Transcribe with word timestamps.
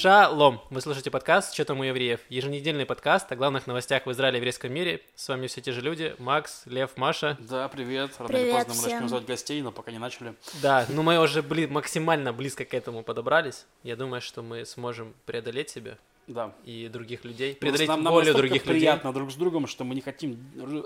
Шалом! 0.00 0.60
Вы 0.68 0.82
слушаете 0.82 1.10
подкаст 1.10 1.54
«Что 1.54 1.64
там 1.64 1.80
у 1.80 1.82
евреев?» 1.82 2.20
Еженедельный 2.28 2.84
подкаст 2.84 3.32
о 3.32 3.34
главных 3.34 3.66
новостях 3.66 4.04
в 4.04 4.12
Израиле 4.12 4.36
и 4.36 4.40
еврейском 4.40 4.70
мире. 4.70 5.00
С 5.14 5.26
вами 5.26 5.46
все 5.46 5.62
те 5.62 5.72
же 5.72 5.80
люди. 5.80 6.14
Макс, 6.18 6.64
Лев, 6.66 6.98
Маша. 6.98 7.38
Да, 7.40 7.66
привет. 7.68 8.10
Рано 8.18 8.28
Привет 8.28 8.44
или 8.46 8.52
поздно 8.52 8.74
мы 8.74 8.78
всем. 8.80 8.92
начнем 8.92 9.08
звать 9.08 9.24
гостей, 9.24 9.62
но 9.62 9.72
пока 9.72 9.90
не 9.92 9.98
начали. 9.98 10.34
Да, 10.60 10.84
ну 10.90 11.02
мы 11.02 11.18
уже 11.18 11.40
бли- 11.40 11.66
максимально 11.66 12.34
близко 12.34 12.66
к 12.66 12.74
этому 12.74 13.02
подобрались. 13.04 13.64
Я 13.84 13.96
думаю, 13.96 14.20
что 14.20 14.42
мы 14.42 14.66
сможем 14.66 15.14
преодолеть 15.24 15.70
себя 15.70 15.96
Да. 16.26 16.52
и 16.66 16.88
других 16.88 17.24
людей. 17.24 17.54
Преодолеть 17.54 17.88
нам, 17.88 18.02
нам 18.02 18.16
настолько 18.16 18.36
других 18.36 18.66
людей. 18.66 18.80
приятно 18.80 19.14
друг 19.14 19.32
с 19.32 19.34
другом, 19.34 19.66
что 19.66 19.84
мы 19.84 19.94
не 19.94 20.02
хотим 20.02 20.38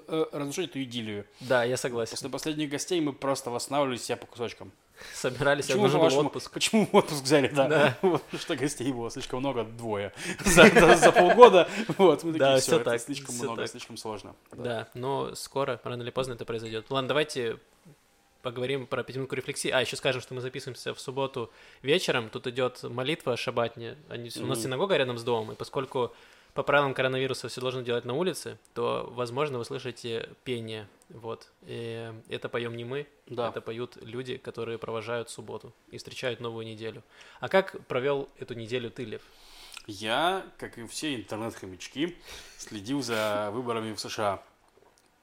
э, 0.07 0.27
разрушить 0.31 0.71
эту 0.71 0.85
идиллию. 0.85 1.27
Да, 1.41 1.65
я 1.65 1.77
согласен. 1.77 2.13
После 2.13 2.29
последних 2.31 2.71
гостей 2.71 3.01
мы 3.01 3.13
просто 3.13 3.51
восстанавливали 3.51 3.97
себя 3.97 4.19
по 4.19 4.27
кусочкам. 4.27 4.71
Собирались, 5.15 5.67
Почему, 5.67 5.85
был 5.85 5.91
по-вашему, 5.93 6.27
отпуск. 6.29 6.51
почему 6.53 6.89
отпуск 6.93 7.23
взяли, 7.23 7.49
да? 7.49 7.69
Да. 7.69 7.99
Вот, 8.03 8.23
что 8.39 8.57
гостей 8.57 8.93
было 8.93 9.11
слишком 9.11 9.41
много, 9.41 9.65
двое. 9.65 10.13
За, 10.45 10.67
за- 10.69 10.97
за 10.97 11.13
полгода. 11.13 11.69
Вот, 11.99 12.23
мы 12.25 12.33
такие, 12.33 12.39
Да, 12.39 12.57
все, 12.61 12.77
это 12.77 12.85
так, 12.93 13.01
слишком 13.01 13.35
всё 13.35 13.45
много, 13.45 13.63
так. 13.63 13.71
слишком 13.71 13.97
сложно. 13.97 14.35
Да, 14.53 14.89
но 14.95 15.35
скоро, 15.35 15.81
рано 15.85 16.03
или 16.03 16.11
поздно 16.11 16.35
это 16.35 16.45
произойдет. 16.45 16.87
Ладно, 16.91 17.09
давайте 17.09 17.59
поговорим 18.43 18.87
про 18.87 19.03
пятиминутку 19.03 19.35
рефлексии. 19.37 19.71
А, 19.71 19.81
еще 19.81 19.97
скажем, 19.97 20.23
что 20.23 20.33
мы 20.35 20.41
записываемся 20.41 20.95
в 20.95 21.01
субботу 21.01 21.51
вечером. 21.83 22.31
Тут 22.31 22.47
идет 22.47 22.83
молитва 22.83 23.37
шабатня. 23.37 23.97
Они, 24.09 24.31
У 24.41 24.47
нас 24.47 24.63
синагога 24.63 24.97
рядом 24.97 25.19
с 25.19 25.23
домом, 25.23 25.53
и 25.53 25.55
поскольку 25.55 26.15
по 26.55 26.63
правилам 26.63 26.95
коронавируса 26.95 27.49
все 27.49 27.61
должны 27.61 27.83
делать 27.83 28.05
на 28.05 28.15
улице, 28.15 28.59
то, 28.75 29.09
возможно, 29.13 29.59
вы 29.59 29.65
слышите 29.65 30.29
пение. 30.45 30.89
Вот. 31.09 31.49
И 31.63 32.13
это 32.29 32.49
поем 32.49 32.77
не 32.77 32.85
мы, 32.85 33.07
Да. 33.27 33.49
это 33.49 33.61
поют 33.61 33.97
люди, 34.03 34.37
которые 34.37 34.79
провожают 34.79 35.31
субботу 35.31 35.73
и 35.91 35.99
встречают 35.99 36.41
новую 36.41 36.67
неделю. 36.67 37.03
А 37.41 37.49
как 37.49 37.85
провел 37.87 38.29
эту 38.39 38.55
неделю 38.55 38.91
ты, 38.91 39.05
Лев? 39.05 39.23
Я, 39.87 40.45
как 40.59 40.79
и 40.79 40.87
все 40.87 41.17
интернет-хомячки, 41.17 42.17
следил 42.59 43.03
за 43.03 43.51
выборами 43.53 43.93
в 43.93 44.01
США. 44.01 44.43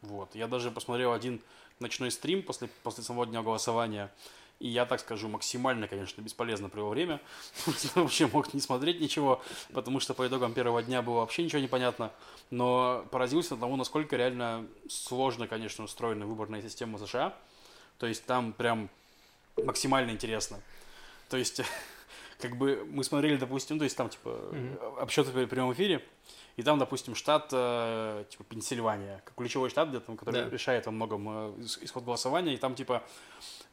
Вот. 0.01 0.35
Я 0.35 0.47
даже 0.47 0.71
посмотрел 0.71 1.13
один 1.13 1.41
ночной 1.79 2.11
стрим 2.11 2.43
после, 2.43 2.67
после 2.83 3.03
самого 3.03 3.25
дня 3.27 3.41
голосования. 3.43 4.11
И 4.59 4.69
я, 4.69 4.85
так 4.85 4.99
скажу, 4.99 5.27
максимально, 5.27 5.87
конечно, 5.87 6.19
бесполезно 6.21 6.67
провел 6.69 6.89
время. 6.89 7.21
Вообще 7.95 8.25
мог 8.27 8.53
не 8.55 8.59
смотреть 8.59 8.99
ничего, 8.99 9.41
потому 9.71 9.99
что 9.99 10.13
по 10.15 10.25
итогам 10.27 10.53
первого 10.53 10.81
дня 10.81 11.01
было 11.03 11.19
вообще 11.19 11.43
ничего 11.43 11.61
не 11.61 11.67
понятно. 11.67 12.11
Но 12.49 13.05
поразился 13.11 13.55
тому, 13.55 13.75
насколько 13.75 14.15
реально 14.15 14.65
сложно, 14.89 15.47
конечно, 15.47 15.83
устроена 15.83 16.25
выборная 16.25 16.61
система 16.63 16.97
США. 16.97 17.35
То 17.99 18.07
есть 18.07 18.25
там 18.25 18.51
прям 18.53 18.89
максимально 19.63 20.09
интересно. 20.11 20.59
То 21.29 21.37
есть, 21.37 21.61
как 22.39 22.57
бы 22.57 22.83
мы 22.89 23.03
смотрели, 23.03 23.37
допустим, 23.37 23.77
то 23.77 23.83
есть 23.83 23.95
там 23.95 24.09
типа 24.09 24.29
Мгм. 24.51 24.79
обсчеты 24.99 25.29
в 25.31 25.45
прямом 25.47 25.73
эфире, 25.73 26.03
и 26.55 26.63
там, 26.63 26.79
допустим, 26.79 27.13
штат 27.13 27.49
э, 27.51 28.25
типа 28.31 28.43
Пенсильвания, 28.45 29.21
как 29.23 29.35
ключевой 29.35 29.69
штат, 29.69 29.89
где 29.89 29.99
там, 29.99 30.17
который 30.17 30.45
Да. 30.45 30.49
решает 30.49 30.87
во 30.87 30.91
многом 30.91 31.29
э, 31.29 31.31
ис- 31.59 31.77
исход 31.83 32.03
голосования, 32.03 32.55
и 32.55 32.57
там 32.57 32.73
типа 32.73 33.03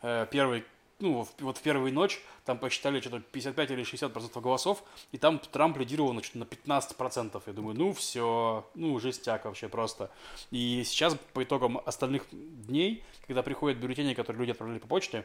э, 0.03 0.27
первый 0.31 0.65
ну, 1.01 1.25
в- 1.25 1.43
вот 1.43 1.59
в 1.59 1.63
первую 1.63 1.93
ночь 1.93 2.21
там 2.45 2.59
посчитали 2.59 3.01
что-то 3.01 3.21
55 3.21 3.71
или 3.71 3.83
60 3.83 4.13
процентов 4.13 4.43
голосов, 4.43 4.83
и 5.13 5.19
там 5.19 5.39
Трамп 5.39 5.77
лидировал 5.79 6.13
на, 6.13 6.23
на 6.35 6.45
15 6.45 6.97
процентов. 6.97 7.43
Я 7.47 7.53
думаю, 7.53 7.77
ну 7.77 7.93
все, 7.93 8.67
ну 8.75 8.99
жестяк 9.01 9.45
вообще 9.45 9.69
просто. 9.69 10.11
И 10.51 10.83
сейчас 10.85 11.17
по 11.33 11.43
итогам 11.43 11.81
остальных 11.85 12.27
дней, 12.31 13.03
когда 13.27 13.43
приходят 13.43 13.79
бюллетени, 13.79 14.15
которые 14.15 14.41
люди 14.41 14.51
отправляли 14.53 14.79
по 14.79 14.87
почте, 14.87 15.25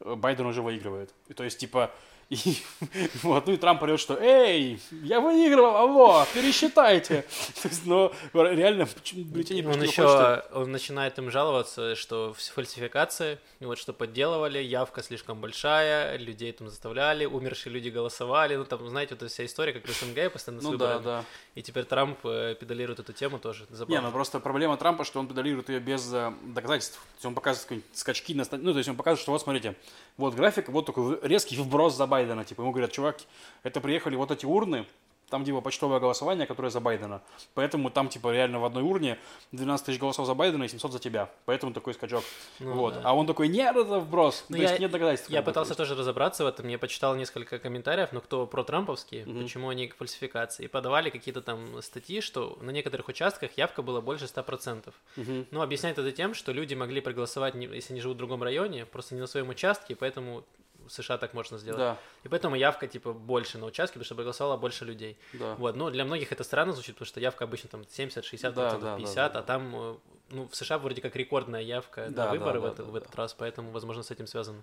э, 0.00 0.14
Байден 0.14 0.46
уже 0.46 0.62
выигрывает. 0.62 1.14
И 1.28 1.34
то 1.34 1.44
есть, 1.44 1.58
типа, 1.58 1.92
и, 2.28 2.56
вот, 3.22 3.46
ну 3.46 3.52
и 3.52 3.56
Трамп 3.56 3.82
орет, 3.82 4.00
что 4.00 4.18
«Эй, 4.20 4.80
я 4.90 5.20
выигрывал, 5.20 5.76
алло, 5.76 6.26
пересчитайте!» 6.34 7.24
То 7.62 7.68
есть, 7.68 7.86
но 7.86 8.12
реально 8.32 8.86
почему 8.86 9.24
бюллетени 9.24 9.64
Он 9.64 9.82
еще 9.82 10.42
он 10.52 10.72
начинает 10.72 11.18
им 11.18 11.30
жаловаться, 11.30 11.94
что 11.94 12.34
фальсификации, 12.34 13.38
вот 13.60 13.78
что 13.78 13.92
подделывали, 13.92 14.58
явка 14.58 15.02
слишком 15.02 15.40
большая, 15.40 16.16
людей 16.18 16.52
там 16.52 16.68
заставляли, 16.68 17.26
умершие 17.26 17.72
люди 17.72 17.88
голосовали, 17.88 18.56
ну 18.56 18.64
там, 18.64 18.88
знаете, 18.88 19.14
вот 19.14 19.22
эта 19.22 19.32
вся 19.32 19.44
история, 19.44 19.72
как 19.72 19.86
в 19.86 19.90
СНГ, 19.92 20.32
постоянно 20.32 20.60
с 20.60 20.64
Ну 20.64 20.76
да, 20.76 20.96
выборами. 20.98 21.04
да. 21.04 21.24
И 21.54 21.62
теперь 21.62 21.84
Трамп 21.84 22.18
э, 22.24 22.54
педалирует 22.58 22.98
эту 22.98 23.12
тему 23.12 23.38
тоже. 23.38 23.66
Не, 23.70 23.76
Забавно. 23.76 24.02
ну 24.02 24.12
просто 24.12 24.40
проблема 24.40 24.76
Трампа, 24.76 25.04
что 25.04 25.20
он 25.20 25.28
педалирует 25.28 25.68
ее 25.68 25.80
без 25.80 26.12
э, 26.12 26.32
доказательств. 26.42 26.96
То 26.98 27.14
есть 27.16 27.26
он 27.26 27.34
показывает 27.34 27.84
скачки 27.92 28.34
на 28.34 28.44
Ну, 28.52 28.72
то 28.72 28.78
есть 28.78 28.88
он 28.88 28.96
показывает, 28.96 29.20
что 29.20 29.32
вот 29.32 29.40
смотрите, 29.42 29.74
вот 30.16 30.34
график, 30.34 30.68
вот 30.68 30.86
такой 30.86 31.18
резкий 31.22 31.56
вброс 31.56 31.94
за 31.94 32.06
Байдена. 32.16 32.44
Типа 32.44 32.62
ему 32.62 32.72
говорят, 32.72 32.92
чувак, 32.92 33.18
это 33.62 33.80
приехали 33.80 34.16
вот 34.16 34.30
эти 34.30 34.46
урны, 34.46 34.86
там 35.28 35.44
типа 35.44 35.60
почтовое 35.60 35.98
голосование, 35.98 36.46
которое 36.46 36.70
за 36.70 36.78
Байдена. 36.80 37.20
Поэтому 37.54 37.90
там 37.90 38.08
типа 38.08 38.32
реально 38.32 38.60
в 38.60 38.64
одной 38.64 38.84
урне 38.84 39.18
12 39.50 39.84
тысяч 39.86 39.98
голосов 39.98 40.24
за 40.24 40.34
Байдена 40.34 40.62
и 40.64 40.68
700 40.68 40.92
за 40.92 40.98
тебя. 41.00 41.28
Поэтому 41.46 41.72
такой 41.74 41.94
скачок. 41.94 42.22
Ну 42.60 42.74
вот. 42.74 42.94
да. 42.94 43.00
А 43.04 43.12
он 43.12 43.26
такой, 43.26 43.48
нет, 43.48 43.74
это 43.76 43.98
вброс. 43.98 44.44
Ну, 44.48 44.56
то 44.56 44.62
я- 44.62 44.68
есть 44.68 44.80
нет 44.80 44.90
доказательств. 44.92 45.28
Я 45.28 45.42
пытался 45.42 45.70
есть- 45.72 45.78
тоже 45.78 45.96
разобраться 45.96 46.44
в 46.44 46.46
этом, 46.46 46.68
я 46.68 46.78
почитал 46.78 47.16
несколько 47.16 47.58
комментариев, 47.58 48.10
но 48.12 48.20
кто 48.20 48.46
про 48.46 48.62
трамповские, 48.62 49.26
Мгм. 49.26 49.42
почему 49.42 49.68
они 49.68 49.88
к 49.88 49.96
фальсификации, 49.96 50.66
и 50.66 50.68
подавали 50.68 51.10
какие-то 51.10 51.42
там 51.42 51.82
статьи, 51.82 52.20
что 52.20 52.56
на 52.60 52.70
некоторых 52.70 53.08
участках 53.08 53.50
явка 53.58 53.82
была 53.82 54.00
больше 54.00 54.28
100%. 54.28 54.94
Мгм. 55.16 55.46
Ну, 55.50 55.60
объясняет 55.60 55.98
это 55.98 56.12
тем, 56.12 56.34
что 56.34 56.52
люди 56.52 56.74
могли 56.74 57.00
проголосовать, 57.00 57.56
если 57.56 57.92
они 57.94 58.00
живут 58.00 58.14
в 58.14 58.18
другом 58.18 58.44
районе, 58.44 58.86
просто 58.86 59.16
не 59.16 59.20
на 59.20 59.26
своем 59.26 59.48
участке, 59.48 59.96
поэтому 59.96 60.44
в 60.86 60.92
США 60.92 61.18
так 61.18 61.34
можно 61.34 61.58
сделать. 61.58 61.78
Да, 61.78 61.98
И 62.24 62.28
поэтому 62.28 62.56
явка, 62.56 62.86
типа, 62.86 63.12
больше 63.12 63.58
на 63.58 63.66
участке, 63.66 63.94
потому 63.94 64.04
что 64.04 64.14
проголосовало 64.14 64.56
больше 64.56 64.84
людей. 64.84 65.18
да. 65.32 65.54
Вот, 65.54 65.76
ну, 65.76 65.90
для 65.90 66.04
многих 66.04 66.32
это 66.32 66.44
странно 66.44 66.72
звучит, 66.72 66.94
потому 66.94 67.06
что 67.06 67.20
явка 67.20 67.44
обычно 67.44 67.68
там 67.68 67.84
70, 67.88 68.24
60, 68.24 68.54
Да, 68.54 68.70
да, 68.72 68.78
да, 68.78 68.96
50, 68.96 69.32
да, 69.32 69.38
а 69.38 69.42
там, 69.42 69.74
э, 69.74 69.96
ну, 70.30 70.48
в 70.48 70.56
США 70.56 70.78
вроде 70.78 71.00
как 71.00 71.14
рекордная 71.16 71.60
явка 71.62 72.08
Да, 72.10 72.26
на 72.26 72.30
выборы 72.32 72.54
да, 72.54 72.58
в, 72.58 72.62
да, 72.62 72.68
это- 72.72 72.84
в 72.84 72.92
да, 72.92 72.98
этот 72.98 73.14
раз, 73.14 73.34
поэтому, 73.34 73.70
возможно, 73.70 74.02
с 74.02 74.10
этим 74.10 74.26
связано. 74.26 74.62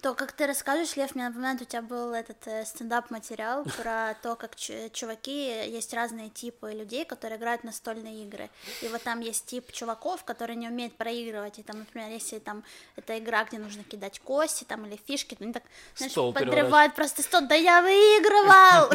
То, 0.00 0.14
как 0.14 0.32
ты 0.32 0.46
расскажешь, 0.46 0.96
Лев, 0.96 1.14
мне 1.14 1.28
напоминает, 1.28 1.60
у 1.60 1.64
тебя 1.64 1.82
был 1.82 2.12
этот 2.14 2.38
э, 2.46 2.64
стендап-материал 2.64 3.64
про 3.76 4.14
то, 4.22 4.34
как 4.36 4.56
чуваки, 4.56 5.66
есть 5.68 5.92
разные 5.92 6.30
типы 6.30 6.72
людей, 6.72 7.04
которые 7.04 7.38
играют 7.38 7.62
в 7.62 7.64
настольные 7.64 8.24
игры. 8.24 8.48
И 8.82 8.88
вот 8.88 9.02
там 9.02 9.20
есть 9.20 9.44
тип 9.46 9.70
чуваков, 9.72 10.24
которые 10.24 10.56
не 10.56 10.68
умеют 10.68 10.94
проигрывать. 10.96 11.58
И 11.58 11.62
там, 11.62 11.80
например, 11.80 12.08
если 12.10 12.38
там 12.38 12.64
это 12.96 13.18
игра, 13.18 13.44
где 13.44 13.58
нужно 13.58 13.84
кидать 13.84 14.20
кости 14.20 14.64
там 14.64 14.86
или 14.86 14.98
фишки, 15.06 15.34
то 15.34 15.44
они 15.44 15.52
так, 15.52 15.64
знаешь, 15.96 16.12
Стол 16.12 16.32
подрывают 16.32 16.94
просто 16.94 17.22
стол. 17.22 17.42
Да 17.46 17.54
я 17.54 17.82
выигрывал! 17.82 18.90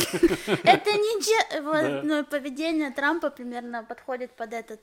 Это 0.64 0.92
Да. 0.92 1.62
вот, 1.62 2.04
ну, 2.04 2.26
поведение 2.26 2.92
Трампа 2.92 3.30
примерно 3.30 3.84
подходит 3.84 4.32
под 4.32 4.54
этот 4.54 4.82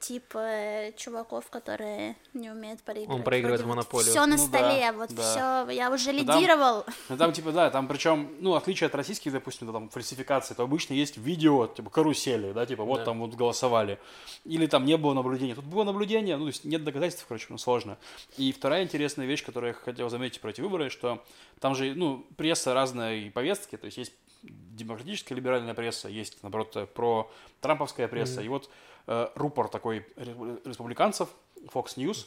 тип 0.00 0.34
э, 0.34 0.92
чуваков, 0.96 1.48
которые 1.50 2.16
не 2.32 2.50
умеют 2.50 2.80
проигрывать. 2.82 3.18
Он 3.18 3.22
проигрывает 3.22 3.60
в 3.60 3.66
монополию. 3.66 4.10
Все 4.10 4.20
на 4.24 4.36
Ну 4.36 4.46
столе, 4.46 4.80
да, 4.80 4.92
вот 4.94 5.14
да. 5.14 5.66
все, 5.66 5.70
я 5.72 5.90
уже 5.92 6.12
Ну, 6.12 6.24
там- 6.24 6.38
лидировал. 6.38 6.84
Ну 7.10 7.16
там 7.18 7.32
типа, 7.32 7.52
да, 7.52 7.70
там 7.70 7.86
причем, 7.86 8.34
ну, 8.40 8.54
отличие 8.54 8.86
от 8.86 8.94
российских, 8.94 9.32
допустим, 9.32 9.70
там 9.70 9.90
фальсификаций, 9.90 10.56
то 10.56 10.62
обычно 10.62 10.94
есть 10.94 11.18
видео, 11.18 11.66
типа 11.66 11.90
карусели, 11.90 12.52
да, 12.52 12.64
типа 12.64 12.84
вот 12.84 13.00
Да. 13.00 13.04
там 13.04 13.20
вот 13.20 13.34
голосовали. 13.34 13.98
Или 14.46 14.66
там 14.66 14.86
не 14.86 14.96
было 14.96 15.12
наблюдения. 15.12 15.54
Тут 15.54 15.64
было 15.66 15.84
наблюдение, 15.84 16.36
ну, 16.38 16.44
то 16.44 16.48
есть 16.48 16.64
нет 16.64 16.82
доказательств, 16.82 17.26
короче, 17.28 17.46
ну, 17.50 17.58
сложно. 17.58 17.98
И 18.38 18.52
вторая 18.52 18.82
интересная 18.82 19.26
вещь, 19.26 19.44
которую 19.44 19.74
я 19.74 19.74
хотел 19.74 20.08
заметить 20.08 20.40
про 20.40 20.50
эти 20.50 20.62
выборы, 20.62 20.88
что 20.88 21.22
там 21.60 21.74
же, 21.74 21.94
ну, 21.94 22.24
пресса 22.38 22.72
разная 22.72 23.16
и 23.16 23.28
повестки, 23.30 23.76
то 23.76 23.84
есть 23.84 23.98
есть 23.98 24.12
демократическая 24.42 25.34
либеральная 25.34 25.74
пресса, 25.74 26.08
есть, 26.08 26.38
наоборот, 26.42 26.74
э, 26.76 26.86
про 26.86 27.30
трамповская 27.60 28.08
пресса. 28.08 28.40
И 28.42 28.48
вот 28.48 28.70
э, 29.06 29.28
рупор 29.34 29.68
такой 29.68 30.06
ре- 30.16 30.58
республиканцев, 30.64 31.28
Fox 31.72 31.96
News, 31.96 32.26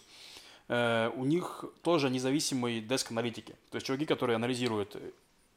э, 0.68 1.12
у 1.16 1.26
них 1.26 1.66
тоже 1.84 2.10
независимый 2.10 2.81
деск 2.81 3.12
аналитики. 3.12 3.56
То 3.72 3.76
есть 3.76 3.88
чуваки, 3.88 4.06
которые 4.06 4.36
анализируют 4.36 4.96
э, 4.96 5.12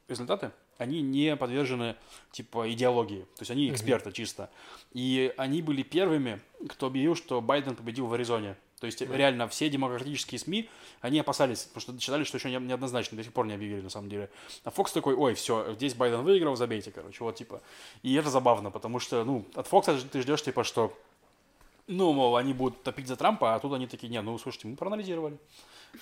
результаты, 0.08 0.50
они 0.78 1.00
не 1.00 1.36
подвержены 1.36 1.96
типа 2.32 2.70
идеологии. 2.72 3.22
То 3.36 3.40
есть 3.42 3.50
они 3.50 3.70
эксперты 3.70 4.12
чисто. 4.12 4.50
И 4.92 5.32
они 5.36 5.62
были 5.62 5.82
первыми, 5.82 6.40
кто 6.68 6.86
объявил, 6.86 7.14
что 7.14 7.40
Байден 7.40 7.76
победил 7.76 8.06
в 8.06 8.14
Аризоне. 8.14 8.56
То 8.80 8.86
есть 8.86 9.00
реально 9.00 9.46
все 9.46 9.68
демократические 9.68 10.40
СМИ, 10.40 10.68
они 11.02 11.20
опасались, 11.20 11.64
потому 11.72 11.80
что 11.82 12.00
считали, 12.00 12.24
что 12.24 12.38
еще 12.38 12.50
не- 12.50 12.66
неоднозначно, 12.66 13.16
до 13.16 13.22
сих 13.22 13.32
пор 13.32 13.46
не 13.46 13.54
объявили 13.54 13.80
на 13.80 13.90
самом 13.90 14.08
деле. 14.08 14.28
А 14.64 14.70
Фокс 14.70 14.90
такой, 14.90 15.14
ой, 15.14 15.34
все, 15.34 15.72
здесь 15.74 15.94
Байден 15.94 16.22
выиграл, 16.22 16.56
забейте, 16.56 16.90
короче, 16.90 17.22
вот 17.22 17.36
типа. 17.36 17.62
И 18.02 18.12
это 18.14 18.28
забавно, 18.28 18.72
потому 18.72 18.98
что, 18.98 19.22
ну, 19.24 19.44
от 19.54 19.68
Фокса 19.68 19.96
ты 20.10 20.20
ждешь, 20.20 20.42
типа, 20.42 20.64
что 20.64 20.98
ну, 21.92 22.12
мол, 22.12 22.36
они 22.36 22.52
будут 22.52 22.82
топить 22.82 23.06
за 23.06 23.16
Трампа, 23.16 23.54
а 23.54 23.60
тут 23.60 23.72
они 23.74 23.86
такие, 23.86 24.08
не, 24.08 24.20
ну, 24.20 24.38
слушайте, 24.38 24.68
мы 24.68 24.76
проанализировали. 24.76 25.38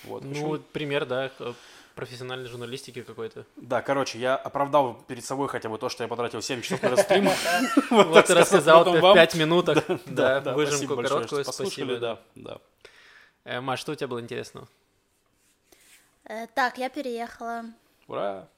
Вот, 0.04 0.24
Ну, 0.24 0.46
вот 0.46 0.66
пример, 0.66 1.04
да, 1.04 1.30
э, 1.38 1.52
профессиональной 1.94 2.48
журналистики 2.48 3.02
какой-то. 3.02 3.44
Да, 3.56 3.82
короче, 3.82 4.18
я 4.18 4.36
оправдал 4.36 4.94
перед 5.08 5.24
собой 5.24 5.48
хотя 5.48 5.68
бы 5.68 5.78
то, 5.78 5.88
что 5.88 6.04
я 6.04 6.08
потратил 6.08 6.40
7 6.40 6.62
часов 6.62 6.82
на 6.82 6.86
этот 6.86 7.00
стрим. 7.00 7.28
Вот 7.90 8.26
ты 8.26 8.34
рассказал 8.34 8.84
потом 8.84 8.98
в 8.98 9.02
вам. 9.02 9.14
5 9.14 9.34
минуток, 9.36 9.84
да, 10.06 10.40
выжимку 10.54 10.96
короткую, 10.96 11.44
спасибо. 11.44 11.96
да. 11.96 12.18
да, 13.44 13.60
Маш, 13.60 13.80
что 13.80 13.92
у 13.92 13.94
тебя 13.94 14.08
было 14.08 14.20
интересного? 14.20 14.68
Э, 16.24 16.46
Так, 16.54 16.78
я 16.78 16.88
переехала. 16.88 17.64
Ура! 18.06 18.48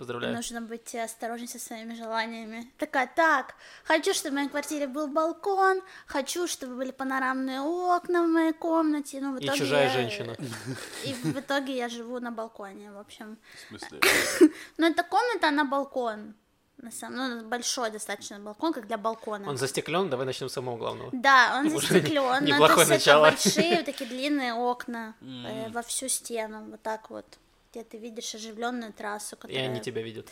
Поздравляю. 0.00 0.34
Нужно 0.34 0.62
быть 0.62 0.94
осторожней 0.94 1.46
со 1.46 1.58
своими 1.58 1.94
желаниями. 1.94 2.72
Такая, 2.78 3.06
так, 3.14 3.54
хочу, 3.84 4.14
чтобы 4.14 4.30
в 4.30 4.34
моей 4.36 4.48
квартире 4.48 4.86
был 4.86 5.08
балкон, 5.08 5.82
хочу, 6.06 6.46
чтобы 6.46 6.76
были 6.76 6.90
панорамные 6.90 7.60
окна 7.60 8.22
в 8.22 8.28
моей 8.28 8.54
комнате. 8.54 9.20
Ну, 9.20 9.34
в 9.34 9.40
И 9.40 9.44
итоге 9.44 9.58
чужая 9.58 9.88
я- 9.88 9.92
женщина. 9.92 10.36
И 11.04 11.12
в 11.12 11.38
итоге 11.38 11.76
я 11.76 11.90
живу 11.90 12.18
на 12.18 12.30
балконе, 12.30 12.90
в 12.92 12.98
общем. 12.98 13.36
В 13.66 13.68
смысле? 13.68 14.00
Но 14.78 14.86
эта 14.86 15.02
комната, 15.02 15.48
она 15.48 15.66
балкон. 15.66 16.34
На 16.78 16.90
самом, 16.90 17.16
ну, 17.42 17.44
большой 17.46 17.90
достаточно 17.90 18.38
балкон, 18.38 18.72
как 18.72 18.86
для 18.86 18.96
балкона. 18.96 19.50
Он 19.50 19.58
застеклен, 19.58 20.08
давай 20.08 20.24
начнем 20.24 20.48
с 20.48 20.54
самого 20.54 20.78
главного. 20.78 21.10
Да, 21.12 21.58
он 21.58 21.68
застеклен. 21.68 22.42
неплохое 22.44 22.86
то 22.86 22.94
есть 22.94 23.06
начало. 23.06 23.26
это 23.26 23.36
большие 23.36 23.76
вот 23.76 23.84
такие 23.84 24.08
длинные 24.08 24.54
окна 24.54 25.14
э, 25.20 25.68
во 25.68 25.82
всю 25.82 26.08
стену, 26.08 26.64
вот 26.70 26.80
так 26.80 27.10
вот, 27.10 27.26
где 27.70 27.84
ты 27.84 27.98
видишь 27.98 28.34
оживленную 28.34 28.92
трассу, 28.92 29.36
И 29.36 29.38
которая... 29.38 29.64
они 29.70 29.80
тебя 29.80 30.02
видят. 30.02 30.28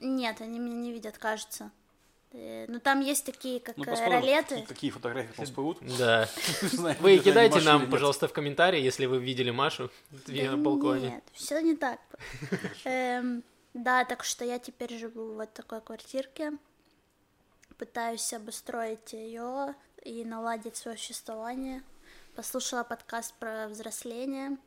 Нет, 0.00 0.40
они 0.40 0.58
меня 0.58 0.76
не 0.76 0.92
видят, 0.92 1.16
кажется. 1.18 1.70
Э, 2.32 2.66
Ну 2.68 2.78
там 2.80 3.00
есть 3.00 3.24
такие, 3.24 3.60
как 3.60 3.76
Ну, 3.76 3.84
э, 3.84 3.86
посмотрим, 3.86 4.20
ролеты. 4.20 4.48
какие- 4.48 4.64
какие 4.66 4.90
фотографии 4.90 5.32
там 5.34 5.44
всплывут. 5.46 5.78
Да. 5.98 6.28
Вы 7.00 7.18
кидайте 7.18 7.60
нам, 7.60 7.88
пожалуйста, 7.90 8.28
в 8.28 8.32
комментарии, 8.32 8.80
если 8.80 9.06
вы 9.06 9.18
видели 9.18 9.50
Машу 9.50 9.90
на 10.26 10.56
балконе. 10.56 11.10
Нет, 11.10 11.24
все 11.32 11.60
не 11.60 11.76
так. 11.76 12.00
Эм, 12.84 13.42
Да, 13.72 14.04
так 14.04 14.22
что 14.24 14.44
я 14.44 14.58
теперь 14.58 14.96
живу 14.98 15.32
в 15.32 15.34
вот 15.36 15.52
такой 15.52 15.80
квартирке. 15.80 16.52
Пытаюсь 17.78 18.32
обустроить 18.32 19.12
ее 19.12 19.74
и 20.04 20.24
наладить 20.24 20.76
свое 20.76 20.96
существование. 20.96 21.82
Послушала 22.36 22.84
подкаст 22.84 23.34
про 23.34 23.66
взросление. 23.68 24.58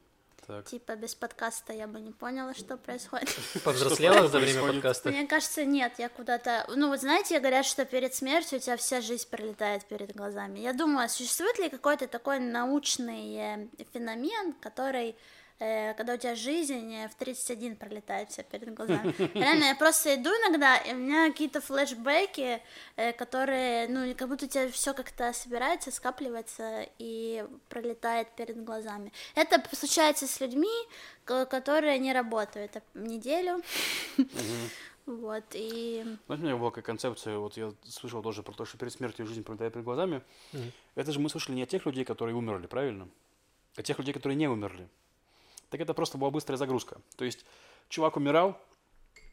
Так. 0.48 0.64
Типа 0.64 0.96
без 0.96 1.14
подкаста 1.14 1.74
я 1.74 1.88
бы 1.88 2.00
не 2.00 2.14
поняла, 2.14 2.54
что 2.54 2.78
происходит. 2.78 3.30
Повзрослела 3.66 4.30
за 4.30 4.40
время 4.40 4.62
подкаста? 4.62 5.10
Мне 5.10 5.28
кажется, 5.28 5.66
нет, 5.66 5.96
я 5.98 6.08
куда-то... 6.08 6.66
Ну, 6.74 6.88
вот 6.88 7.02
знаете, 7.02 7.38
говорят, 7.40 7.66
что 7.66 7.84
перед 7.84 8.16
смертью 8.16 8.60
у 8.60 8.62
тебя 8.62 8.78
вся 8.78 9.02
жизнь 9.02 9.28
пролетает 9.30 9.84
перед 9.84 10.16
глазами. 10.16 10.60
Я 10.60 10.72
думаю, 10.72 11.10
существует 11.10 11.60
ли 11.60 11.70
какой-то 11.70 12.08
такой 12.08 12.40
научный 12.40 13.36
э, 13.36 13.68
феномен, 13.92 14.54
который, 14.62 15.18
э, 15.60 15.94
когда 15.96 16.14
у 16.14 16.18
тебя 16.18 16.36
жизнь 16.36 16.94
э, 16.94 17.08
в 17.08 17.16
31 17.16 17.76
пролетает 17.76 18.30
вся 18.32 18.44
перед 18.44 18.74
глазами. 18.74 19.14
Реально, 19.34 19.66
я 19.66 19.76
просто 19.76 20.16
иду 20.16 20.30
иногда, 20.30 20.78
и 20.78 20.94
у 20.94 20.98
меня 20.98 21.28
какие-то 21.32 21.62
флешбеки, 21.62 22.62
э, 22.96 23.14
которые, 23.14 23.88
ну, 23.88 24.14
как 24.16 24.28
будто 24.30 24.46
у 24.46 24.48
тебя 24.48 24.70
все 24.70 24.94
как-то 24.94 25.34
собирается, 25.34 25.92
скапливается 25.92 26.88
и 27.00 27.46
пролетает 27.70 28.30
перед 28.36 28.64
глазами. 28.64 29.12
Это 29.36 29.64
случается 29.76 30.28
с 30.28 30.40
людьми, 30.42 30.70
ко- 31.26 31.46
которые 31.46 32.00
не 32.00 32.14
работают 32.14 32.78
неделю. 32.94 33.62
Вот, 35.06 35.46
и... 35.54 36.04
Знаете, 36.26 36.44
у 36.44 36.46
меня 36.48 36.58
была 36.58 36.70
какая 36.70 36.82
концепция, 36.82 37.38
вот 37.38 37.56
я 37.56 37.72
слышал 37.86 38.22
тоже 38.22 38.44
про 38.44 38.52
то, 38.52 38.66
что 38.66 38.78
перед 38.78 38.92
смертью 38.92 39.26
жизнь 39.26 39.42
пролетает 39.42 39.72
перед 39.72 39.86
глазами. 39.86 40.22
Это 40.96 41.14
же 41.14 41.20
мы 41.22 41.30
слышали 41.30 41.56
не 41.56 41.64
о 41.64 41.66
тех 41.66 41.86
людей, 41.86 42.04
которые 42.04 42.36
умерли, 42.36 42.68
правильно? 42.68 43.08
А 43.78 43.84
тех 43.84 43.98
людей, 44.00 44.14
которые 44.14 44.36
не 44.36 44.50
умерли. 44.50 44.90
Так 45.70 45.82
это 45.82 45.94
просто 45.94 46.18
была 46.18 46.32
быстрая 46.32 46.58
загрузка. 46.58 47.02
То 47.18 47.26
есть 47.26 47.46
чувак 47.90 48.18
умирал, 48.18 48.58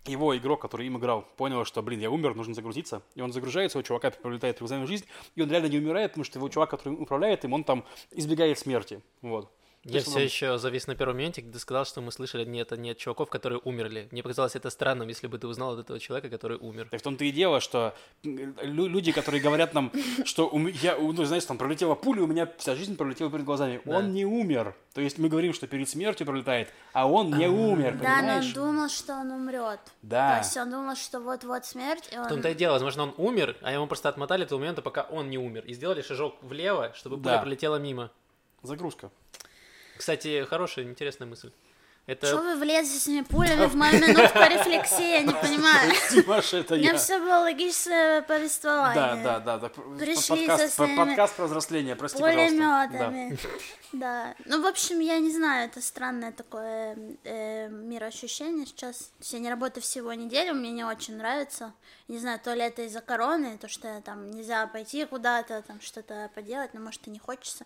его 0.06 0.36
игрок, 0.36 0.60
который 0.60 0.86
им 0.86 0.98
играл, 0.98 1.22
понял, 1.36 1.64
что, 1.64 1.82
блин, 1.82 2.00
я 2.00 2.10
умер, 2.10 2.34
нужно 2.34 2.54
загрузиться. 2.54 3.02
И 3.14 3.22
он 3.22 3.32
загружается, 3.32 3.78
у 3.78 3.82
чувака 3.82 4.10
пролетает 4.10 4.58
глазами 4.58 4.84
жизнь, 4.84 5.06
и 5.34 5.42
он 5.42 5.50
реально 5.50 5.68
не 5.68 5.78
умирает, 5.78 6.12
потому 6.12 6.24
что 6.24 6.38
его 6.38 6.48
чувак, 6.48 6.70
который 6.70 6.94
управляет 6.94 7.44
им, 7.44 7.52
он 7.54 7.64
там 7.64 7.84
избегает 8.10 8.58
смерти. 8.58 9.00
Вот. 9.22 9.50
Я 9.84 10.00
все 10.00 10.20
еще 10.20 10.58
завис 10.58 10.86
на 10.86 10.94
первом 10.94 11.16
моменте, 11.16 11.42
когда 11.42 11.54
ты 11.54 11.58
сказал, 11.60 11.84
что 11.84 12.00
мы 12.00 12.10
слышали 12.10 12.44
не 12.44 12.58
это 12.60 12.76
не 12.76 12.90
от 12.90 12.98
чуваков, 12.98 13.28
которые 13.28 13.60
умерли. 13.64 14.08
Мне 14.12 14.22
показалось 14.22 14.56
это 14.56 14.70
странным, 14.70 15.08
если 15.08 15.26
бы 15.26 15.38
ты 15.38 15.46
узнал 15.46 15.74
от 15.74 15.80
этого 15.80 16.00
человека, 16.00 16.30
который 16.30 16.56
умер. 16.56 16.88
Так 16.90 17.00
в 17.00 17.02
том-то 17.02 17.24
и 17.24 17.30
дело, 17.30 17.60
что 17.60 17.94
люди, 18.22 19.12
которые 19.12 19.42
говорят 19.42 19.74
нам, 19.74 19.92
что 20.24 20.48
у 20.48 20.58
я, 20.66 20.96
ну, 20.96 21.24
знаешь, 21.24 21.44
там 21.44 21.58
пролетела 21.58 21.94
пуля, 21.94 22.22
у 22.22 22.26
меня 22.26 22.50
вся 22.58 22.74
жизнь 22.74 22.96
пролетела 22.96 23.30
перед 23.30 23.44
глазами. 23.44 23.80
Да. 23.84 23.98
Он 23.98 24.12
не 24.14 24.24
умер. 24.24 24.74
То 24.94 25.00
есть 25.00 25.18
мы 25.18 25.28
говорим, 25.28 25.52
что 25.52 25.66
перед 25.66 25.88
смертью 25.88 26.26
пролетает, 26.26 26.68
а 26.92 27.06
он 27.08 27.36
не 27.36 27.48
умер, 27.48 27.98
Да, 28.00 28.08
но 28.08 28.14
он 28.14 28.20
понимаешь? 28.20 28.52
думал, 28.52 28.88
что 28.88 29.12
он 29.14 29.30
умрет. 29.32 29.80
Да. 30.02 30.32
То 30.36 30.38
есть 30.44 30.56
он 30.56 30.70
думал, 30.70 30.96
что 30.96 31.20
вот-вот 31.20 31.66
смерть, 31.66 32.08
и 32.12 32.16
В 32.16 32.20
он... 32.20 32.28
том-то 32.28 32.48
и 32.50 32.54
дело, 32.54 32.74
возможно, 32.74 33.02
он 33.04 33.14
умер, 33.18 33.56
а 33.60 33.72
ему 33.72 33.86
просто 33.86 34.08
отмотали 34.08 34.44
до 34.44 34.56
момента, 34.56 34.82
пока 34.82 35.02
он 35.02 35.28
не 35.30 35.36
умер. 35.38 35.64
И 35.66 35.74
сделали 35.74 36.00
шажок 36.02 36.36
влево, 36.42 36.92
чтобы 36.94 37.16
пуля 37.16 37.34
Да. 37.34 37.38
пролетела 37.38 37.76
мимо. 37.76 38.10
Загрузка. 38.62 39.10
Кстати, 39.96 40.44
хорошая, 40.44 40.84
интересная 40.84 41.28
мысль. 41.28 41.50
Это 42.06 42.26
Что 42.26 42.36
вы 42.42 42.56
влезете 42.60 42.98
с 42.98 43.06
этими 43.06 43.22
пулями 43.22 43.64
в 43.64 43.74
мою 43.76 43.94
минутку 43.94 44.38
рефлексии, 44.38 45.10
я 45.10 45.22
не 45.22 45.32
понимаю. 45.32 45.92
Маша, 46.26 46.58
это 46.58 46.74
У 46.74 46.76
меня 46.76 46.92
я. 46.92 46.98
все 46.98 47.18
было 47.18 47.38
логичное 47.40 48.20
повествование. 48.22 49.24
Да, 49.24 49.40
да, 49.40 49.58
да, 49.58 49.58
да. 49.58 49.68
Пришли 49.98 50.46
со 50.46 50.68
своими 50.68 50.96
подкаст 50.96 51.34
про 51.34 51.46
взросление, 51.46 51.96
прости, 51.96 52.20
пожалуйста. 52.20 52.56
Пулеметами. 52.56 53.38
Да. 53.92 54.34
Ну, 54.44 54.60
в 54.60 54.66
общем, 54.66 55.00
я 55.00 55.18
не 55.18 55.32
знаю, 55.32 55.68
это 55.68 55.80
странное 55.80 56.32
такое 56.32 56.98
э, 57.24 57.68
мироощущение 57.68 58.66
сейчас. 58.66 59.10
Я 59.20 59.38
не 59.38 59.48
работаю 59.48 59.82
всего 59.82 60.12
неделю, 60.12 60.54
мне 60.54 60.72
не 60.72 60.84
очень 60.84 61.16
нравится. 61.16 61.72
Не 62.08 62.18
знаю, 62.18 62.38
то 62.38 62.52
ли 62.52 62.60
это 62.60 62.82
из-за 62.82 63.00
короны, 63.00 63.56
то, 63.56 63.68
что 63.68 64.02
там 64.02 64.30
нельзя 64.30 64.66
пойти 64.66 65.06
куда-то, 65.06 65.62
там 65.62 65.80
что-то 65.80 66.30
поделать, 66.34 66.74
но 66.74 66.80
может 66.80 67.06
и 67.06 67.10
не 67.10 67.18
хочется. 67.18 67.64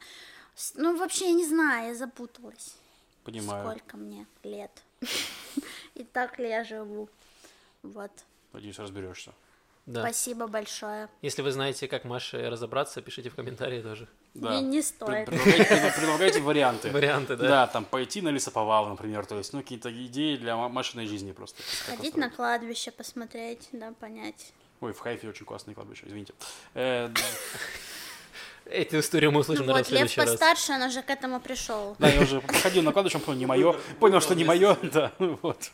Ну, 0.75 0.97
вообще, 0.97 1.27
я 1.29 1.33
не 1.33 1.47
знаю, 1.47 1.89
я 1.89 1.95
запуталась. 1.95 2.75
Понимаю. 3.25 3.63
Сколько 3.69 3.97
мне 3.97 4.27
лет? 4.43 4.71
И 5.95 6.05
так 6.05 6.39
ли 6.39 6.49
я 6.49 6.65
живу? 6.65 7.09
Вот. 7.83 8.11
Надеюсь, 8.53 8.79
разберешься. 8.79 9.33
да. 9.87 10.01
Спасибо 10.03 10.47
большое. 10.47 11.09
Если 11.23 11.43
вы 11.43 11.53
знаете, 11.53 11.87
как 11.89 12.05
Маше 12.05 12.51
разобраться, 12.51 13.03
пишите 13.03 13.31
в 13.31 13.35
комментарии 13.35 13.83
тоже. 13.83 14.09
Да. 14.35 14.57
Не, 14.57 14.63
не 14.63 14.83
стоит. 14.83 15.27
Предлагайте, 15.27 15.65
пред- 15.65 15.95
предлагайте 15.97 16.41
варианты. 16.41 16.91
Варианты, 16.93 17.37
да? 17.37 17.49
Да, 17.49 17.67
там 17.67 17.85
пойти 17.85 18.21
на 18.23 18.29
лесоповал, 18.31 18.89
например, 18.89 19.27
то 19.27 19.37
есть, 19.39 19.53
ну, 19.53 19.61
какие-то 19.63 19.91
идеи 20.07 20.37
для 20.37 20.57
ма- 20.57 20.69
Машиной 20.69 21.07
жизни 21.07 21.33
просто. 21.33 21.63
Ходить 21.87 22.17
на 22.17 22.31
кладбище, 22.31 22.91
посмотреть, 22.91 23.69
да, 23.73 23.93
понять. 24.01 24.53
Ой, 24.81 24.93
в 24.93 24.99
Хайфе 25.01 25.29
очень 25.29 25.45
классное 25.47 25.75
кладбище, 25.75 26.05
извините. 26.07 26.35
Эту 28.71 28.99
историю 29.01 29.33
мы 29.33 29.41
услышим, 29.41 29.65
Ну 29.67 29.73
наверное, 29.73 29.85
в 29.85 29.89
вот, 29.89 29.93
Лев 30.01 30.11
следующий 30.11 30.21
раз. 30.21 30.31
постарше, 30.31 30.73
он 30.73 30.83
уже 30.83 31.03
к 31.03 31.11
этому 31.11 31.41
пришел. 31.41 31.97
Да, 31.99 32.09
я 32.09 32.21
уже 32.21 32.41
походил 32.41 32.83
на 32.83 32.93
кладбище, 32.93 33.17
он 33.19 33.23
понял, 33.25 33.39
не 33.39 33.47
мое, 33.47 33.73
понял, 33.99 34.21
что 34.21 34.35
не 34.35 34.45
мое, 34.45 34.77
да, 34.83 35.13
вот. 35.19 35.71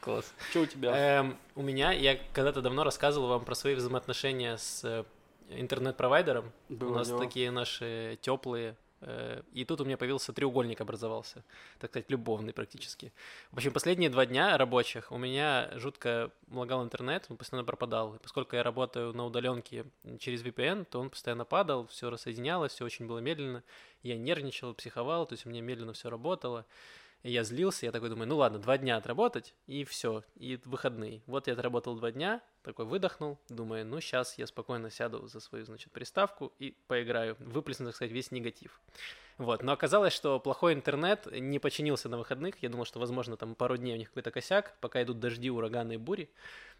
Класс. 0.00 0.24
Что 0.50 0.60
у 0.60 0.66
тебя? 0.66 1.18
Эм, 1.20 1.36
у 1.54 1.62
меня, 1.62 1.92
я 1.92 2.16
когда-то 2.32 2.60
давно 2.62 2.84
рассказывал 2.84 3.28
вам 3.28 3.44
про 3.44 3.54
свои 3.54 3.74
взаимоотношения 3.74 4.56
с 4.56 4.82
э, 4.84 5.04
интернет-провайдером. 5.50 6.52
Было 6.68 6.90
у 6.92 6.94
нас 6.94 7.08
дело. 7.08 7.20
такие 7.20 7.50
наши 7.50 8.18
теплые. 8.20 8.76
Э, 9.00 9.42
И 9.52 9.64
тут 9.64 9.80
у 9.80 9.84
меня 9.84 9.96
появился 9.96 10.32
треугольник 10.32 10.80
образовался, 10.80 11.44
так 11.78 11.90
сказать, 11.90 12.10
любовный 12.10 12.52
практически. 12.52 13.12
В 13.50 13.56
общем, 13.56 13.72
последние 13.72 14.10
два 14.10 14.26
дня 14.26 14.56
рабочих 14.56 15.12
у 15.12 15.18
меня 15.18 15.70
жутко 15.74 16.30
лагал 16.50 16.84
интернет, 16.84 17.26
он 17.28 17.36
постоянно 17.36 17.64
пропадал. 17.66 18.14
И 18.14 18.18
поскольку 18.18 18.56
я 18.56 18.62
работаю 18.62 19.12
на 19.12 19.24
удаленке 19.24 19.86
через 20.18 20.42
VPN, 20.42 20.84
то 20.84 21.00
он 21.00 21.10
постоянно 21.10 21.44
падал, 21.44 21.86
все 21.86 22.10
рассоединялось, 22.10 22.72
все 22.72 22.84
очень 22.84 23.06
было 23.06 23.18
медленно. 23.18 23.62
Я 24.02 24.16
нервничал, 24.16 24.74
психовал, 24.74 25.26
то 25.26 25.34
есть 25.34 25.46
у 25.46 25.48
меня 25.48 25.62
медленно 25.62 25.92
все 25.92 26.10
работало. 26.10 26.64
Я 27.22 27.42
злился, 27.42 27.86
я 27.86 27.92
такой 27.92 28.08
думаю, 28.08 28.28
ну 28.28 28.36
ладно, 28.36 28.58
два 28.58 28.78
дня 28.78 28.96
отработать, 28.96 29.54
и 29.66 29.84
все, 29.84 30.22
и 30.36 30.60
выходные. 30.64 31.22
Вот 31.26 31.48
я 31.48 31.54
отработал 31.54 31.96
два 31.96 32.12
дня, 32.12 32.40
такой 32.62 32.84
выдохнул, 32.84 33.38
думаю, 33.48 33.84
ну 33.84 34.00
сейчас 34.00 34.38
я 34.38 34.46
спокойно 34.46 34.90
сяду 34.90 35.26
за 35.26 35.40
свою, 35.40 35.64
значит, 35.64 35.92
приставку 35.92 36.52
и 36.58 36.76
поиграю, 36.86 37.36
выплесну, 37.40 37.86
так 37.86 37.96
сказать, 37.96 38.12
весь 38.12 38.30
негатив. 38.30 38.80
Вот, 39.38 39.62
но 39.62 39.72
оказалось, 39.72 40.12
что 40.12 40.40
плохой 40.40 40.72
интернет 40.72 41.26
не 41.30 41.58
починился 41.58 42.08
на 42.08 42.16
выходных, 42.16 42.62
я 42.62 42.68
думал, 42.68 42.86
что, 42.86 42.98
возможно, 42.98 43.36
там 43.36 43.54
пару 43.54 43.76
дней 43.76 43.94
у 43.94 43.98
них 43.98 44.08
какой-то 44.08 44.30
косяк, 44.30 44.76
пока 44.80 45.02
идут 45.02 45.20
дожди, 45.20 45.50
ураганы 45.50 45.94
и 45.94 45.98
бури, 45.98 46.30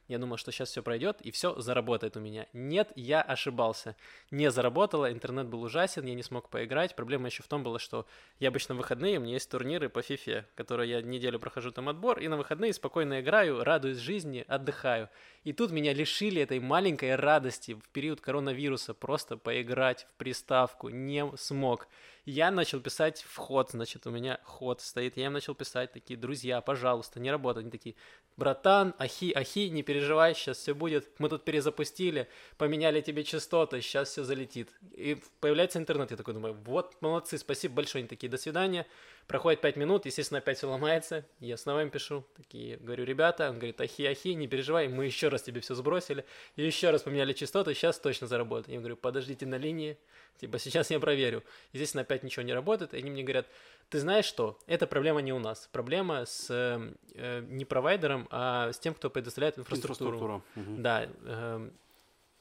я 0.09 0.19
думал, 0.19 0.37
что 0.37 0.53
сейчас 0.53 0.71
все 0.71 0.83
пройдет 0.83 1.21
и 1.21 1.31
все 1.31 1.59
заработает 1.61 2.17
у 2.17 2.21
меня. 2.21 2.47
Нет, 2.53 2.93
я 2.95 3.21
ошибался. 3.21 3.97
Не 4.31 4.51
заработало, 4.51 5.13
интернет 5.13 5.47
был 5.47 5.63
ужасен, 5.63 6.07
я 6.07 6.15
не 6.15 6.23
смог 6.23 6.49
поиграть. 6.49 6.95
Проблема 6.95 7.27
еще 7.27 7.43
в 7.43 7.49
том 7.49 7.63
была, 7.63 7.79
что 7.79 8.07
я 8.39 8.49
обычно 8.49 8.75
в 8.75 8.79
выходные, 8.79 9.19
у 9.19 9.21
меня 9.21 9.35
есть 9.35 9.51
турниры 9.51 9.89
по 9.89 9.99
FIFA, 9.99 10.45
которые 10.55 10.91
я 10.91 11.03
неделю 11.03 11.39
прохожу 11.39 11.73
там 11.73 11.89
отбор, 11.89 12.21
и 12.21 12.29
на 12.29 12.37
выходные 12.37 12.73
спокойно 12.73 13.21
играю, 13.21 13.65
радуюсь 13.65 13.99
жизни, 13.99 14.45
отдыхаю. 14.47 15.09
И 15.45 15.53
тут 15.53 15.71
меня 15.71 15.93
лишили 15.93 16.43
этой 16.43 16.61
маленькой 16.61 17.17
радости 17.17 17.75
в 17.75 17.89
период 17.91 18.21
коронавируса 18.21 18.95
просто 18.95 19.37
поиграть 19.37 20.07
в 20.11 20.15
приставку. 20.19 20.89
Не 20.89 21.31
смог. 21.37 21.89
Я 22.29 22.51
начал 22.51 22.81
писать 22.81 23.23
в 23.23 23.37
ход, 23.37 23.71
значит, 23.71 24.05
у 24.09 24.11
меня 24.11 24.41
ход 24.43 24.81
стоит. 24.81 25.17
Я 25.17 25.27
им 25.27 25.33
начал 25.33 25.55
писать 25.55 25.93
такие, 25.93 26.19
друзья, 26.19 26.61
пожалуйста, 26.61 27.21
не 27.21 27.31
работает. 27.31 27.65
Они 27.65 27.71
такие, 27.71 27.95
братан, 28.37 28.97
ахи, 28.99 29.31
ахи, 29.33 29.69
не 29.69 29.85
переживай, 29.85 30.35
сейчас 30.35 30.59
все 30.59 30.75
будет. 30.75 31.09
Мы 31.21 31.29
тут 31.29 31.45
перезапустили, 31.45 32.29
поменяли 32.59 33.01
тебе 33.01 33.23
частоты, 33.23 33.81
сейчас 33.81 34.09
все 34.09 34.25
залетит. 34.25 34.71
И 34.97 35.23
появляется 35.39 35.79
интернет, 35.79 36.11
я 36.11 36.17
такой 36.17 36.35
думаю, 36.35 36.55
вот, 36.65 37.01
молодцы, 37.01 37.39
спасибо 37.39 37.77
большое. 37.77 38.01
Они 38.01 38.09
такие, 38.09 38.29
до 38.29 38.39
свидания. 38.39 38.89
Проходит 39.27 39.61
5 39.61 39.77
минут, 39.77 40.07
естественно, 40.07 40.39
опять 40.39 40.59
все 40.59 40.69
ломается. 40.69 41.25
Я 41.41 41.57
снова 41.57 41.83
им 41.83 41.91
пишу, 41.91 42.25
такие, 42.37 42.77
говорю, 42.77 43.05
ребята, 43.05 43.51
он 43.51 43.57
говорит, 43.57 43.81
ахи-ахи, 43.81 44.29
не 44.35 44.47
переживай, 44.47 44.87
мы 44.87 45.05
еще 45.05 45.29
раз 45.29 45.43
тебе 45.43 45.61
все 45.61 45.75
сбросили, 45.75 46.25
и 46.55 46.65
еще 46.65 46.91
раз 46.91 47.03
поменяли 47.03 47.33
частоты, 47.33 47.75
сейчас 47.75 47.99
точно 47.99 48.29
заработает. 48.29 48.69
Я 48.69 48.79
говорю, 48.79 48.97
подождите 48.97 49.45
на 49.45 49.57
линии, 49.57 49.99
типа, 50.39 50.61
сейчас 50.61 50.91
я 50.91 51.01
проверю. 51.01 51.43
Естественно, 51.73 52.03
опять 52.03 52.23
ничего 52.23 52.45
не 52.45 52.55
работает, 52.55 52.95
и 52.95 52.99
они 52.99 53.11
мне 53.11 53.25
говорят, 53.25 53.49
ты 53.91 53.99
знаешь 53.99 54.27
что, 54.27 54.61
эта 54.69 54.87
проблема 54.87 55.21
не 55.23 55.33
у 55.33 55.41
нас, 55.41 55.69
проблема 55.73 56.25
с 56.25 56.47
э, 56.49 57.41
не 57.49 57.65
провайдером, 57.65 58.29
а 58.31 58.73
с 58.73 58.79
тем, 58.79 58.95
кто 58.95 59.11
предоставляет 59.11 59.59
инфраструктуру. 59.59 60.17
Инфраструктура. 60.17 60.43
Мгм. 60.55 60.83
Да, 60.83 61.09
э, 61.25 61.71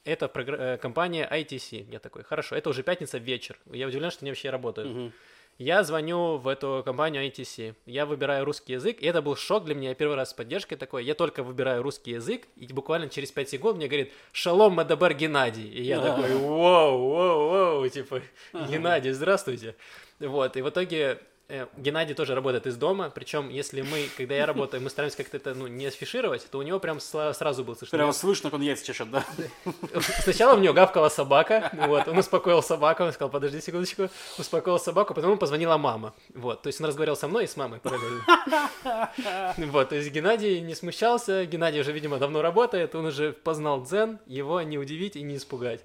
это 0.03 0.77
компания 0.79 1.27
ITC. 1.27 1.91
Я 1.91 1.97
такой, 1.97 2.23
хорошо, 2.23 2.55
это 2.55 2.69
уже 2.69 2.83
пятница 2.83 3.17
вечер. 3.17 3.57
Я 3.71 3.87
удивлен, 3.87 4.11
что 4.11 4.23
они 4.23 4.29
вообще 4.29 4.51
работают. 4.51 4.95
Мгм. 4.95 5.13
Я 5.57 5.83
звоню 5.83 6.35
в 6.35 6.49
эту 6.49 6.81
компанию 6.83 7.25
ITC. 7.25 7.75
Я 7.85 8.05
выбираю 8.05 8.43
русский 8.43 8.73
язык, 8.73 9.01
и 9.01 9.05
это 9.05 9.21
был 9.21 9.37
шок 9.37 9.63
для 9.63 9.73
меня. 9.73 9.89
Я 9.89 9.95
первый 9.95 10.17
раз 10.17 10.31
с 10.31 10.33
поддержкой 10.33 10.75
такой. 10.75 11.05
Я 11.05 11.15
только 11.15 11.43
выбираю 11.43 11.81
русский 11.81 12.11
язык, 12.11 12.45
и 12.57 12.67
буквально 12.73 13.07
через 13.07 13.31
5 13.31 13.49
секунд 13.49 13.77
мне 13.77 13.87
говорит 13.87 14.11
«Шалом, 14.33 14.73
Мадабер 14.73 15.13
Геннадий». 15.13 15.69
И 15.69 15.83
я 15.83 16.01
такой 16.01 16.35
«Воу, 16.35 16.97
воу, 16.97 17.49
воу», 17.49 17.87
типа 17.87 18.21
«Геннадий, 18.51 19.11
здравствуйте». 19.11 19.77
Вот, 20.19 20.57
и 20.57 20.61
в 20.61 20.67
итоге 20.67 21.19
э, 21.47 21.67
Геннадий 21.77 22.13
тоже 22.13 22.35
работает 22.35 22.67
из 22.67 22.75
дома, 22.77 23.11
причем 23.13 23.49
если 23.49 23.81
мы, 23.81 24.09
когда 24.17 24.35
я 24.35 24.45
работаю, 24.45 24.81
мы 24.81 24.89
стараемся 24.89 25.17
как-то 25.17 25.37
это, 25.37 25.53
ну, 25.53 25.67
не 25.67 25.85
афишировать, 25.85 26.47
то 26.49 26.57
у 26.57 26.61
него 26.61 26.79
прям 26.79 26.99
сразу 26.99 27.63
было 27.63 27.75
слышно. 27.75 27.97
Прямо 27.97 28.13
слышно, 28.13 28.49
как 28.49 28.59
он 28.59 28.65
яйца 28.65 28.85
чешет, 28.85 29.09
да? 29.11 29.23
Сначала 30.23 30.55
у 30.55 30.59
него 30.59 30.73
гавкала 30.73 31.09
собака, 31.09 31.71
вот, 31.73 32.07
он 32.07 32.17
успокоил 32.17 32.61
собаку, 32.61 33.03
он 33.03 33.13
сказал, 33.13 33.29
подожди 33.29 33.61
секундочку, 33.61 34.09
успокоил 34.37 34.79
собаку, 34.79 35.13
потом 35.13 35.31
ему 35.31 35.39
позвонила 35.39 35.77
мама, 35.77 36.13
вот, 36.33 36.61
то 36.61 36.67
есть 36.67 36.79
он 36.79 36.87
разговаривал 36.87 37.17
со 37.17 37.27
мной 37.27 37.45
и 37.45 37.47
с 37.47 37.57
мамой 37.57 37.79
параллельно. 37.79 38.23
Вот, 39.57 39.89
то 39.89 39.95
есть 39.95 40.11
Геннадий 40.11 40.61
не 40.61 40.75
смущался, 40.75 41.45
Геннадий 41.45 41.81
уже, 41.81 41.91
видимо, 41.91 42.17
давно 42.17 42.41
работает, 42.41 42.95
он 42.95 43.05
уже 43.05 43.33
познал 43.33 43.83
дзен, 43.83 44.19
его 44.25 44.61
не 44.61 44.77
удивить 44.77 45.15
и 45.15 45.21
не 45.21 45.37
испугать. 45.37 45.81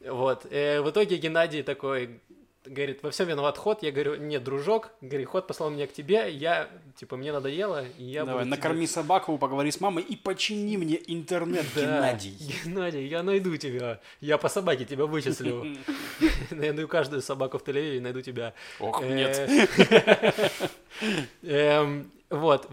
Вот, 0.00 0.46
э, 0.50 0.80
в 0.80 0.90
итоге 0.90 1.16
Геннадий 1.16 1.62
такой 1.62 2.20
говорит, 2.68 3.02
во 3.02 3.10
всем 3.10 3.28
виноват 3.28 3.56
ход, 3.58 3.82
я 3.82 3.90
говорю, 3.92 4.16
нет, 4.16 4.42
дружок, 4.44 4.90
говорит, 5.00 5.28
ход 5.28 5.46
послал 5.46 5.70
меня 5.70 5.86
к 5.86 5.92
тебе, 5.92 6.30
я, 6.30 6.68
типа, 6.96 7.16
мне 7.16 7.32
надоело, 7.32 7.84
и 7.98 8.04
я 8.04 8.24
Давай, 8.24 8.44
буду 8.44 8.54
тебе- 8.54 8.62
накорми 8.62 8.86
собаку, 8.86 9.36
поговори 9.38 9.70
с 9.70 9.80
мамой 9.80 10.02
и 10.02 10.16
почини 10.16 10.76
мне 10.76 10.98
интернет, 11.06 11.64
Да, 11.74 11.80
Геннадий. 11.80 12.36
Геннадий, 12.64 13.06
я 13.06 13.22
найду 13.22 13.56
тебя. 13.56 14.00
Я 14.20 14.38
по 14.38 14.48
собаке 14.48 14.84
тебя 14.84 15.06
вычислю. 15.06 15.66
Найду 16.50 16.88
каждую 16.88 17.22
собаку 17.22 17.58
в 17.58 17.62
и 17.96 18.00
найду 18.00 18.20
тебя. 18.22 18.54
Ох, 18.80 19.02
Э, 19.02 19.14
нет. 19.14 20.70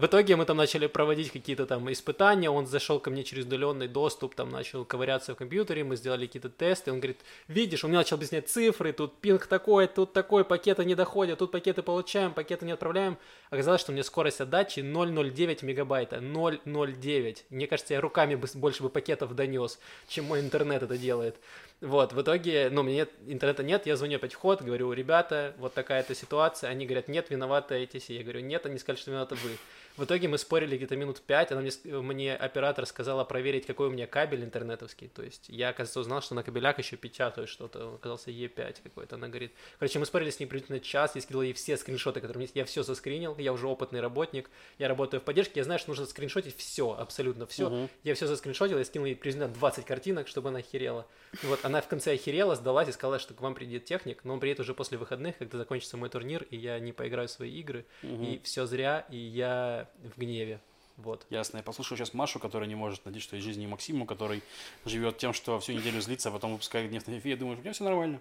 В 0.04 0.06
итоге 0.06 0.36
мы 0.36 0.44
там 0.44 0.58
начали 0.58 0.86
проводить 0.86 1.32
какие-то 1.32 1.64
там 1.64 1.90
испытания, 1.90 2.50
он 2.50 2.66
зашел 2.66 3.00
ко 3.00 3.08
мне 3.08 3.24
через 3.24 3.46
удаленный 3.46 3.88
доступ, 3.88 4.34
там 4.34 4.50
начал 4.50 4.84
ковыряться 4.84 5.32
в 5.32 5.38
компьютере, 5.38 5.82
мы 5.82 5.96
сделали 5.96 6.26
какие-то 6.26 6.50
тесты, 6.50 6.92
он 6.92 6.98
говорит, 6.98 7.20
видишь, 7.48 7.84
он 7.84 7.90
мне 7.90 7.96
начал 7.96 8.16
объяснять 8.16 8.50
цифры, 8.50 8.92
тут 8.92 9.18
пинг 9.18 9.46
такой, 9.46 9.86
тут 9.86 10.12
такой, 10.12 10.44
пакеты 10.44 10.84
не 10.84 10.94
доходят, 10.94 11.38
тут 11.38 11.50
пакеты 11.50 11.80
получаем, 11.82 12.34
пакеты 12.34 12.66
не 12.66 12.72
отправляем. 12.72 13.16
Оказалось, 13.48 13.80
что 13.80 13.92
у 13.92 13.94
меня 13.94 14.04
скорость 14.04 14.42
отдачи 14.42 14.80
0,09 14.80 15.64
мегабайта, 15.64 16.16
0,09. 16.16 17.38
Мне 17.48 17.66
кажется, 17.66 17.94
я 17.94 18.02
руками 18.02 18.34
больше 18.34 18.82
бы 18.82 18.90
пакетов 18.90 19.34
донес, 19.34 19.78
чем 20.06 20.26
мой 20.26 20.40
интернет 20.40 20.82
это 20.82 20.98
делает. 20.98 21.36
Вот, 21.80 22.12
в 22.12 22.22
итоге, 22.22 22.70
ну, 22.70 22.80
у 22.80 22.84
меня 22.84 22.96
нет, 22.96 23.10
интернета 23.26 23.62
нет, 23.62 23.86
я 23.86 23.96
звоню 23.96 24.16
опять 24.16 24.32
в 24.32 24.38
ход, 24.38 24.62
говорю, 24.62 24.92
ребята, 24.92 25.54
вот 25.58 25.74
такая-то 25.74 26.14
ситуация. 26.14 26.70
Они 26.70 26.86
говорят, 26.86 27.08
нет, 27.08 27.28
виноваты 27.30 27.74
ATC. 27.74 28.14
Я 28.14 28.22
говорю, 28.22 28.40
нет, 28.40 28.64
они 28.64 28.78
сказали, 28.78 29.00
что 29.00 29.10
виноваты 29.10 29.34
вы. 29.34 29.50
В 29.96 30.04
итоге 30.04 30.26
мы 30.26 30.38
спорили 30.38 30.76
где-то 30.76 30.96
минут 30.96 31.20
пять, 31.20 31.52
она 31.52 31.60
мне, 31.60 31.70
мне 31.84 32.34
оператор 32.34 32.84
сказала 32.84 33.22
проверить, 33.22 33.64
какой 33.64 33.86
у 33.86 33.90
меня 33.90 34.08
кабель 34.08 34.42
интернетовский. 34.42 35.06
То 35.06 35.22
есть 35.22 35.44
я, 35.48 35.68
оказывается, 35.68 36.00
узнал, 36.00 36.20
что 36.20 36.34
на 36.34 36.42
кабелях 36.42 36.78
еще 36.78 36.96
печатают 36.96 37.48
что-то, 37.48 37.86
он 37.86 37.94
оказался 37.94 38.32
E5 38.32 38.78
какой-то. 38.82 39.14
Она 39.14 39.28
говорит, 39.28 39.52
короче, 39.78 40.00
мы 40.00 40.06
спорили 40.06 40.30
с 40.30 40.40
ней 40.40 40.46
приблизительно 40.46 40.80
час, 40.80 41.14
я 41.14 41.20
скидывал 41.20 41.44
ей 41.44 41.52
все 41.52 41.76
скриншоты, 41.76 42.20
которые 42.20 42.36
у 42.36 42.38
меня 42.38 42.44
есть. 42.46 42.56
Я 42.56 42.64
все 42.64 42.82
заскринил, 42.82 43.36
я 43.38 43.52
уже 43.52 43.68
опытный 43.68 44.00
работник, 44.00 44.50
я 44.78 44.88
работаю 44.88 45.20
в 45.20 45.24
поддержке, 45.24 45.60
я 45.60 45.64
знаю, 45.64 45.78
что 45.78 45.90
нужно 45.90 46.06
скриншотить 46.06 46.56
все, 46.56 46.92
абсолютно 46.92 47.46
все. 47.46 47.70
Мгм. 47.70 47.88
Я 48.02 48.16
все 48.16 48.26
заскриншотил, 48.26 48.78
я 48.78 48.84
скинул 48.84 49.06
ей 49.06 49.14
приблизительно 49.14 49.48
20 49.48 49.84
картинок, 49.84 50.26
чтобы 50.26 50.48
она 50.48 50.58
охерела. 50.58 51.06
И 51.40 51.46
вот 51.46 51.60
она 51.62 51.80
в 51.80 51.86
конце 51.86 52.14
охерела, 52.14 52.56
сдалась 52.56 52.88
и 52.88 52.92
сказала, 52.92 53.20
что 53.20 53.32
к 53.34 53.40
вам 53.40 53.54
придет 53.54 53.84
техник, 53.84 54.24
но 54.24 54.34
он 54.34 54.40
приедет 54.40 54.60
уже 54.60 54.74
после 54.74 54.98
выходных, 54.98 55.38
когда 55.38 55.58
закончится 55.58 55.96
мой 55.96 56.08
турнир, 56.08 56.44
и 56.50 56.56
я 56.56 56.80
не 56.80 56.92
поиграю 56.92 57.28
в 57.28 57.30
свои 57.30 57.52
игры, 57.60 57.86
и 58.02 58.40
все 58.42 58.66
зря, 58.66 59.06
и 59.08 59.16
я 59.16 59.83
в 60.02 60.18
гневе. 60.18 60.60
Вот. 60.96 61.26
Ясно. 61.30 61.56
Я 61.56 61.62
послушаю 61.62 61.98
сейчас 61.98 62.14
Машу, 62.14 62.38
которая 62.38 62.68
не 62.68 62.76
может 62.76 63.04
надеть 63.04 63.22
что 63.22 63.36
из 63.36 63.42
жизни, 63.42 63.66
Максиму, 63.66 64.06
который 64.06 64.42
живет 64.84 65.18
тем, 65.18 65.32
что 65.32 65.58
всю 65.58 65.72
неделю 65.72 66.00
злится, 66.00 66.28
а 66.28 66.32
потом 66.32 66.52
выпускает 66.52 66.88
гнев 66.88 67.06
на 67.06 67.18
эфире. 67.18 67.32
Я 67.32 67.36
думаю, 67.36 67.58
у 67.58 67.60
меня 67.60 67.72
все 67.72 67.84
нормально. 67.84 68.20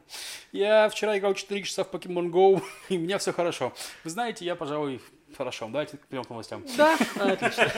Я 0.51 0.89
вчера 0.89 1.17
играл 1.17 1.35
4 1.35 1.63
часа 1.63 1.83
в 1.83 1.91
Pokemon 1.91 2.31
Go, 2.31 2.63
и 2.89 2.97
у 2.97 3.01
меня 3.01 3.19
все 3.19 3.31
хорошо. 3.31 3.73
Вы 4.03 4.09
знаете, 4.09 4.43
я, 4.45 4.55
пожалуй, 4.55 5.01
хорошо. 5.37 5.67
Давайте 5.67 5.97
перейдем 5.97 6.25
к 6.25 6.29
новостям. 6.29 6.65
Да, 6.75 6.97
отлично. 7.15 7.71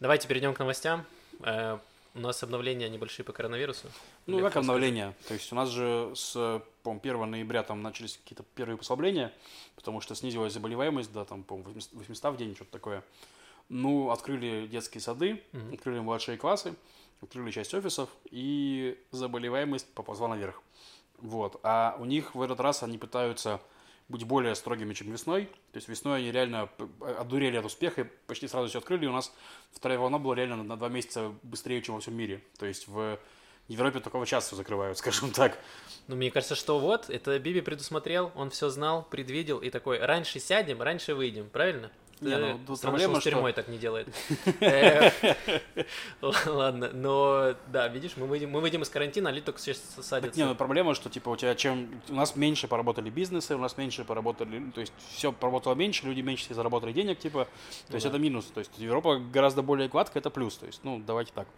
Давайте 0.00 0.28
перейдем 0.28 0.52
к 0.52 0.58
новостям. 0.58 1.06
У 2.14 2.20
нас 2.20 2.42
обновления 2.42 2.88
небольшие 2.90 3.24
по 3.24 3.32
коронавирусу. 3.32 3.88
Ну, 4.26 4.36
Лев, 4.36 4.44
как 4.46 4.56
расскажи. 4.56 4.58
обновление? 4.70 5.14
То 5.28 5.34
есть 5.34 5.50
у 5.50 5.56
нас 5.56 5.70
же 5.70 6.12
с, 6.14 6.62
по 6.82 6.92
1 6.92 7.30
ноября 7.30 7.62
там 7.62 7.80
начались 7.82 8.18
какие-то 8.18 8.42
первые 8.54 8.76
послабления, 8.76 9.32
потому 9.76 10.00
что 10.02 10.14
снизилась 10.14 10.52
заболеваемость, 10.52 11.10
да, 11.12 11.24
там, 11.24 11.42
по 11.42 11.56
800 11.56 12.34
в 12.34 12.36
день, 12.36 12.54
что-то 12.54 12.70
такое. 12.72 13.02
Ну, 13.70 14.10
открыли 14.10 14.66
детские 14.66 15.00
сады, 15.00 15.42
Мгм. 15.52 15.72
открыли 15.72 16.00
младшие 16.00 16.36
классы, 16.36 16.74
открыли 17.22 17.50
часть 17.50 17.72
офисов, 17.72 18.10
и 18.30 18.98
заболеваемость 19.10 19.86
поползла 19.94 20.28
наверх. 20.28 20.60
Вот. 21.18 21.58
А 21.62 21.96
у 21.98 22.04
них 22.04 22.34
в 22.34 22.42
этот 22.42 22.60
раз 22.60 22.82
они 22.82 22.98
пытаются 22.98 23.58
быть 24.12 24.24
более 24.24 24.54
строгими, 24.54 24.94
чем 24.94 25.10
весной. 25.10 25.46
То 25.72 25.76
есть 25.76 25.88
весной 25.88 26.20
они 26.20 26.30
реально 26.30 26.66
п- 26.66 26.86
одурели 27.18 27.56
от 27.56 27.64
успеха, 27.64 28.02
и 28.02 28.04
почти 28.26 28.46
сразу 28.46 28.68
все 28.68 28.78
открыли. 28.78 29.06
И 29.06 29.08
у 29.08 29.12
нас 29.12 29.32
вторая 29.72 29.98
волна 29.98 30.18
была 30.18 30.36
реально 30.36 30.62
на- 30.62 30.76
два 30.76 30.88
месяца 30.88 31.32
быстрее, 31.42 31.82
чем 31.82 31.96
во 31.96 32.00
всем 32.00 32.14
мире. 32.14 32.40
То 32.58 32.66
есть 32.66 32.86
в 32.86 33.18
Европе 33.68 34.00
сейчас 34.26 34.46
все 34.46 34.56
закрывают, 34.56 34.98
скажем 35.02 35.32
так. 35.32 35.58
Ну, 36.06 36.16
мне 36.16 36.30
кажется, 36.30 36.54
что 36.54 36.78
вот, 36.78 37.10
это 37.10 37.38
Биби 37.38 37.60
предусмотрел, 37.60 38.32
он 38.34 38.50
все 38.50 38.68
знал, 38.68 39.02
предвидел, 39.02 39.58
и 39.58 39.70
такой, 39.70 39.98
раньше 39.98 40.38
сядем, 40.40 40.82
раньше 40.82 41.14
выйдем, 41.14 41.48
правильно? 41.48 41.90
Не, 42.22 42.34
Э, 42.34 42.52
ну, 42.52 42.60
тут 42.66 42.78
странно, 42.78 42.98
проблема, 42.98 43.20
что 43.20 43.28
с 43.28 43.32
тюрьмой 43.32 43.52
так 43.52 43.68
не 43.68 43.78
делает. 43.78 44.08
Э, 44.60 45.10
Ладно, 46.46 46.90
но, 46.92 47.54
да, 47.68 47.88
видишь, 47.88 48.12
мы 48.16 48.26
выйдем, 48.26 48.50
мы 48.50 48.60
выйдем 48.60 48.82
из 48.82 48.88
карантина, 48.88 49.30
а 49.30 49.40
только 49.40 49.60
сейчас 49.60 49.78
Так 49.78 50.04
садятся. 50.04 50.40
не, 50.40 50.46
ну 50.46 50.54
проблема, 50.54 50.94
что 50.94 51.10
типа 51.10 51.30
у 51.30 51.36
тебя 51.36 51.54
чем 51.54 52.00
у 52.08 52.14
нас 52.14 52.36
меньше 52.36 52.68
поработали 52.68 53.10
бизнесы, 53.10 53.54
у 53.54 53.58
нас 53.58 53.76
меньше 53.76 54.04
поработали, 54.04 54.58
ну, 54.58 54.72
то 54.72 54.80
есть 54.80 54.92
все 55.10 55.32
поработало 55.32 55.74
меньше, 55.74 56.06
люди 56.06 56.20
меньше 56.20 56.44
себе 56.44 56.54
заработали 56.54 56.92
денег, 56.92 57.18
типа, 57.18 57.48
то 57.88 57.94
есть 57.94 58.04
да. 58.04 58.10
это 58.10 58.18
минус, 58.18 58.46
то 58.46 58.60
есть 58.60 58.70
Европа 58.78 59.18
гораздо 59.18 59.62
более 59.62 59.88
гладкая, 59.88 60.20
это 60.20 60.30
плюс, 60.30 60.56
то 60.56 60.66
есть, 60.66 60.80
ну 60.84 61.02
давайте 61.04 61.32
так, 61.34 61.48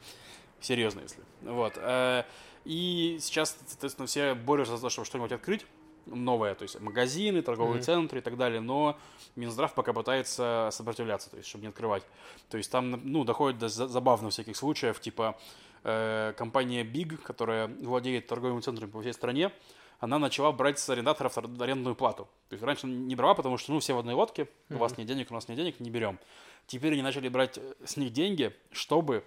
серьезно, 0.60 1.00
если, 1.00 1.22
вот. 1.42 1.74
э, 1.76 2.24
И 2.64 3.18
сейчас, 3.20 3.56
соответственно, 3.66 4.06
все 4.06 4.34
борются 4.34 4.76
за 4.76 4.82
то, 4.82 4.88
чтобы 4.88 5.06
что-нибудь 5.06 5.32
открыть 5.32 5.66
новое, 6.06 6.54
то 6.54 6.62
есть 6.62 6.80
магазины, 6.80 7.42
торговые 7.42 7.76
Мгм. 7.76 7.82
центры 7.84 8.18
и 8.18 8.22
так 8.22 8.36
далее, 8.36 8.60
но 8.60 8.98
Минздрав 9.36 9.74
пока 9.74 9.92
пытается 9.92 10.68
сопротивляться, 10.72 11.30
то 11.30 11.36
есть, 11.36 11.48
чтобы 11.48 11.62
не 11.62 11.68
открывать. 11.68 12.04
То 12.50 12.56
есть 12.58 12.70
там, 12.70 13.00
ну, 13.04 13.24
доходит 13.24 13.58
до 13.58 13.68
за- 13.68 13.88
забавных 13.88 14.32
всяких 14.32 14.56
случаев, 14.56 15.00
типа 15.00 15.38
э, 15.86 16.32
компания 16.38 16.82
Big, 16.82 17.18
которая 17.18 17.68
владеет 17.68 18.26
торговыми 18.26 18.60
центрами 18.62 18.90
по 18.90 19.00
всей 19.02 19.12
стране, 19.12 19.52
она 20.00 20.18
начала 20.18 20.50
брать 20.50 20.78
с 20.78 20.88
арендаторов 20.88 21.36
ар- 21.36 21.48
арендную 21.60 21.94
плату. 21.94 22.26
То 22.48 22.54
есть 22.54 22.64
раньше 22.64 22.86
не 22.86 23.14
брала, 23.14 23.34
потому 23.34 23.58
что, 23.58 23.72
ну, 23.72 23.80
все 23.80 23.92
в 23.94 23.98
одной 23.98 24.14
лодке, 24.14 24.48
у 24.70 24.76
вас 24.76 24.96
нет 24.96 25.06
денег, 25.06 25.30
у 25.30 25.34
нас 25.34 25.46
нет 25.48 25.58
денег, 25.58 25.80
не 25.80 25.90
берем. 25.90 26.18
Теперь 26.66 26.94
они 26.94 27.02
начали 27.02 27.28
брать 27.28 27.58
э, 27.58 27.74
с 27.84 27.96
них 27.98 28.12
деньги, 28.14 28.54
чтобы 28.72 29.24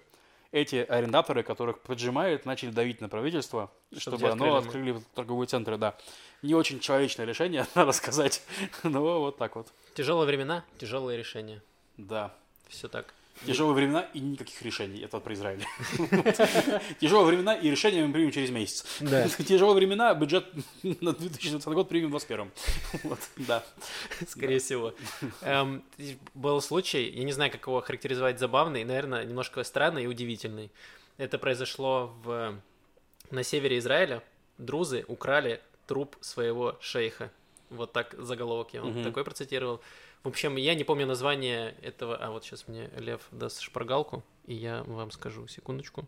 эти 0.52 0.76
арендаторы, 0.76 1.42
которых 1.42 1.80
поджимают, 1.80 2.46
начали 2.46 2.70
давить 2.70 3.00
на 3.00 3.08
правительство, 3.08 3.70
Чтобы 3.96 4.18
чтобы, 4.18 4.30
оно 4.30 4.56
открыли. 4.56 4.90
открыли 4.90 5.04
торговые 5.14 5.46
центры, 5.46 5.76
да. 5.76 5.96
Не 6.42 6.54
очень 6.54 6.80
человечное 6.80 7.26
решение, 7.26 7.66
надо 7.74 7.92
сказать. 7.92 8.42
Но 8.82 9.20
вот 9.20 9.36
так 9.38 9.56
вот. 9.56 9.68
Тяжелые 9.94 10.26
времена, 10.26 10.64
тяжелые 10.78 11.18
решения. 11.18 11.62
Да. 11.96 12.34
Все 12.68 12.88
так. 12.88 13.14
Тяжелые 13.46 13.74
времена 13.74 14.08
и 14.14 14.20
никаких 14.20 14.60
решений. 14.62 15.00
Это 15.00 15.20
про 15.20 15.32
Израиль. 15.34 15.64
Тяжелые 17.00 17.26
времена 17.26 17.54
и 17.54 17.70
решения 17.70 18.04
мы 18.04 18.12
примем 18.12 18.30
через 18.30 18.50
месяц. 18.50 18.84
Тяжелые 19.46 19.74
времена, 19.74 20.12
бюджет 20.14 20.46
на 20.82 21.12
2020 21.12 21.68
год 21.68 21.88
примем 21.88 22.08
в 22.08 22.18
2021. 22.18 22.50
Вот, 23.04 23.18
да. 23.36 23.64
Скорее 24.26 24.58
всего. 24.58 24.94
Эм, 25.42 25.84
был 26.34 26.60
случай, 26.60 27.08
я 27.10 27.24
не 27.24 27.32
знаю, 27.32 27.50
как 27.50 27.66
его 27.66 27.80
характеризовать, 27.80 28.38
забавный, 28.38 28.84
наверное, 28.84 29.24
немножко 29.24 29.62
странный 29.64 30.04
и 30.04 30.06
удивительный. 30.06 30.70
Это 31.16 31.38
произошло 31.38 32.14
в, 32.24 32.54
на 33.30 33.42
севере 33.42 33.78
Израиля. 33.78 34.22
друзы 34.58 35.04
украли 35.08 35.60
труп 35.86 36.16
своего 36.20 36.76
шейха. 36.80 37.30
Вот 37.70 37.92
так 37.92 38.14
заголовок 38.18 38.72
я 38.72 38.82
вам 38.82 39.02
такой 39.04 39.24
процитировал. 39.24 39.80
В 40.24 40.28
общем, 40.28 40.56
я 40.56 40.74
не 40.74 40.84
помню 40.84 41.06
название 41.06 41.74
этого... 41.82 42.16
А 42.16 42.30
вот 42.30 42.44
сейчас 42.44 42.66
мне 42.68 42.90
Лев 42.96 43.22
даст 43.30 43.60
шпаргалку, 43.60 44.22
и 44.46 44.54
я 44.54 44.82
вам 44.86 45.10
скажу. 45.10 45.46
Секундочку. 45.46 46.06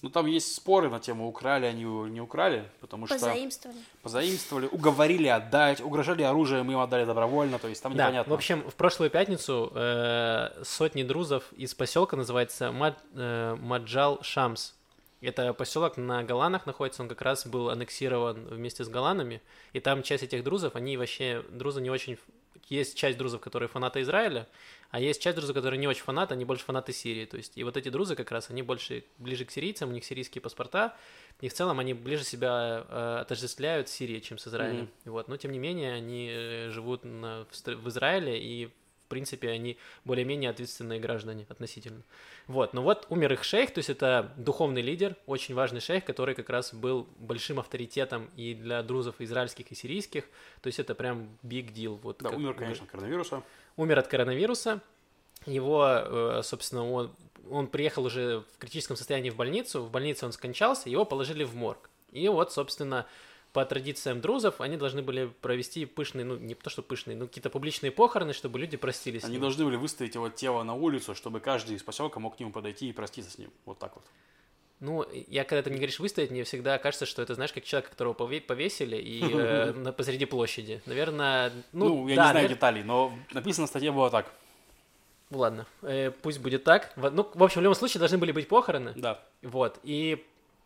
Ну, 0.00 0.10
там 0.10 0.26
есть 0.26 0.54
споры 0.54 0.88
на 0.88 1.00
тему, 1.00 1.26
украли 1.26 1.66
они 1.66 1.80
его 1.82 2.06
или 2.06 2.12
не 2.12 2.20
украли, 2.20 2.70
потому 2.80 3.06
что 3.06 3.16
Позаимствовали. 3.16 3.78
позаимствовали, 4.00 4.66
уговорили 4.66 5.26
отдать, 5.26 5.80
угрожали 5.80 6.22
оружием, 6.22 6.70
им 6.70 6.78
отдали 6.78 7.04
добровольно, 7.04 7.58
то 7.58 7.66
есть 7.66 7.82
там 7.82 7.96
Да, 7.96 8.04
непонятно. 8.04 8.30
в 8.30 8.34
общем, 8.36 8.70
в 8.70 8.76
прошлую 8.76 9.10
пятницу 9.10 9.72
э, 9.74 10.62
сотни 10.62 11.02
друзов 11.02 11.52
из 11.56 11.74
поселка 11.74 12.16
называется 12.16 12.70
Мад- 12.70 13.02
э, 13.14 13.56
Маджал 13.58 14.22
Шамс. 14.22 14.74
Это 15.20 15.52
поселок 15.52 15.96
на 15.96 16.22
Голанах 16.22 16.64
находится, 16.66 17.02
он 17.02 17.08
как 17.08 17.20
раз 17.22 17.44
был 17.44 17.68
аннексирован 17.68 18.44
вместе 18.44 18.84
с 18.84 18.88
Голанами, 18.88 19.42
и 19.72 19.80
там 19.80 20.04
часть 20.04 20.22
этих 20.22 20.44
друзов, 20.44 20.76
они 20.76 20.96
вообще, 20.96 21.44
друзы 21.50 21.80
не 21.80 21.90
очень... 21.90 22.18
Есть 22.68 22.96
часть 22.96 23.18
друзов, 23.18 23.40
которые 23.40 23.68
фанаты 23.68 24.00
Израиля, 24.02 24.48
а 24.90 25.00
есть 25.00 25.20
часть 25.22 25.36
друзов, 25.36 25.54
которые 25.54 25.78
не 25.78 25.86
очень 25.86 26.02
фанаты, 26.02 26.34
они 26.34 26.44
больше 26.44 26.64
фанаты 26.64 26.92
Сирии. 26.92 27.24
То 27.26 27.36
есть, 27.36 27.56
и 27.58 27.64
вот 27.64 27.76
эти 27.76 27.88
друзы 27.88 28.14
как 28.16 28.30
раз, 28.30 28.50
они 28.50 28.62
больше 28.62 29.04
ближе 29.18 29.44
к 29.44 29.50
сирийцам, 29.50 29.90
у 29.90 29.92
них 29.92 30.04
сирийские 30.04 30.40
паспорта, 30.42 30.96
и 31.40 31.48
в 31.48 31.54
целом 31.54 31.78
они 31.78 31.94
ближе 31.94 32.24
себя 32.24 32.84
э, 32.88 33.18
отождествляют 33.20 33.88
с 33.88 33.92
Сирией, 33.92 34.20
чем 34.20 34.38
с 34.38 34.46
Израилем. 34.48 34.88
Вот. 35.04 35.28
Но 35.28 35.36
тем 35.36 35.52
не 35.52 35.58
менее, 35.58 35.92
они 35.92 36.28
э, 36.30 36.70
живут 36.70 37.04
на- 37.04 37.46
в, 37.50 37.66
в 37.66 37.88
Израиле, 37.88 38.38
и 38.42 38.70
принципе 39.08 39.50
они 39.50 39.76
более-менее 40.04 40.50
ответственные 40.50 41.00
граждане 41.00 41.46
относительно. 41.48 42.02
Вот. 42.46 42.74
Но 42.74 42.82
вот 42.82 43.06
умер 43.08 43.32
их 43.34 43.44
шейх, 43.44 43.72
то 43.72 43.78
есть 43.78 43.90
это 43.90 44.32
духовный 44.36 44.82
лидер, 44.82 45.16
очень 45.26 45.54
важный 45.54 45.80
шейх, 45.80 46.04
который 46.04 46.34
как 46.34 46.48
раз 46.50 46.72
был 46.72 47.06
большим 47.18 47.58
авторитетом 47.58 48.30
и 48.36 48.54
для 48.54 48.82
друзов 48.82 49.16
израильских 49.18 49.70
и 49.72 49.74
сирийских. 49.74 50.24
То 50.62 50.68
есть 50.68 50.78
это 50.78 50.94
прям 50.94 51.28
big 51.42 51.72
deal. 51.72 51.98
Вот 52.02 52.18
Да, 52.20 52.30
как 52.30 52.38
умер, 52.38 52.54
конечно, 52.54 52.84
от 52.84 52.90
коронавируса. 52.90 53.42
умер 53.76 53.98
от 53.98 54.08
коронавируса. 54.08 54.80
Его, 55.46 55.86
э, 55.86 56.40
собственно, 56.42 56.90
он, 56.90 57.10
он 57.50 57.68
приехал 57.68 58.04
уже 58.04 58.40
в 58.54 58.58
критическом 58.58 58.96
состоянии 58.96 59.30
в 59.30 59.36
больницу. 59.36 59.82
В 59.82 59.90
больнице 59.90 60.26
он 60.26 60.32
скончался, 60.32 60.88
его 60.88 61.04
положили 61.04 61.44
в 61.44 61.54
морг. 61.54 61.88
И 62.12 62.26
вот, 62.28 62.52
собственно, 62.52 63.06
по 63.52 63.64
традициям 63.64 64.20
друзов, 64.20 64.60
они 64.60 64.76
должны 64.76 65.02
были 65.02 65.26
провести 65.40 65.86
пышные, 65.86 66.24
ну, 66.24 66.36
не 66.36 66.54
то 66.54 66.70
что 66.70 66.82
пышные, 66.82 67.16
но 67.16 67.26
какие-то 67.26 67.50
публичные 67.50 67.90
похороны, 67.90 68.32
чтобы 68.32 68.58
люди 68.58 68.76
простились. 68.76 69.24
Они 69.24 69.38
должны 69.38 69.64
были 69.64 69.76
выставить 69.76 70.14
его 70.14 70.28
тело 70.28 70.62
на 70.62 70.74
улицу, 70.74 71.14
чтобы 71.14 71.40
каждый 71.40 71.76
из 71.76 71.82
поселка 71.82 72.20
мог 72.20 72.36
к 72.36 72.40
нему 72.40 72.52
подойти 72.52 72.88
и 72.88 72.92
проститься 72.92 73.30
с 73.30 73.38
ним. 73.38 73.50
Вот 73.64 73.78
так 73.78 73.94
вот. 73.96 74.04
Ну, 74.80 75.04
я 75.26 75.42
когда 75.44 75.62
ты 75.62 75.70
мне 75.70 75.78
говоришь 75.78 75.98
выставить, 75.98 76.30
мне 76.30 76.44
всегда 76.44 76.78
кажется, 76.78 77.04
что 77.04 77.20
это, 77.20 77.34
знаешь, 77.34 77.52
как 77.52 77.64
человек, 77.64 77.90
которого 77.90 78.12
пове- 78.14 78.40
повесили 78.40 78.96
и 78.96 79.22
э, 79.34 79.92
посреди 79.96 80.24
площади. 80.24 80.80
Наверное, 80.86 81.50
ну, 81.72 81.88
Ну, 81.88 82.08
я 82.08 82.14
да, 82.16 82.26
не 82.26 82.30
знаю 82.30 82.46
навер- 82.46 82.48
деталей, 82.50 82.82
но 82.84 83.12
написано 83.32 83.66
в 83.66 83.70
статье 83.70 83.90
было 83.90 84.08
так. 84.10 84.32
Ладно, 85.30 85.66
э, 85.82 86.10
пусть 86.10 86.38
будет 86.38 86.64
так. 86.64 86.92
Ну, 86.96 87.28
в 87.34 87.42
общем, 87.42 87.60
в 87.60 87.64
любом 87.64 87.74
случае 87.74 87.98
должны 87.98 88.18
были 88.18 88.30
быть 88.32 88.46
похороны. 88.48 88.92
Да. 88.94 89.20
Вот, 89.42 89.80
и 89.82 90.24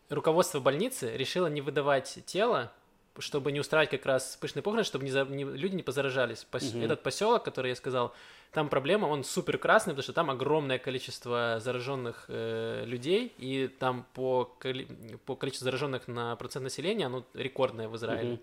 руководство 0.09 0.59
больницы 0.59 1.15
решило 1.15 1.47
не 1.47 1.61
выдавать 1.61 2.19
тело, 2.25 2.71
чтобы 3.19 3.51
не 3.51 3.59
устраивать 3.59 3.91
как 3.91 4.05
раз 4.05 4.37
пышные 4.41 4.63
похороны, 4.63 4.83
чтобы 4.83 5.05
не 5.05 5.11
за- 5.11 5.25
не- 5.25 5.43
люди 5.43 5.75
не 5.75 5.83
позаражались. 5.83 6.47
Пос- 6.51 6.75
Мгм. 6.75 6.83
Этот 6.85 7.03
поселок, 7.03 7.43
который 7.43 7.69
я 7.69 7.75
сказал, 7.75 8.13
там 8.51 8.69
проблема, 8.69 9.05
он 9.07 9.23
супер 9.23 9.57
красный, 9.57 9.93
потому 9.93 10.03
что 10.03 10.13
там 10.13 10.29
огромное 10.31 10.79
количество 10.79 11.59
зараженных 11.59 12.25
э, 12.27 12.83
людей, 12.85 13.33
и 13.37 13.67
там 13.67 14.05
по, 14.13 14.45
коли- 14.59 14.87
по 15.25 15.35
количеству 15.35 15.65
зараженных 15.65 16.07
на 16.07 16.35
процент 16.37 16.63
населения 16.63 17.05
оно 17.05 17.23
рекордное 17.33 17.87
в 17.87 17.95
Израиле. 17.95 18.29
Мгм. 18.33 18.39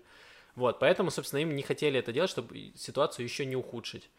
Вот, 0.55 0.79
поэтому, 0.79 1.11
собственно, 1.11 1.39
им 1.41 1.55
не 1.55 1.63
хотели 1.63 1.99
это 1.99 2.11
делать, 2.11 2.29
чтобы 2.29 2.71
ситуацию 2.75 3.25
еще 3.25 3.45
не 3.45 3.55
ухудшить. 3.55 4.09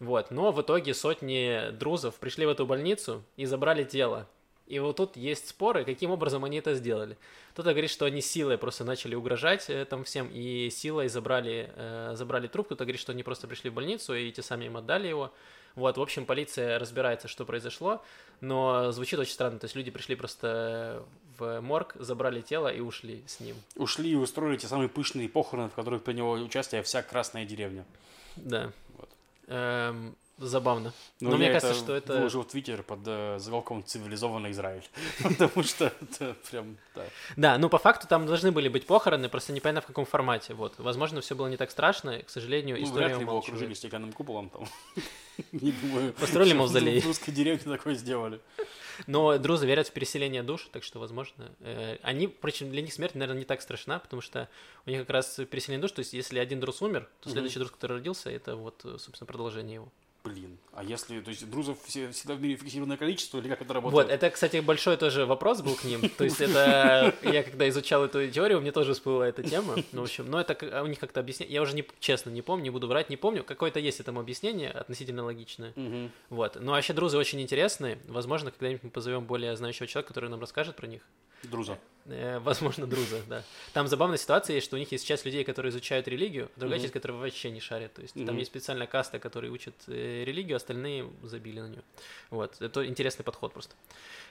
Вот, 0.00 0.30
но 0.30 0.52
в 0.52 0.60
итоге 0.60 0.94
сотни 0.94 1.70
друзов 1.70 2.16
пришли 2.16 2.44
в 2.44 2.50
эту 2.50 2.66
больницу 2.66 3.22
и 3.36 3.46
забрали 3.46 3.82
тело. 3.84 4.26
И 4.66 4.78
вот 4.78 4.96
тут 4.96 5.16
есть 5.16 5.48
споры, 5.48 5.84
каким 5.84 6.10
образом 6.10 6.44
они 6.44 6.58
это 6.58 6.74
сделали. 6.74 7.16
Кто-то 7.52 7.70
говорит, 7.70 7.90
что 7.90 8.04
они 8.04 8.20
силой 8.20 8.58
просто 8.58 8.84
начали 8.84 9.14
угрожать 9.14 9.70
э, 9.70 9.84
там 9.84 10.04
всем, 10.04 10.28
и 10.32 10.70
силой 10.70 11.08
забрали, 11.08 11.70
э, 11.74 12.12
забрали 12.16 12.48
труп. 12.48 12.66
Кто-то 12.66 12.84
говорит, 12.84 13.00
что 13.00 13.12
они 13.12 13.22
просто 13.22 13.46
пришли 13.46 13.70
в 13.70 13.74
больницу, 13.74 14.14
и 14.14 14.30
те 14.32 14.42
сами 14.42 14.64
им 14.64 14.76
отдали 14.76 15.08
его. 15.08 15.32
Вот, 15.76 15.98
в 15.98 16.02
общем, 16.02 16.24
полиция 16.24 16.78
разбирается, 16.78 17.28
что 17.28 17.44
произошло, 17.44 18.02
но 18.40 18.92
звучит 18.92 19.18
очень 19.18 19.32
странно. 19.32 19.58
То 19.58 19.66
есть 19.66 19.76
люди 19.76 19.90
пришли 19.90 20.16
просто 20.16 21.04
в 21.38 21.60
морг, 21.60 21.94
забрали 21.98 22.40
тело 22.40 22.68
и 22.72 22.80
ушли 22.80 23.22
с 23.26 23.40
ним. 23.40 23.56
Ушли 23.76 24.10
и 24.10 24.14
устроили 24.14 24.56
те 24.56 24.66
самые 24.66 24.88
пышные 24.88 25.28
похороны, 25.28 25.68
в 25.68 25.74
которых 25.74 26.02
приняла 26.02 26.32
участие 26.32 26.82
вся 26.82 27.02
красная 27.02 27.44
деревня. 27.44 27.84
Да. 28.36 28.72
Вот. 28.96 29.10
Эм, 29.48 30.16
забавно. 30.38 30.92
Но, 31.20 31.30
Но, 31.30 31.36
мне 31.36 31.50
кажется, 31.50 31.74
что 31.74 31.94
это... 31.94 32.14
выложил 32.14 32.42
в 32.42 32.46
Твиттер 32.46 32.82
под 32.82 33.00
э, 33.06 33.38
заголовком 33.38 33.84
«Цивилизованный 33.84 34.50
Израиль». 34.50 34.84
Потому 35.22 35.62
что 35.62 35.92
это 36.00 36.36
прям, 36.50 36.76
да. 36.94 37.04
Да, 37.36 37.58
ну 37.58 37.68
по 37.68 37.78
факту 37.78 38.06
там 38.06 38.26
должны 38.26 38.52
были 38.52 38.68
быть 38.68 38.86
похороны, 38.86 39.28
просто 39.28 39.52
непонятно 39.52 39.82
в 39.82 39.86
каком 39.86 40.04
формате. 40.04 40.54
Вот. 40.54 40.74
Возможно, 40.78 41.20
все 41.20 41.34
было 41.34 41.48
не 41.48 41.56
так 41.56 41.70
страшно, 41.70 42.22
к 42.22 42.30
сожалению, 42.30 42.78
Ну, 42.78 42.84
история 42.84 43.06
вряд 43.06 43.18
ли 43.18 43.24
его 43.24 43.38
окружили 43.38 43.74
стеклянным 43.74 44.12
куполом 44.12 44.50
там. 44.50 44.66
Не 45.52 45.72
думаю. 45.72 46.12
Построили 46.14 46.54
мавзолей. 46.54 47.00
В 47.00 47.06
русской 47.06 47.32
деревне 47.32 47.62
такое 47.64 47.94
сделали. 47.94 48.40
Но 49.06 49.36
друзы 49.38 49.66
верят 49.66 49.88
в 49.88 49.92
переселение 49.92 50.42
душ, 50.42 50.68
так 50.72 50.82
что, 50.82 50.98
возможно, 50.98 51.50
э, 51.60 51.98
они, 52.02 52.26
впрочем, 52.28 52.70
для 52.70 52.80
них 52.80 52.92
смерть, 52.92 53.14
наверное, 53.14 53.40
не 53.40 53.44
так 53.44 53.60
страшна, 53.60 53.98
потому 53.98 54.22
что 54.22 54.48
у 54.86 54.90
них 54.90 55.00
как 55.00 55.10
раз 55.10 55.38
переселение 55.50 55.82
душ, 55.82 55.92
то 55.92 56.00
есть 56.00 56.14
если 56.14 56.38
один 56.38 56.60
друз 56.60 56.80
умер, 56.80 57.08
то 57.20 57.28
следующий 57.28 57.58
друз, 57.58 57.70
который 57.70 57.98
родился, 57.98 58.30
это 58.30 58.56
вот, 58.56 58.80
э, 58.84 58.96
собственно, 58.98 59.26
продолжение 59.26 59.74
его. 59.74 59.92
Блин, 60.26 60.58
а 60.72 60.82
если, 60.82 61.20
то 61.20 61.30
есть 61.30 61.48
друзов 61.48 61.78
все- 61.84 62.10
всегда 62.10 62.34
в 62.34 62.40
мире 62.42 62.56
фиксированное 62.56 62.96
количество, 62.96 63.38
или 63.38 63.48
как 63.48 63.60
это 63.62 63.68
Вот, 63.74 63.74
работает? 63.74 64.10
это, 64.10 64.30
кстати, 64.30 64.58
большой 64.58 64.96
тоже 64.96 65.24
вопрос 65.24 65.62
был 65.62 65.74
к 65.76 65.84
ним. 65.84 66.08
То 66.10 66.24
есть 66.24 66.40
это 66.40 67.14
я 67.22 67.42
когда 67.44 67.68
изучал 67.68 68.04
эту 68.04 68.28
теорию, 68.28 68.60
мне 68.60 68.72
тоже 68.72 68.94
всплыла 68.94 69.28
эта 69.28 69.42
тема. 69.42 69.76
Ну, 69.92 70.00
в 70.00 70.04
общем, 70.04 70.28
но 70.30 70.40
это 70.40 70.54
как- 70.54 70.82
у 70.82 70.86
них 70.86 70.98
как-то 70.98 71.20
объяснение. 71.20 71.54
Я 71.54 71.62
уже 71.62 71.74
не 71.76 71.84
честно 72.00 72.30
не 72.30 72.42
помню, 72.42 72.64
не 72.64 72.70
буду 72.70 72.88
врать, 72.88 73.08
не 73.10 73.16
помню. 73.16 73.44
Какое-то 73.44 73.78
есть 73.78 74.00
этому 74.00 74.18
объяснение 74.20 74.70
относительно 74.70 75.24
логичное. 75.24 75.72
Мгм. 75.76 76.10
Вот. 76.30 76.56
Но 76.60 76.72
вообще 76.72 76.92
друзы 76.92 77.16
очень 77.18 77.40
интересные. 77.40 77.98
Возможно, 78.08 78.50
когда-нибудь 78.50 78.82
мы 78.82 78.90
позовем 78.90 79.24
более 79.24 79.56
знающего 79.56 79.86
человека, 79.86 80.08
который 80.08 80.28
нам 80.30 80.40
расскажет 80.40 80.74
про 80.76 80.86
них. 80.86 81.02
Друза. 81.44 81.78
Э, 82.08 82.38
возможно, 82.38 82.86
друза, 82.86 83.20
да. 83.28 83.42
Там 83.72 83.88
забавная 83.88 84.16
ситуация 84.18 84.54
есть, 84.54 84.66
что 84.66 84.76
у 84.76 84.78
них 84.78 84.92
есть 84.92 85.06
часть 85.06 85.24
людей, 85.24 85.42
которые 85.44 85.70
изучают 85.70 86.06
религию, 86.08 86.50
а 86.56 86.60
другая 86.60 86.78
Мгм. 86.78 86.82
часть, 86.84 86.92
которая 86.92 87.18
вообще 87.18 87.50
не 87.50 87.60
шарит. 87.60 87.94
То 87.94 88.02
есть 88.02 88.14
там 88.14 88.24
Мгм. 88.26 88.38
есть 88.38 88.50
специальная 88.50 88.86
каста, 88.86 89.18
которая 89.18 89.50
учат 89.50 89.74
э, 89.88 90.22
религию, 90.24 90.56
остальные 90.56 91.10
забили 91.22 91.60
на 91.60 91.68
нее. 91.68 91.82
Вот. 92.30 92.60
Это 92.60 92.86
интересный 92.86 93.24
подход 93.24 93.52
просто. 93.52 93.74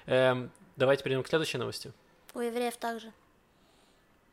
Эм, 0.06 0.52
давайте 0.78 1.04
перейдем 1.04 1.24
к 1.24 1.28
следующей 1.28 1.58
новости. 1.58 1.92
У 2.34 2.40
евреев 2.40 2.78
также. 2.78 3.12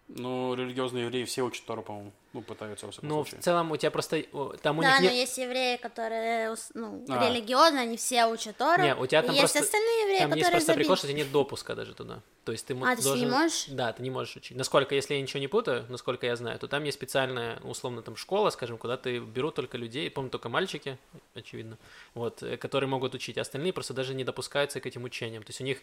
Ну, 0.09 0.55
религиозные 0.55 1.05
евреи 1.05 1.25
все 1.25 1.43
учат 1.43 1.65
Тору, 1.65 1.83
по-моему. 1.83 2.13
Ну, 2.33 2.41
пытаются, 2.41 2.87
во 2.87 2.93
всяком 2.93 3.09
Ну, 3.11 3.23
в 3.23 3.29
случае. 3.29 3.43
целом 3.43 3.71
у 3.73 3.77
тебя 3.77 3.91
просто... 3.91 4.23
Там 4.63 4.79
у 4.79 4.83
да, 4.83 4.93
них 4.93 4.99
но 5.01 5.05
нет... 5.05 5.13
есть 5.13 5.37
евреи, 5.37 5.77
которые 5.77 6.55
ну, 6.73 7.05
А. 7.11 7.29
религиозно, 7.29 7.83
они 7.83 7.99
все 7.99 8.25
учат 8.27 8.57
Тору. 8.57 8.83
Не, 8.83 8.95
у 8.95 9.07
тебя 9.07 9.21
и 9.21 9.27
там 9.27 9.35
есть 9.35 9.41
просто- 9.53 9.59
остальные 9.61 10.01
евреи, 10.03 10.19
Там 10.21 10.29
есть 10.31 10.39
которые 10.41 10.51
просто 10.53 10.67
забили. 10.69 10.83
прикол, 10.85 10.97
что 10.97 11.07
у 11.07 11.11
тебя 11.11 11.19
нет 11.19 11.31
допуска 11.33 11.75
даже 11.75 11.95
туда. 11.95 12.21
То 12.45 12.53
есть 12.53 12.67
ты 12.67 12.75
А, 12.75 12.91
есть 12.91 12.97
ты 13.03 13.05
должен... 13.05 13.25
не 13.27 13.31
можешь? 13.31 13.65
Да, 13.69 13.93
ты 13.93 14.03
не 14.03 14.11
можешь 14.11 14.35
учить. 14.37 14.57
Насколько, 14.57 14.95
если 14.95 15.15
я 15.15 15.21
ничего 15.21 15.41
не 15.41 15.49
путаю, 15.49 15.85
насколько 15.91 16.27
я 16.27 16.35
знаю, 16.37 16.59
то 16.59 16.69
там 16.69 16.83
есть 16.85 16.97
специальная, 16.97 17.61
условно, 17.61 18.01
там 18.03 18.17
школа, 18.17 18.49
скажем, 18.51 18.79
куда 18.79 18.97
ты 18.97 19.19
берут 19.19 19.55
только 19.55 19.77
людей, 19.77 20.11
помню, 20.11 20.31
только 20.31 20.49
мальчики, 20.49 20.99
очевидно, 21.35 21.77
вот, 22.15 22.43
э, 22.43 22.57
которые 22.57 22.89
могут 22.89 23.15
учить. 23.15 23.37
А 23.37 23.43
остальные 23.43 23.73
просто 23.75 23.93
даже 23.95 24.15
не 24.15 24.25
допускаются 24.25 24.81
к 24.81 24.87
этим 24.87 25.05
учениям. 25.05 25.43
То 25.43 25.51
есть 25.51 25.61
у 25.61 25.65
них, 25.65 25.79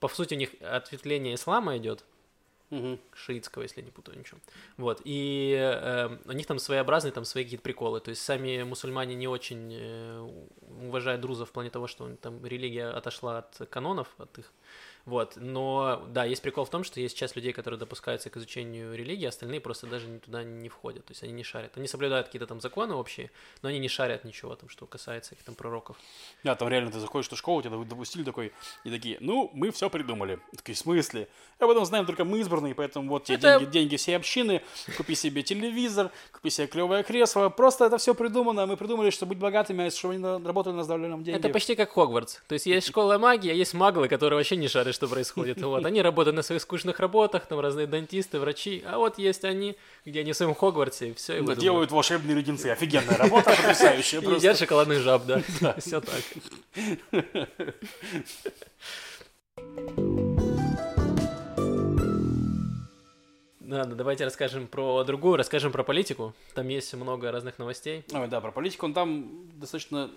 по 0.00 0.08
сути, 0.08 0.34
у 0.34 0.36
них 0.38 0.50
ответвление 0.62 1.34
ислама 1.34 1.76
идет, 1.76 2.04
Мгм. 2.70 3.00
шиитского, 3.12 3.62
если 3.62 3.80
я 3.80 3.84
не 3.84 3.90
путаю 3.90 4.18
ничего. 4.18 4.38
Вот, 4.76 5.02
и 5.04 5.56
э, 5.58 6.18
у 6.24 6.32
них 6.32 6.46
там 6.46 6.58
своеобразные, 6.60 7.12
там 7.12 7.24
свои 7.24 7.42
какие-то 7.44 7.64
приколы. 7.64 8.00
То 8.00 8.10
есть 8.10 8.22
сами 8.22 8.62
мусульмане 8.62 9.16
не 9.16 9.26
очень 9.26 9.72
э, 9.72 10.44
уважают 10.82 11.20
друзов 11.20 11.48
в 11.48 11.52
плане 11.52 11.70
того, 11.70 11.88
что 11.88 12.08
там 12.16 12.44
религия 12.46 12.86
отошла 12.86 13.38
от 13.38 13.68
канонов, 13.70 14.08
от 14.18 14.38
их. 14.38 14.52
Вот, 15.10 15.32
но 15.34 16.04
да, 16.06 16.24
есть 16.24 16.40
прикол 16.40 16.64
в 16.64 16.70
том, 16.70 16.84
что 16.84 17.00
есть 17.00 17.16
часть 17.16 17.34
людей, 17.34 17.52
которые 17.52 17.80
допускаются 17.80 18.30
к 18.30 18.36
изучению 18.36 18.94
религии, 18.94 19.26
остальные 19.26 19.60
просто 19.60 19.88
даже 19.88 20.06
туда 20.24 20.44
не 20.44 20.68
входят, 20.68 21.04
то 21.04 21.10
есть 21.10 21.24
они 21.24 21.32
не 21.32 21.42
шарят. 21.42 21.72
Они 21.76 21.88
соблюдают 21.88 22.28
какие-то 22.28 22.46
там 22.46 22.60
законы 22.60 22.94
общие, 22.94 23.32
но 23.62 23.70
они 23.70 23.80
не 23.80 23.88
шарят 23.88 24.24
ничего 24.24 24.54
там, 24.54 24.68
что 24.68 24.86
касается 24.86 25.34
их 25.34 25.42
там 25.42 25.56
пророков. 25.56 25.96
Да, 26.44 26.54
там 26.54 26.68
реально 26.68 26.92
ты 26.92 27.00
заходишь 27.00 27.28
в 27.28 27.36
школу, 27.36 27.60
тебя 27.60 27.76
допустили 27.76 28.22
такой, 28.22 28.52
и 28.84 28.90
такие, 28.90 29.16
ну, 29.18 29.50
мы 29.52 29.72
все 29.72 29.90
придумали. 29.90 30.38
Такие, 30.56 30.76
в 30.76 30.78
смысле? 30.78 31.26
Об 31.58 31.70
этом 31.70 31.84
знаем 31.84 32.06
только 32.06 32.24
мы 32.24 32.38
избранные, 32.38 32.76
поэтому 32.76 33.08
вот 33.08 33.24
тебе 33.24 33.38
Это- 33.38 33.58
деньги, 33.58 33.72
деньги 33.72 33.96
всей 33.96 34.16
общины, 34.16 34.62
купи 34.96 35.16
себе 35.16 35.42
телевизор, 35.42 36.12
купи 36.30 36.50
себе 36.50 36.68
клевое 36.68 37.02
кресло. 37.02 37.48
Просто 37.48 37.86
это 37.86 37.98
все 37.98 38.14
придумано, 38.14 38.64
мы 38.66 38.76
придумали, 38.76 39.10
что 39.10 39.26
быть 39.26 39.38
богатыми, 39.38 39.86
а 39.86 39.90
чтобы 39.90 40.14
они 40.14 40.46
работали 40.46 40.74
на 40.74 40.84
сдавали 40.84 41.08
нам 41.08 41.24
деньги. 41.24 41.36
Это 41.36 41.48
почти 41.48 41.74
как 41.74 41.90
Хогвартс. 41.90 42.38
То 42.46 42.52
есть 42.52 42.66
есть 42.66 42.86
школа 42.86 43.18
магии, 43.18 43.50
а 43.50 43.54
есть 43.54 43.74
маглы, 43.74 44.06
которые 44.06 44.36
вообще 44.38 44.54
не 44.54 44.68
шарят, 44.68 44.94
что 45.00 45.08
происходит. 45.08 45.60
Вот, 45.62 45.84
они 45.86 46.02
работают 46.02 46.36
на 46.36 46.42
своих 46.42 46.60
скучных 46.60 47.00
работах, 47.00 47.46
там 47.46 47.58
разные 47.60 47.86
дантисты, 47.86 48.38
врачи, 48.38 48.82
а 48.86 48.98
вот 48.98 49.18
есть 49.18 49.44
они, 49.44 49.76
где 50.04 50.20
они 50.20 50.32
в 50.32 50.36
своем 50.36 50.54
Хогвартсе, 50.54 51.14
все 51.14 51.32
и 51.32 51.36
Да, 51.36 51.40
выдумывают. 51.40 51.60
делают 51.60 51.90
волшебные 51.92 52.36
леденцы. 52.36 52.66
Офигенная 52.66 53.16
работа, 53.16 53.50
потрясающая 53.56 54.20
И 54.20 54.22
просто. 54.24 54.46
едят 54.46 54.58
шоколадных 54.58 55.00
жаб, 55.00 55.24
да. 55.24 55.42
Все 55.78 56.00
так. 56.02 56.20
Ладно, 63.66 63.94
давайте 63.94 64.24
расскажем 64.24 64.66
про 64.66 65.04
другую, 65.04 65.36
расскажем 65.36 65.70
про 65.70 65.84
политику. 65.84 66.34
Там 66.54 66.68
есть 66.68 66.92
много 66.94 67.30
разных 67.30 67.58
новостей. 67.58 68.04
Ой, 68.12 68.26
да, 68.26 68.40
про 68.40 68.50
политику 68.50 68.86
он 68.86 68.94
там 68.94 69.48
достаточно 69.58 70.10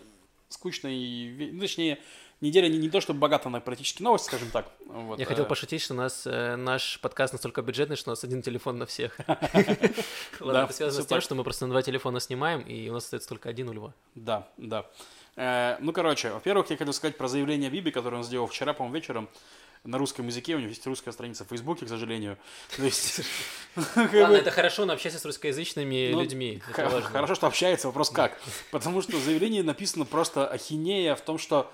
скучный, 0.50 0.96
ве- 1.28 1.52
ну, 1.52 1.60
точнее, 1.60 2.00
неделя 2.44 2.68
не, 2.68 2.78
не 2.78 2.90
то, 2.90 3.02
чтобы 3.02 3.20
богата 3.20 3.50
на 3.50 3.60
политические 3.60 4.04
новости, 4.04 4.28
скажем 4.28 4.50
так. 4.52 4.68
Вот, 4.86 5.18
Я 5.18 5.26
хотел 5.26 5.46
э, 5.46 5.48
пошутить, 5.48 5.82
что 5.82 5.94
у 5.94 5.98
нас 5.98 6.28
э, 6.28 6.56
наш 6.56 7.00
подкаст 7.00 7.34
настолько 7.34 7.62
бюджетный, 7.62 7.96
что 7.96 8.12
у 8.12 8.12
нас 8.12 8.24
один 8.24 8.42
телефон 8.42 8.78
на 8.78 8.86
всех. 8.86 9.18
Ладно, 10.40 10.66
это 10.66 10.74
связано 10.74 11.04
с 11.04 11.08
тем, 11.08 11.22
что 11.22 11.36
мы 11.36 11.44
просто 11.44 11.66
на 11.66 11.72
два 11.72 11.82
телефона 11.82 12.20
снимаем, 12.20 12.62
и 12.62 12.90
у 12.90 12.94
нас 12.94 13.06
остается 13.06 13.30
только 13.30 13.50
один 13.50 13.70
у 13.70 13.74
Льва. 13.74 13.94
Да, 14.14 14.48
да. 14.58 14.86
Э, 15.36 15.78
ну, 15.80 15.94
короче, 15.94 16.32
во-первых, 16.32 16.70
я 16.70 16.78
хотел 16.78 16.94
сказать 16.94 17.18
про 17.18 17.28
заявление 17.28 17.70
Биби, 17.70 17.92
которое 17.92 18.18
он 18.18 18.24
сделал 18.24 18.48
вчера, 18.48 18.74
по-моему, 18.74 18.96
вечером 18.96 19.30
на 19.84 19.98
русском 19.98 20.28
языке. 20.28 20.56
У 20.56 20.60
него 20.60 20.70
есть 20.70 20.86
русская 20.88 21.12
страница 21.12 21.46
в 21.46 21.50
Фейсбуке, 21.50 21.86
к 21.86 21.90
сожалению. 21.90 22.38
То 22.78 22.84
есть... 22.84 23.22
как 23.76 24.14
Ладно, 24.14 24.36
это 24.36 24.52
хорошо, 24.52 24.86
но 24.86 24.94
общайся 24.94 25.20
с 25.20 25.26
русскоязычными 25.26 26.12
ну, 26.12 26.22
людьми. 26.22 26.62
Хорошо, 26.72 27.36
что 27.36 27.48
общается, 27.48 27.88
вопрос 27.88 28.10
как. 28.10 28.40
Потому 28.72 29.02
что 29.02 29.18
в 29.18 29.24
заявлении 29.24 29.62
написано 29.62 30.06
просто 30.06 30.48
ахинея 30.48 31.16
в 31.16 31.22
том, 31.22 31.38
что 31.38 31.72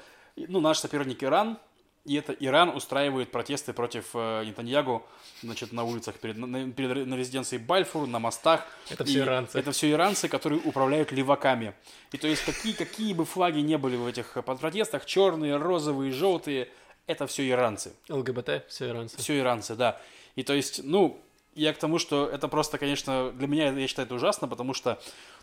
ну, 0.48 0.60
наш 0.60 0.80
соперник 0.80 1.24
Иран, 1.24 1.58
и 2.06 2.16
это 2.16 2.34
Иран 2.34 2.70
устраивает 2.70 3.32
протесты 3.32 3.74
против 3.74 4.12
э, 4.14 4.44
Нетаньягу 4.46 5.06
значит, 5.44 5.74
на 5.74 5.84
улицах 5.84 6.16
перед, 6.16 6.38
на, 6.38 6.72
перед- 6.72 7.06
на 7.06 7.16
резиденцией 7.16 7.62
Бальфур, 7.62 8.08
на 8.08 8.20
мостах. 8.20 8.66
Это 8.90 9.04
И 9.04 9.08
все 9.08 9.20
иранцы. 9.20 9.60
Это 9.60 9.72
все 9.72 9.92
иранцы, 9.92 10.28
которые 10.28 10.62
управляют 10.62 11.12
леваками. 11.12 11.74
И 12.12 12.18
то 12.18 12.28
есть 12.28 12.44
какие, 12.46 12.74
какие 12.74 13.14
бы 13.14 13.26
флаги 13.26 13.60
не 13.60 13.78
были 13.78 13.96
в 13.96 14.08
этих 14.08 14.38
э, 14.38 14.42
протестах, 14.42 15.06
черные, 15.06 15.58
розовые, 15.58 16.12
желтые, 16.12 16.70
это 17.06 17.28
все 17.28 17.48
иранцы. 17.50 17.94
ЛГБТ, 18.08 18.66
все 18.70 18.90
иранцы. 18.90 19.18
Все 19.18 19.40
иранцы, 19.40 19.76
да. 19.76 20.00
И 20.36 20.44
то 20.44 20.54
есть, 20.54 20.82
ну, 20.84 21.20
я 21.56 21.74
к 21.74 21.78
тому, 21.78 22.00
что 22.00 22.28
это 22.28 22.48
просто, 22.48 22.78
конечно, 22.78 23.32
для 23.32 23.48
меня, 23.48 23.72
я 23.72 23.88
считаю, 23.88 24.06
это 24.06 24.16
ужасно, 24.16 24.48
потому 24.48 24.74
что, 24.74 25.00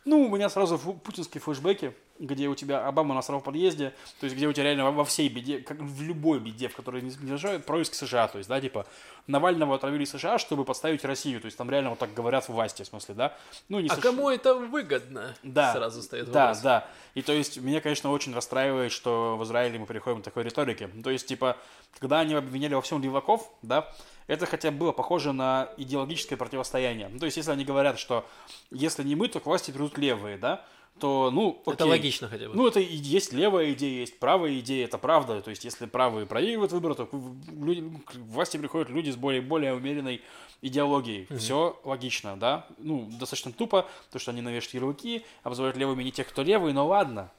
ну, 0.07 0.23
у 0.23 0.35
меня 0.35 0.49
сразу 0.49 0.79
фу- 0.79 0.95
путинские 0.95 1.40
флешбеки, 1.42 1.92
где 2.19 2.49
у 2.49 2.55
тебя 2.55 2.87
Обама 2.87 3.14
насрал 3.14 3.40
в 3.40 3.45
подъезде, 3.45 3.92
то 4.21 4.25
есть, 4.25 4.35
где 4.35 4.47
у 4.49 4.53
тебя 4.55 4.64
реально 4.64 4.90
во, 4.90 5.05
всей 5.05 5.29
беде, 5.29 5.59
как 5.59 5.77
в 5.79 6.01
любой 6.01 6.40
беде, 6.40 6.69
в 6.69 6.75
которой 6.75 7.03
не 7.03 7.11
выражают, 7.11 7.66
происк 7.66 7.92
США, 7.92 8.27
то 8.29 8.38
есть, 8.38 8.49
да, 8.49 8.59
типа, 8.59 8.87
Навального 9.27 9.75
отравили 9.75 10.07
США, 10.07 10.38
чтобы 10.38 10.64
подставить 10.64 11.05
Россию, 11.05 11.40
то 11.40 11.45
есть, 11.47 11.59
там 11.59 11.69
реально 11.71 11.90
вот 11.90 11.99
так 11.99 12.14
говорят 12.14 12.49
власти, 12.49 12.85
в 12.85 12.87
смысле, 12.87 13.14
да. 13.16 13.37
Ну, 13.69 13.81
не 13.81 13.88
А 13.88 13.92
США. 13.92 14.03
кому 14.03 14.31
это 14.31 14.55
выгодно? 14.55 15.35
Да. 15.42 15.75
Сразу 15.75 16.01
стоит 16.03 16.31
Да, 16.31 16.47
вопрос. 16.47 16.61
да. 16.62 16.88
И 17.14 17.23
то 17.23 17.33
есть 17.33 17.59
меня, 17.59 17.81
конечно, 17.83 18.11
очень 18.11 18.35
расстраивает, 18.35 18.92
что 18.92 19.37
в 19.37 19.45
Израиле 19.45 19.79
мы 19.79 19.87
переходим 19.87 20.23
к 20.23 20.25
такой 20.25 20.45
риторике. 20.45 20.88
То 21.03 21.11
есть, 21.11 21.27
типа, 21.27 21.57
когда 21.99 22.21
они 22.21 22.33
обвиняли 22.35 22.75
во 22.75 22.81
всем 22.81 23.03
леваков, 23.03 23.51
да, 23.62 23.92
это 24.27 24.45
хотя 24.47 24.71
бы 24.71 24.79
было 24.79 24.92
похоже 24.92 25.33
на 25.33 25.69
идеологическое 25.77 26.37
противостояние. 26.38 27.09
Ну, 27.09 27.19
то 27.19 27.27
есть, 27.27 27.37
если 27.37 27.51
они 27.53 27.64
говорят, 27.64 27.99
что 27.99 28.27
если 28.71 29.03
не 29.05 29.14
мы, 29.16 29.29
то 29.29 29.38
к 29.40 29.47
власти 29.47 29.71
придут 29.71 29.95
левые, 29.98 30.37
да, 30.38 30.64
то, 30.98 31.30
ну, 31.30 31.61
Это 31.66 31.72
окей. 31.85 31.88
логично 31.90 32.28
хотя 32.28 32.48
бы. 32.48 32.54
Ну, 32.54 32.66
это 32.66 32.80
и 32.80 32.94
есть 32.94 33.32
левая 33.35 33.72
идея, 33.74 34.00
есть 34.00 34.18
правая 34.18 34.59
идея, 34.61 34.85
это 34.87 34.96
правда. 34.96 35.42
То 35.42 35.50
есть, 35.50 35.64
если 35.64 35.85
правые 35.87 36.24
проигрывают 36.26 36.72
выборы, 36.72 36.94
то 36.94 37.04
к- 37.06 37.14
люди- 37.52 37.85
к 38.06 38.14
власти 38.14 38.56
приходят 38.56 38.88
люди 38.88 39.11
с 39.11 39.16
более, 39.16 39.42
более 39.42 39.74
умеренной 39.74 40.22
идеологией. 40.62 41.26
Все 41.37 41.78
логично, 41.85 42.37
да? 42.38 42.66
Ну, 42.78 43.09
достаточно 43.11 43.52
тупо, 43.52 43.87
то, 44.11 44.18
что 44.18 44.30
они 44.30 44.40
навешивают 44.40 44.74
ярлыки, 44.74 45.24
обзывают 45.42 45.76
левыми 45.76 46.02
не 46.02 46.12
тех, 46.12 46.26
кто 46.28 46.42
левый, 46.42 46.72
но 46.72 46.87
ладно. 46.87 47.30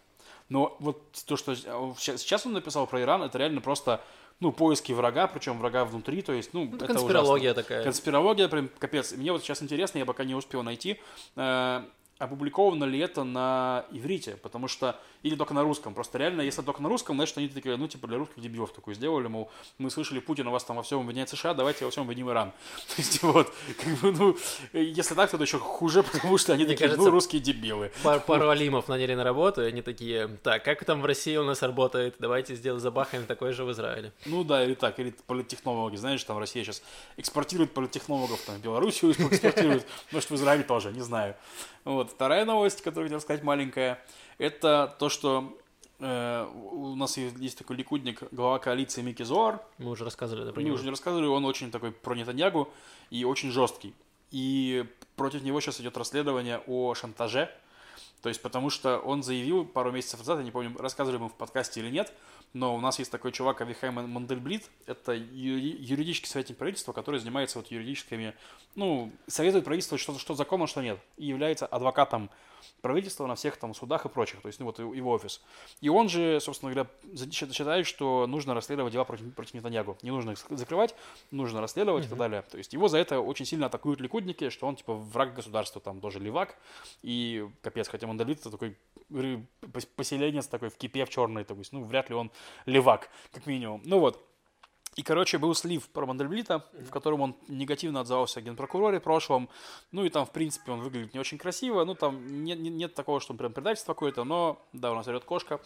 Но 0.50 0.78
вот 0.80 1.02
то, 1.26 1.36
что 1.36 1.56
щас- 1.56 2.22
сейчас 2.22 2.46
он 2.46 2.54
написал 2.54 2.86
про 2.88 3.02
Иран, 3.02 3.24
это 3.24 3.38
реально 3.40 3.60
просто, 3.60 4.02
ну, 4.40 4.52
поиски 4.52 4.94
врага, 4.94 5.26
причем 5.28 5.58
врага 5.58 5.84
внутри, 5.84 6.22
то 6.22 6.32
есть, 6.32 6.54
ну, 6.54 6.66
Ну, 6.66 6.76
это 6.78 6.86
конспирология 6.88 7.52
ужасно. 7.54 7.64
такая. 7.64 7.84
Конспирология, 7.84 8.48
прям 8.48 8.70
капец. 8.80 9.12
Мне 9.14 9.32
вот 9.32 9.42
сейчас 9.42 9.62
интересно, 9.64 9.98
я 9.98 10.06
пока 10.06 10.24
не 10.24 10.36
успел 10.36 10.64
найти, 10.64 11.00
э, 11.36 11.84
опубликовано 12.20 12.86
ли 12.86 13.00
это 13.00 13.24
на 13.24 13.86
иврите, 13.92 14.38
потому 14.38 14.68
что, 14.68 15.00
или 15.24 15.36
только 15.36 15.54
на 15.54 15.64
русском. 15.64 15.94
Просто 15.94 16.18
реально, 16.18 16.42
если 16.42 16.62
только 16.62 16.82
на 16.82 16.90
русском, 16.90 17.16
значит, 17.16 17.38
они 17.38 17.48
такие, 17.48 17.76
ну, 17.78 17.88
типа, 17.88 18.08
для 18.08 18.18
русских 18.18 18.42
дебилов 18.42 18.72
такую 18.72 18.96
сделали, 18.96 19.28
мол, 19.28 19.52
мы 19.78 19.90
слышали, 19.92 20.20
Путин 20.20 20.48
у 20.48 20.52
вас 20.52 20.64
там 20.64 20.78
во 20.78 20.84
всем 20.84 21.00
обвиняет 21.00 21.30
США, 21.30 21.54
давайте 21.54 21.86
во 21.86 21.92
всем 21.92 22.04
обвиним 22.04 22.30
Иран. 22.30 22.52
То 22.88 22.94
есть, 22.98 23.22
вот, 23.22 23.54
как 23.78 23.94
бы, 24.00 24.12
ну, 24.12 24.38
если 24.74 25.16
так, 25.16 25.30
то 25.30 25.38
это 25.38 25.44
еще 25.44 25.60
хуже, 25.60 26.04
потому 26.12 26.38
что 26.38 26.54
они 26.54 26.64
Мне 26.64 26.74
такие, 26.74 26.88
кажется, 26.88 27.06
ну, 27.06 27.12
русские 27.12 27.42
дебилы. 27.42 27.92
Пар- 28.04 28.20
пару 28.20 28.50
алимов 28.50 28.88
наняли 28.88 29.14
на 29.14 29.24
работу, 29.24 29.64
и 29.64 29.68
они 29.68 29.82
такие, 29.82 30.28
так, 30.44 30.64
как 30.64 30.84
там 30.86 31.02
в 31.02 31.06
России 31.06 31.38
у 31.38 31.44
нас 31.44 31.62
работает, 31.62 32.16
давайте 32.20 32.56
сделаем, 32.56 32.82
забахаем 32.82 33.26
такое 33.26 33.54
же 33.54 33.64
в 33.64 33.72
Израиле. 33.72 34.12
Ну 34.26 34.44
да, 34.44 34.64
или 34.64 34.74
так, 34.74 35.00
или 35.00 35.14
политтехнологи. 35.28 35.96
Знаешь, 35.96 36.24
там 36.24 36.38
Россия 36.38 36.64
сейчас 36.64 36.82
экспортирует 37.18 37.74
политтехнологов, 37.74 38.42
там, 38.42 38.56
в 38.56 38.62
Белоруссию 38.62 39.12
экспортирует, 39.18 39.86
может, 40.12 40.30
в 40.30 40.36
Израиль 40.36 40.64
тоже, 40.64 40.92
не 40.92 41.02
знаю. 41.02 41.36
Вот. 41.88 42.12
Вторая 42.12 42.44
новость, 42.44 42.82
которую 42.82 43.08
хотел 43.08 43.22
сказать 43.22 43.44
маленькая, 43.44 44.04
это 44.40 44.94
то, 45.00 45.08
что 45.08 45.58
э, 46.00 46.46
у 46.74 46.96
нас 46.96 47.16
есть 47.16 47.38
есть 47.40 47.58
такой 47.58 47.78
ликудник, 47.78 48.24
глава 48.32 48.60
коалиции 48.60 49.02
Микки 49.02 49.24
Зоар. 49.24 49.62
Мы 49.78 49.92
уже 49.92 50.04
рассказывали 50.04 50.44
да, 50.44 50.52
про 50.52 50.62
него. 50.62 50.76
уже 50.76 50.84
не 50.84 50.90
рассказывали, 50.90 51.28
он 51.28 51.46
очень 51.46 51.72
такой 51.72 51.94
про 51.94 52.14
Нетаньягу 52.14 52.68
и 53.10 53.24
очень 53.24 53.52
жесткий. 53.52 53.94
И 54.32 54.86
против 55.16 55.44
него 55.44 55.62
сейчас 55.62 55.80
идет 55.80 55.96
расследование 55.96 56.62
о 56.68 56.94
шантаже. 56.94 57.50
То 58.22 58.30
есть 58.30 58.42
потому 58.42 58.70
что 58.70 58.98
он 58.98 59.22
заявил 59.24 59.66
пару 59.66 59.92
месяцев 59.92 60.20
назад, 60.20 60.40
я 60.40 60.44
не 60.44 60.52
помню, 60.52 60.76
рассказывали 60.78 61.20
мы 61.20 61.30
в 61.30 61.34
подкасте 61.34 61.80
или 61.82 61.90
нет, 61.90 62.12
но 62.54 62.76
у 62.76 62.80
нас 62.80 62.98
есть 63.00 63.12
такой 63.12 63.32
чувак 63.32 63.62
Авихай 63.62 63.92
Ман- 63.92 64.10
Мандельблит, 64.10 64.70
это 64.86 65.14
юри- 65.14 65.78
юридический 65.80 66.28
советник 66.28 66.58
правительства, 66.58 66.94
который 66.94 67.20
занимается 67.20 67.60
вот 67.60 67.70
юридическими, 67.70 68.34
ну, 68.76 69.12
советует 69.28 69.66
правительству, 69.66 69.98
что, 69.98 70.18
что 70.18 70.34
законно, 70.34 70.66
что 70.68 70.82
нет, 70.82 71.00
и 71.18 71.26
является 71.26 71.68
адвокатом 71.68 72.30
правительства 72.82 73.26
на 73.28 73.36
всех 73.36 73.58
там 73.58 73.74
судах 73.74 74.06
и 74.06 74.10
прочих, 74.10 74.42
то 74.42 74.48
есть, 74.48 74.60
ну, 74.60 74.66
вот 74.66 74.80
его 74.80 75.12
офис. 75.12 75.42
И 75.82 75.90
он 75.90 76.10
же, 76.10 76.40
собственно 76.40 76.74
говоря, 76.74 76.90
считает, 77.32 77.86
что 77.88 78.28
нужно 78.28 78.54
расследовать 78.54 78.94
дела 78.94 79.04
против, 79.04 79.34
против 79.34 79.54
Нетаньягу. 79.54 79.98
Не 80.02 80.12
нужно 80.12 80.32
их 80.32 80.38
закрывать, 80.50 80.96
нужно 81.32 81.62
расследовать 81.62 82.06
и 82.06 82.10
так 82.10 82.18
далее. 82.18 82.42
То 82.44 82.58
есть 82.58 82.74
его 82.74 82.88
за 82.88 82.98
это 82.98 83.20
очень 83.20 83.46
сильно 83.46 83.68
атакуют 83.68 84.02
ликудники, 84.02 84.50
что 84.50 84.68
он 84.68 84.76
типа 84.76 84.94
враг 84.94 85.34
государства, 85.34 85.82
там 85.82 86.02
тоже 86.02 86.20
левак. 86.20 86.58
И 87.02 87.48
капец, 87.62 87.88
хотя 87.88 88.08
Мандалит 88.08 88.40
это 88.40 88.52
такой 88.52 88.78
поселенец 89.96 90.48
такой 90.48 90.70
в 90.70 90.78
кипе 90.78 91.06
в 91.06 91.10
черной, 91.10 91.44
то 91.44 91.54
есть, 91.56 91.72
ну, 91.72 91.84
вряд 91.84 92.10
ли 92.10 92.16
он 92.16 92.32
левак, 92.66 93.10
как 93.32 93.46
минимум. 93.46 93.82
Ну 93.86 94.00
вот, 94.00 94.27
и, 94.98 95.04
короче, 95.04 95.38
был 95.38 95.54
слив 95.54 95.88
про 95.90 96.08
Мандельблита, 96.08 96.66
в 96.74 96.90
котором 96.90 97.22
он 97.22 97.36
негативно 97.48 98.00
отзывался 98.00 98.40
о 98.40 98.42
генпрокуроре 98.42 99.00
прошлом. 99.00 99.48
Ну 99.92 100.04
и 100.04 100.10
там, 100.10 100.26
в 100.26 100.32
принципе, 100.32 100.72
он 100.72 100.82
выглядит 100.82 101.14
не 101.14 101.20
очень 101.20 101.38
красиво. 101.38 101.86
Ну, 101.86 101.94
там 101.94 102.44
нет, 102.44 102.60
нет, 102.60 102.74
нет 102.74 102.94
такого, 102.96 103.22
что 103.22 103.34
он 103.34 103.38
прям 103.38 103.54
предательство 103.54 103.94
какое-то, 103.94 104.24
но, 104.24 104.60
да, 104.74 104.92
у 104.92 104.96
нас 104.96 105.08
орет 105.08 105.24
кошка. 105.24 105.62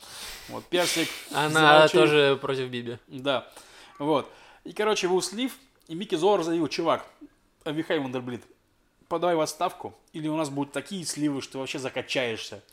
Вот, 0.50 0.66
персик. 0.66 1.08
Она 1.32 1.88
замолчи. 1.88 1.98
тоже 1.98 2.40
против 2.42 2.70
Биби. 2.70 2.98
Да, 3.08 3.50
вот. 4.00 4.30
И, 4.66 4.74
короче, 4.74 5.08
был 5.08 5.22
слив, 5.22 5.58
и 5.88 5.96
Микки 5.96 6.16
Зор 6.16 6.44
заявил, 6.44 6.68
чувак, 6.68 7.06
Авихай 7.64 8.00
Вандерблит, 8.00 8.44
подай 9.08 9.34
в 9.36 9.40
отставку, 9.40 9.96
или 10.12 10.28
у 10.28 10.36
нас 10.36 10.50
будут 10.50 10.74
такие 10.74 11.06
сливы, 11.06 11.42
что 11.42 11.60
вообще 11.60 11.80
закачаешься. 11.80 12.64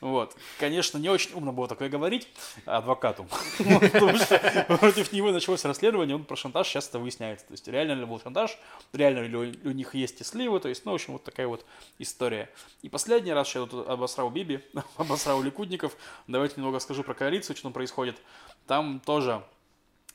Вот. 0.00 0.36
Конечно, 0.58 0.98
не 0.98 1.08
очень 1.08 1.32
умно 1.34 1.52
было 1.52 1.68
такое 1.68 1.88
говорить 1.88 2.28
адвокату, 2.66 3.26
потому 3.58 4.16
что 4.18 4.66
против 4.78 5.12
него 5.12 5.30
началось 5.32 5.64
расследование, 5.64 6.16
он 6.16 6.24
про 6.24 6.36
шантаж 6.36 6.68
сейчас 6.68 6.88
это 6.88 6.98
выясняется. 6.98 7.46
То 7.46 7.52
есть 7.52 7.66
реально 7.68 7.92
ли 8.00 8.04
был 8.04 8.20
шантаж, 8.20 8.58
реально 8.92 9.20
ли 9.20 9.58
у 9.64 9.70
них 9.70 9.94
есть 9.94 10.20
и 10.20 10.24
сливы, 10.24 10.60
то 10.60 10.68
есть, 10.68 10.84
ну, 10.84 10.92
в 10.92 10.96
общем, 10.96 11.14
вот 11.14 11.24
такая 11.24 11.46
вот 11.46 11.64
история. 11.98 12.50
И 12.82 12.88
последний 12.88 13.32
раз, 13.32 13.48
что 13.48 13.60
я 13.60 13.66
тут 13.66 13.88
обосрал 13.88 14.30
Биби, 14.30 14.60
обосрал 14.96 15.42
Ликудников, 15.42 15.96
давайте 16.26 16.56
немного 16.58 16.78
скажу 16.78 17.02
про 17.02 17.14
коалицию, 17.14 17.56
что 17.56 17.64
там 17.64 17.72
происходит. 17.72 18.16
Там 18.66 19.00
тоже 19.00 19.42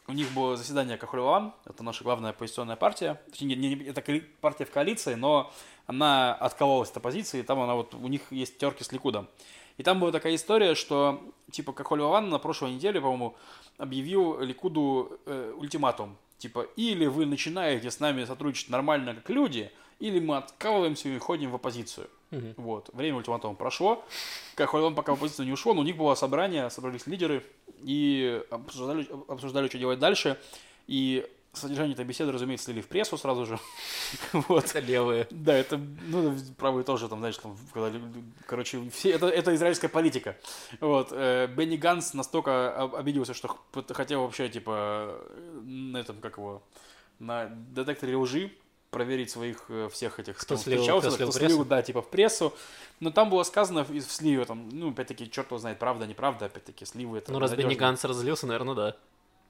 у 0.07 0.13
них 0.13 0.31
было 0.33 0.57
заседание 0.57 0.97
Кахулеван, 0.97 1.53
это 1.65 1.83
наша 1.83 2.03
главная 2.03 2.31
оппозиционная 2.31 2.75
партия. 2.75 3.21
Точнее, 3.31 3.55
не, 3.55 3.75
не- 3.75 3.85
это 3.85 4.03
партия 4.41 4.65
в 4.65 4.71
коалиции, 4.71 5.13
но 5.13 5.51
она 5.87 6.33
откололась 6.33 6.89
от 6.89 6.97
оппозиции, 6.97 7.41
там 7.41 7.59
она 7.59 7.75
вот, 7.75 7.93
у 7.93 8.07
них 8.07 8.21
есть 8.31 8.57
терки 8.57 8.83
с 8.83 8.91
Ликудом. 8.91 9.27
И 9.81 9.83
там 9.83 9.99
была 9.99 10.11
такая 10.11 10.35
история, 10.35 10.75
что 10.75 11.19
типа 11.49 11.73
Кахулеван 11.73 12.29
на 12.29 12.37
прошлой 12.37 12.73
неделе, 12.73 13.01
по-моему, 13.01 13.35
объявил 13.79 14.39
Ликуду 14.39 15.19
э, 15.25 15.55
ультиматум. 15.57 16.17
Типа, 16.37 16.67
или 16.75 17.07
вы 17.07 17.25
начинаете 17.25 17.89
с 17.89 17.99
нами 17.99 18.25
сотрудничать 18.25 18.69
нормально 18.69 19.15
как 19.15 19.27
люди, 19.31 19.71
или 19.97 20.19
мы 20.19 20.37
откалываемся 20.37 21.09
и 21.09 21.17
ходим 21.17 21.49
в 21.49 21.55
оппозицию. 21.55 22.11
Мгм. 22.29 22.53
Вот. 22.57 22.91
Время 22.93 23.17
ультиматума 23.17 23.55
прошло. 23.55 24.05
Как 24.53 24.71
он 24.75 24.93
пока 24.93 25.15
в 25.15 25.17
оппозицию 25.17 25.47
не 25.47 25.51
ушел, 25.51 25.73
но 25.73 25.81
у 25.81 25.83
них 25.83 25.97
было 25.97 26.13
собрание, 26.13 26.69
собрались 26.69 27.07
лидеры 27.07 27.43
и 27.79 28.39
обсуждали, 28.51 29.07
обсуждали, 29.27 29.67
что 29.67 29.79
делать 29.79 29.97
дальше. 29.97 30.37
И 30.85 31.27
содержание 31.53 31.93
этой 31.93 32.05
беседы, 32.05 32.31
разумеется, 32.31 32.65
слили 32.65 32.81
в 32.81 32.87
прессу 32.87 33.17
сразу 33.17 33.45
же. 33.45 33.59
вот. 34.33 34.65
Это 34.65 34.79
левые. 34.79 35.27
Да, 35.31 35.53
это, 35.53 35.77
ну, 35.77 36.35
правые 36.57 36.83
тоже, 36.83 37.09
там, 37.09 37.19
знаешь, 37.19 37.37
там, 37.37 37.57
когда, 37.73 37.91
короче, 38.45 38.89
все, 38.89 39.11
это, 39.11 39.27
это 39.27 39.53
израильская 39.55 39.89
политика. 39.89 40.37
Вот, 40.79 41.09
э, 41.11 41.47
Бенни 41.47 41.75
Ганс 41.77 42.13
настолько 42.13 42.73
об- 42.75 42.95
обиделся, 42.95 43.33
что 43.33 43.57
хотел 43.89 44.21
вообще, 44.23 44.49
типа, 44.49 45.21
на 45.63 45.97
этом, 45.97 46.17
как 46.21 46.37
его, 46.37 46.63
на 47.19 47.47
детекторе 47.49 48.15
лжи 48.15 48.51
проверить 48.89 49.29
своих 49.31 49.65
э, 49.69 49.87
всех 49.91 50.19
этих, 50.19 50.37
Кто 50.37 50.55
кем 50.55 50.63
слил- 50.63 50.77
встречался, 50.79 51.07
кто 51.11 51.17
слил 51.17 51.29
кто 51.31 51.39
прессу? 51.39 51.65
да, 51.65 51.81
типа, 51.81 52.01
в 52.01 52.09
прессу. 52.09 52.53
Но 52.99 53.09
там 53.11 53.29
было 53.29 53.43
сказано 53.43 53.83
в 53.83 53.89
в 53.89 54.11
сливе, 54.11 54.43
там, 54.45 54.67
ну, 54.69 54.91
опять-таки, 54.91 55.29
черт 55.31 55.47
его 55.47 55.57
знает, 55.59 55.79
правда, 55.79 56.05
неправда, 56.07 56.45
опять-таки, 56.47 56.85
сливы 56.85 57.17
это 57.19 57.31
Ну, 57.31 57.39
раз 57.39 57.53
Бенни. 57.53 57.75
Ганс 57.75 58.03
разлился, 58.03 58.47
наверное, 58.47 58.75
да. 58.75 58.95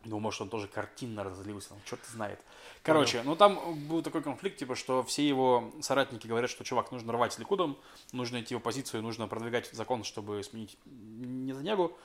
Ну, 0.06 0.20
может, 0.20 0.42
он 0.42 0.50
тоже 0.50 0.68
картинно 0.68 1.24
разлился, 1.24 1.70
там, 1.70 1.80
черт 1.86 2.02
знает. 2.06 2.40
Короче, 2.84 3.22
ну 3.24 3.36
там 3.36 3.60
был 3.88 4.02
такой 4.02 4.24
конфликт, 4.24 4.58
типа, 4.58 4.76
что 4.76 5.04
все 5.04 5.28
его 5.28 5.72
соратники 5.82 6.26
говорят, 6.26 6.50
что, 6.50 6.64
чувак, 6.64 6.92
нужно 6.92 7.14
рвать 7.14 7.34
с 7.34 7.40
Ликудом, 7.40 7.78
нужно 8.12 8.42
идти 8.42 8.56
в 8.56 8.58
оппозицию, 8.58 9.04
нужно 9.04 9.28
продвигать 9.28 9.70
закон, 9.72 10.04
чтобы 10.04 10.44
сменить 10.44 10.78
Нетаньягу. 10.86 11.96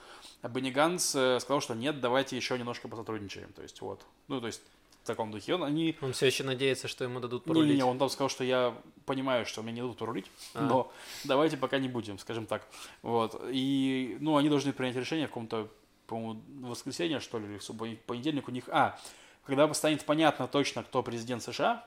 А 0.42 0.48
Бенни 0.48 0.70
Ганс 0.70 1.14
э, 1.14 1.40
сказал, 1.40 1.61
что 1.61 1.74
нет, 1.74 2.00
давайте 2.00 2.37
еще 2.37 2.59
немножко 2.59 2.88
посотрудничаем. 2.88 3.52
То 3.54 3.62
есть, 3.62 3.80
вот. 3.80 4.04
Ну, 4.28 4.40
то 4.40 4.48
есть, 4.48 4.61
в 5.02 5.06
таком 5.06 5.30
духе. 5.30 5.54
Он, 5.54 5.62
они... 5.62 5.96
Он 6.00 6.12
все 6.12 6.26
еще 6.26 6.42
надеется, 6.42 6.88
что 6.88 7.04
ему 7.04 7.20
дадут 7.20 7.44
порулить. 7.44 7.68
Не-не-не, 7.68 7.85
он 7.85 7.96
там 7.98 8.11
сказал, 8.11 8.28
что 8.28 8.42
я 8.42 8.76
понимаю, 9.04 9.46
что 9.46 9.62
мне 9.62 9.72
не 9.72 9.80
дадут 9.80 9.98
порулить, 9.98 10.26
А. 10.52 10.62
но 10.62 10.92
давайте 11.24 11.56
пока 11.56 11.78
не 11.78 11.88
будем, 11.88 12.18
скажем 12.18 12.46
так. 12.46 12.66
Вот. 13.02 13.40
И, 13.50 14.16
ну, 14.20 14.37
они 14.37 14.48
должны 14.48 14.72
принять 14.72 14.96
решение 14.96 15.26
в 15.26 15.30
каком-то, 15.30 15.68
по-моему, 16.07 16.42
воскресенье, 16.69 17.21
что 17.21 17.38
ли, 17.38 17.47
или 17.47 17.59
в 17.59 17.99
понедельник 18.07 18.49
у 18.49 18.51
них. 18.51 18.64
А, 18.69 18.99
когда 19.45 19.73
станет 19.75 20.05
понятно 20.05 20.49
точно, 20.49 20.83
кто 20.83 21.03
президент 21.03 21.42
США, 21.42 21.85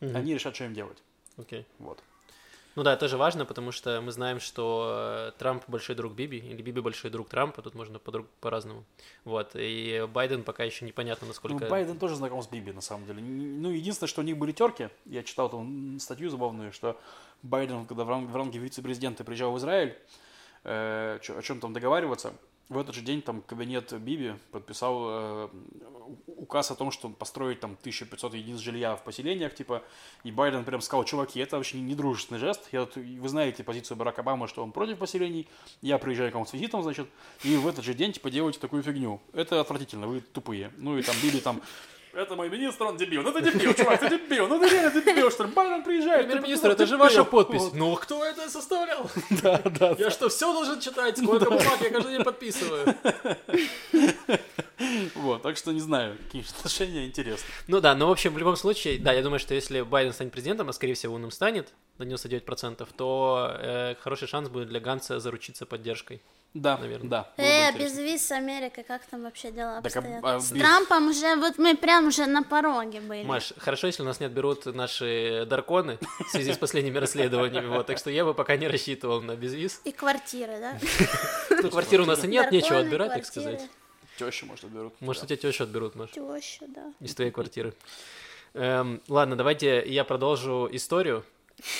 Мгм. 0.00 0.16
они 0.16 0.34
решат, 0.34 0.54
что 0.54 0.64
им 0.64 0.74
делать. 0.74 0.98
Окей. 1.36 1.66
Вот. 1.78 2.02
Ну 2.78 2.84
да, 2.84 2.92
это 2.92 3.00
тоже 3.00 3.16
важно, 3.16 3.44
потому 3.44 3.72
что 3.72 4.00
мы 4.00 4.12
знаем, 4.12 4.38
что 4.38 5.30
э, 5.30 5.38
Трамп 5.38 5.64
большой 5.66 5.96
друг 5.96 6.12
Биби, 6.12 6.38
или 6.38 6.62
Биби 6.62 6.80
большой 6.80 7.10
друг 7.10 7.28
Трампа, 7.28 7.60
тут 7.60 7.74
можно 7.74 7.98
по 7.98 8.12
по-разному. 8.40 8.84
Вот, 9.24 9.50
и 9.54 10.06
Байден 10.12 10.44
пока 10.44 10.62
еще 10.62 10.84
непонятно, 10.84 11.26
насколько... 11.26 11.64
Ну, 11.64 11.68
Байден 11.68 11.98
тоже 11.98 12.14
знаком 12.14 12.40
с 12.40 12.46
Биби, 12.46 12.70
на 12.70 12.80
самом 12.80 13.04
деле. 13.06 13.20
Ну, 13.20 13.70
единственное, 13.70 14.08
что 14.08 14.20
у 14.20 14.24
них 14.24 14.38
были 14.38 14.52
терки, 14.52 14.90
я 15.06 15.24
читал 15.24 15.50
там 15.50 15.98
статью 15.98 16.30
забавную, 16.30 16.72
что 16.72 16.96
Байден, 17.42 17.84
когда 17.84 18.04
в 18.04 18.06
в 18.06 18.36
ранге 18.36 18.60
вице-президента 18.60 19.24
приезжал 19.24 19.52
в 19.52 19.58
Израиль, 19.58 19.98
э, 20.62 21.18
о 21.36 21.42
чем 21.42 21.58
там 21.58 21.72
договариваться, 21.72 22.32
в 22.68 22.76
этот 22.76 22.94
же 22.94 23.00
день 23.00 23.22
там 23.22 23.40
кабинет 23.42 23.92
Биби 23.98 24.34
подписал 24.52 25.06
э, 25.08 25.48
указ 26.26 26.70
о 26.70 26.74
том, 26.74 26.90
что 26.90 27.08
построить 27.08 27.60
там 27.60 27.76
1500 27.80 28.34
единиц 28.34 28.60
жилья 28.60 28.94
в 28.94 29.04
поселениях, 29.04 29.54
типа, 29.54 29.82
и 30.22 30.30
Байден 30.30 30.64
прям 30.64 30.80
сказал, 30.82 31.04
чуваки, 31.04 31.40
это 31.40 31.56
вообще 31.56 31.80
не 31.80 31.94
дружественный 31.94 32.38
жест, 32.38 32.68
я, 32.72 32.86
вы 32.94 33.28
знаете 33.28 33.64
позицию 33.64 33.96
Барака 33.96 34.20
Обамы, 34.20 34.48
что 34.48 34.62
он 34.62 34.72
против 34.72 34.98
поселений, 34.98 35.48
я 35.80 35.98
приезжаю 35.98 36.30
к 36.30 36.34
вам 36.34 36.46
с 36.46 36.52
визитом, 36.52 36.82
значит, 36.82 37.08
и 37.42 37.56
в 37.56 37.66
этот 37.66 37.84
же 37.84 37.94
день, 37.94 38.12
типа, 38.12 38.30
делаете 38.30 38.58
такую 38.58 38.82
фигню. 38.82 39.20
Это 39.32 39.60
отвратительно, 39.60 40.06
вы 40.06 40.20
тупые. 40.20 40.70
Ну 40.76 40.98
и 40.98 41.02
там 41.02 41.16
Биби 41.22 41.40
там, 41.40 41.62
это 42.12 42.36
мой 42.36 42.48
министр, 42.48 42.84
он 42.84 42.96
дебил. 42.96 43.22
Ну 43.22 43.32
ты 43.32 43.42
дебил, 43.42 43.74
чувак, 43.74 44.00
ты 44.00 44.10
дебил. 44.10 44.48
Ну 44.48 44.58
ты 44.58 44.68
реально 44.68 45.00
дебил, 45.00 45.30
что 45.30 45.44
ли? 45.44 45.50
Байден 45.50 45.82
приезжает. 45.82 46.26
Премьер-министр, 46.26 46.70
это 46.70 46.86
же 46.86 46.92
дебил». 46.92 47.04
ваша 47.04 47.24
подпись. 47.24 47.72
Ну, 47.72 47.94
кто 47.96 48.24
это 48.24 48.48
составлял? 48.48 49.10
Да, 49.42 49.58
да. 49.64 49.94
Я 49.98 50.10
что, 50.10 50.28
все 50.28 50.52
должен 50.52 50.80
читать? 50.80 51.18
Сколько 51.22 51.46
бумаг 51.46 51.78
я 51.80 51.90
каждый 51.90 52.16
день 52.16 52.24
подписываю? 52.24 52.94
Вот, 55.16 55.42
так 55.42 55.56
что 55.56 55.72
не 55.72 55.80
знаю, 55.80 56.16
какие 56.24 56.44
отношения 56.56 57.04
интересны. 57.04 57.44
Ну 57.66 57.80
да, 57.80 57.96
но 57.96 58.06
в 58.06 58.12
общем, 58.12 58.32
в 58.32 58.38
любом 58.38 58.56
случае, 58.56 58.98
да, 58.98 59.12
я 59.12 59.22
думаю, 59.22 59.40
что 59.40 59.52
если 59.52 59.82
Байден 59.82 60.12
станет 60.12 60.32
президентом, 60.32 60.68
а 60.68 60.72
скорее 60.72 60.94
всего 60.94 61.16
он 61.16 61.24
им 61.24 61.30
станет, 61.32 61.72
на 61.98 62.04
99%, 62.04 62.88
то 62.96 63.56
э, 63.58 63.94
хороший 64.00 64.28
шанс 64.28 64.48
будет 64.48 64.68
для 64.68 64.80
Ганса 64.80 65.18
заручиться 65.20 65.66
поддержкой. 65.66 66.22
Да, 66.54 66.78
Наверное. 66.78 67.10
да. 67.10 67.30
Э, 67.36 67.76
без 67.78 67.98
виз 67.98 68.26
с 68.26 68.32
Америкой, 68.32 68.82
как 68.82 69.04
там 69.04 69.22
вообще 69.24 69.50
дела 69.50 69.82
Так, 69.82 69.94
а- 69.94 69.98
обстоят? 69.98 70.24
а 70.24 70.40
С 70.40 70.50
без- 70.52 70.62
Трампом 70.62 71.08
уже, 71.08 71.36
вот 71.36 71.58
мы 71.58 71.76
прям 71.76 72.06
уже 72.06 72.24
на 72.26 72.42
пороге 72.42 73.00
были. 73.02 73.22
Маш, 73.24 73.52
хорошо, 73.58 73.86
если 73.88 74.02
у 74.02 74.06
нас 74.06 74.18
не 74.20 74.26
отберут 74.26 74.64
наши 74.66 75.44
дарконы 75.46 75.98
в 76.26 76.30
связи 76.30 76.52
с 76.54 76.56
последними 76.56 76.96
расследованиями, 76.96 77.66
вот, 77.66 77.86
так 77.86 77.98
что 77.98 78.10
я 78.10 78.24
бы 78.24 78.32
пока 78.32 78.56
не 78.56 78.66
рассчитывал 78.66 79.20
на 79.20 79.36
безвиз. 79.36 79.82
И 79.84 79.92
квартиры, 79.92 80.58
да? 80.58 80.78
Ну, 81.62 81.70
квартиру 81.70 82.04
у 82.04 82.06
нас 82.06 82.22
и 82.24 82.28
нет, 82.28 82.50
нечего 82.52 82.78
отбирать, 82.78 83.12
так 83.12 83.22
квартиры. 83.22 83.56
сказать. 83.58 83.70
Тещу, 84.16 84.46
может, 84.46 84.64
отберут. 84.64 84.94
Может, 85.00 85.24
у 85.24 85.26
тебя 85.26 85.36
тещу 85.36 85.64
отберут, 85.64 85.94
Маш, 85.96 86.10
Теща, 86.10 86.64
да. 86.68 86.92
из 87.00 87.14
твоей 87.14 87.30
квартиры. 87.30 87.74
Эм, 88.54 89.02
ладно, 89.08 89.36
давайте 89.36 89.84
я 89.86 90.04
продолжу 90.04 90.68
историю 90.72 91.24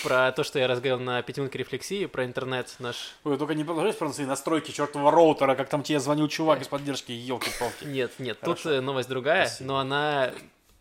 про 0.02 0.32
то, 0.32 0.44
что 0.44 0.58
я 0.58 0.66
разговаривал 0.66 1.04
на 1.04 1.22
пятиминутке 1.22 1.58
рефлексии, 1.58 2.06
про 2.06 2.24
интернет 2.24 2.74
наш. 2.78 3.14
Ой, 3.24 3.36
только 3.38 3.54
не 3.54 3.64
продолжайте 3.64 3.98
про 3.98 4.12
свои 4.12 4.26
настройки 4.26 4.70
чертового 4.70 5.10
роутера, 5.10 5.54
как 5.54 5.68
там 5.68 5.82
тебе 5.82 6.00
звонил 6.00 6.28
чувак 6.28 6.60
из 6.62 6.68
поддержки, 6.68 7.12
елки-палки. 7.12 7.84
Нет, 7.84 8.12
нет, 8.18 8.38
Хорошо. 8.40 8.62
тут 8.62 8.72
э, 8.72 8.80
новость 8.80 9.08
другая, 9.08 9.46
Спасибо. 9.46 9.68
но 9.68 9.78
она 9.78 10.32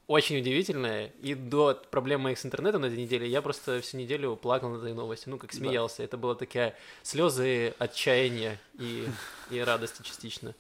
очень 0.08 0.38
удивительная. 0.40 1.12
И 1.22 1.36
до 1.36 1.80
проблем 1.92 2.22
моих 2.22 2.40
с 2.40 2.46
интернетом 2.46 2.82
на 2.82 2.86
этой 2.86 2.98
неделе 2.98 3.28
я 3.28 3.42
просто 3.42 3.82
всю 3.82 3.98
неделю 3.98 4.36
плакал 4.36 4.70
над 4.70 4.82
этой 4.82 4.94
новостью, 4.94 5.32
ну, 5.32 5.38
как 5.38 5.52
Да. 5.52 5.58
смеялся. 5.58 6.02
Это 6.04 6.18
было 6.18 6.34
такие 6.36 6.74
слезы 7.04 7.74
отчаяния 7.78 8.60
и, 8.80 9.08
и 9.52 9.60
радости 9.60 10.02
частично. 10.04 10.56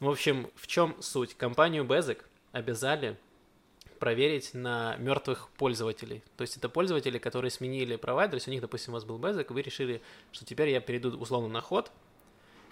В 0.00 0.08
общем, 0.08 0.50
в 0.56 0.66
чем 0.66 0.96
суть? 1.00 1.36
Компанию 1.36 1.84
Безек 1.84 2.24
обязали 2.52 3.16
проверить 4.00 4.54
на 4.54 4.96
мертвых 4.96 5.48
пользователей. 5.56 6.24
То 6.36 6.42
есть 6.42 6.56
это 6.56 6.68
пользователи, 6.68 7.18
которые 7.18 7.50
сменили 7.50 7.96
провайдер, 7.96 8.36
если 8.36 8.50
у 8.50 8.54
них, 8.54 8.62
допустим, 8.62 8.92
у 8.92 8.94
вас 8.94 9.04
был 9.04 9.18
Безек, 9.18 9.50
и 9.50 9.54
вы 9.54 9.62
решили, 9.62 10.02
что 10.32 10.44
теперь 10.44 10.70
я 10.70 10.80
перейду 10.80 11.16
условно 11.16 11.48
на 11.48 11.60
ход, 11.60 11.92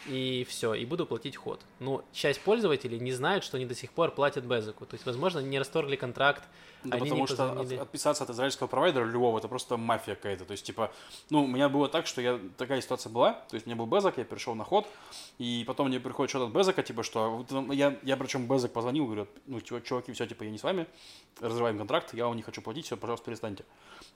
и 0.06 0.46
все, 0.48 0.74
и 0.74 0.84
буду 0.86 1.06
платить 1.06 1.36
ход. 1.36 1.60
Но 1.80 2.04
часть 2.12 2.40
пользователей 2.40 2.98
не 2.98 3.12
знают, 3.12 3.44
что 3.44 3.58
они 3.58 3.66
до 3.66 3.74
сих 3.74 3.92
пор 3.92 4.10
платят 4.10 4.44
Безеку. 4.44 4.86
То 4.86 4.94
есть, 4.94 5.04
возможно, 5.04 5.40
они 5.40 5.50
не 5.50 5.58
расторгли 5.58 5.96
контракт, 5.96 6.42
Да, 6.84 6.96
они 6.96 7.06
потому 7.10 7.26
что 7.26 7.52
от- 7.60 7.72
отписаться 7.72 8.24
от 8.24 8.30
израильского 8.30 8.66
провайдера 8.68 9.04
любого, 9.04 9.38
это 9.38 9.48
просто 9.48 9.76
мафия 9.76 10.14
какая-то. 10.14 10.44
То 10.44 10.52
есть, 10.52 10.64
типа, 10.64 10.92
ну, 11.30 11.44
у 11.44 11.46
меня 11.46 11.68
было 11.68 11.88
так, 11.88 12.06
что 12.06 12.20
я, 12.20 12.38
такая 12.56 12.80
ситуация 12.80 13.10
была, 13.10 13.32
то 13.32 13.54
есть, 13.54 13.66
у 13.66 13.70
меня 13.70 13.76
был 13.76 13.86
Безок, 13.86 14.18
я 14.18 14.24
перешел 14.24 14.54
на 14.54 14.64
ход, 14.64 14.86
и 15.38 15.64
потом 15.66 15.88
мне 15.88 15.98
приходит 16.00 16.30
что-то 16.30 16.46
от 16.46 16.52
Безока, 16.52 16.82
типа, 16.82 17.02
что 17.02 17.44
ну, 17.50 17.72
я, 17.72 17.96
я 18.02 18.16
причем 18.16 18.46
Безок 18.46 18.72
позвонил, 18.72 19.06
говорю, 19.06 19.26
ну, 19.46 19.58
чувак- 19.60 19.84
чуваки, 19.84 20.12
все, 20.12 20.26
типа, 20.26 20.44
я 20.44 20.50
не 20.50 20.58
с 20.58 20.62
вами, 20.62 20.86
разрываем 21.40 21.78
контракт, 21.78 22.14
я 22.14 22.26
вам 22.26 22.36
не 22.36 22.42
хочу 22.42 22.62
платить, 22.62 22.86
все, 22.86 22.96
пожалуйста, 22.96 23.26
перестаньте. 23.26 23.64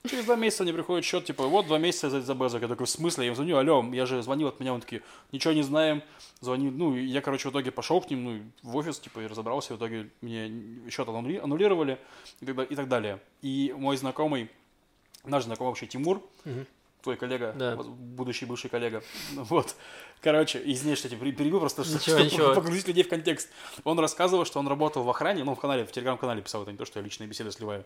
Через 0.09 0.25
два 0.25 0.37
месяца 0.37 0.62
мне 0.62 0.72
приходит 0.72 1.05
счет, 1.05 1.25
типа, 1.25 1.46
вот 1.46 1.66
два 1.66 1.79
месяца 1.79 2.11
за, 2.11 2.20
за 2.22 2.35
Безок. 2.35 2.62
Я 2.62 2.68
такой, 2.68 2.87
в 2.87 2.90
смысле? 2.90 3.25
Я 3.25 3.31
им 3.31 3.37
звоню, 3.37 3.57
алло, 3.57 3.85
я 3.92 4.07
же 4.07 4.22
звонил 4.22 4.48
от 4.48 4.61
меня, 4.61 4.75
он 4.75 4.81
такие, 4.81 5.03
ничего 5.33 5.53
не 5.55 5.62
знаем, 5.62 6.03
звонил, 6.40 6.72
ну, 6.72 6.94
и 6.96 7.05
я, 7.05 7.20
короче, 7.20 7.48
в 7.48 7.53
итоге 7.53 7.70
пошел 7.70 8.01
к 8.01 8.11
ним, 8.11 8.25
ну, 8.25 8.40
в 8.62 8.77
офис, 8.77 8.98
типа, 8.98 9.20
и 9.20 9.27
разобрался, 9.27 9.75
в 9.75 9.77
итоге 9.79 10.11
мне 10.20 10.51
счет 10.90 11.09
аннули- 11.09 11.38
аннулировали 11.38 11.98
и 12.40 12.44
и 12.61 12.75
так 12.75 12.88
далее. 12.88 13.19
И 13.41 13.75
мой 13.77 13.97
знакомый, 13.97 14.51
наш 15.25 15.45
знакомый 15.45 15.71
вообще 15.71 15.87
Тимур, 15.87 16.23
Мгм. 16.45 16.67
твой 17.03 17.17
коллега, 17.17 17.53
Да. 17.57 17.77
будущий 17.77 18.45
бывший 18.45 18.69
коллега, 18.71 19.03
вот, 19.35 19.75
короче, 20.22 20.62
извини, 20.64 20.94
что 20.94 21.08
я 21.08 21.16
тебя 21.16 21.32
перебил, 21.32 21.61
просто 21.61 21.82
Ничего, 21.82 21.98
чтобы 21.98 22.24
ничего. 22.24 22.54
погрузить 22.54 22.87
людей 22.87 23.04
в 23.04 23.08
контекст. 23.08 23.48
Он 23.85 23.98
рассказывал, 23.98 24.44
что 24.44 24.61
он 24.61 24.68
работал 24.68 25.02
в 25.02 25.11
охране, 25.11 25.44
ну, 25.44 25.54
в 25.54 25.61
канале, 25.61 25.85
в 25.85 25.92
телеграм-канале 25.92 26.42
писал, 26.42 26.62
это 26.62 26.72
не 26.72 26.78
то, 26.78 26.85
что 26.85 27.00
я 27.00 27.04
личные 27.04 27.26
беседы 27.26 27.50
сливаю. 27.50 27.85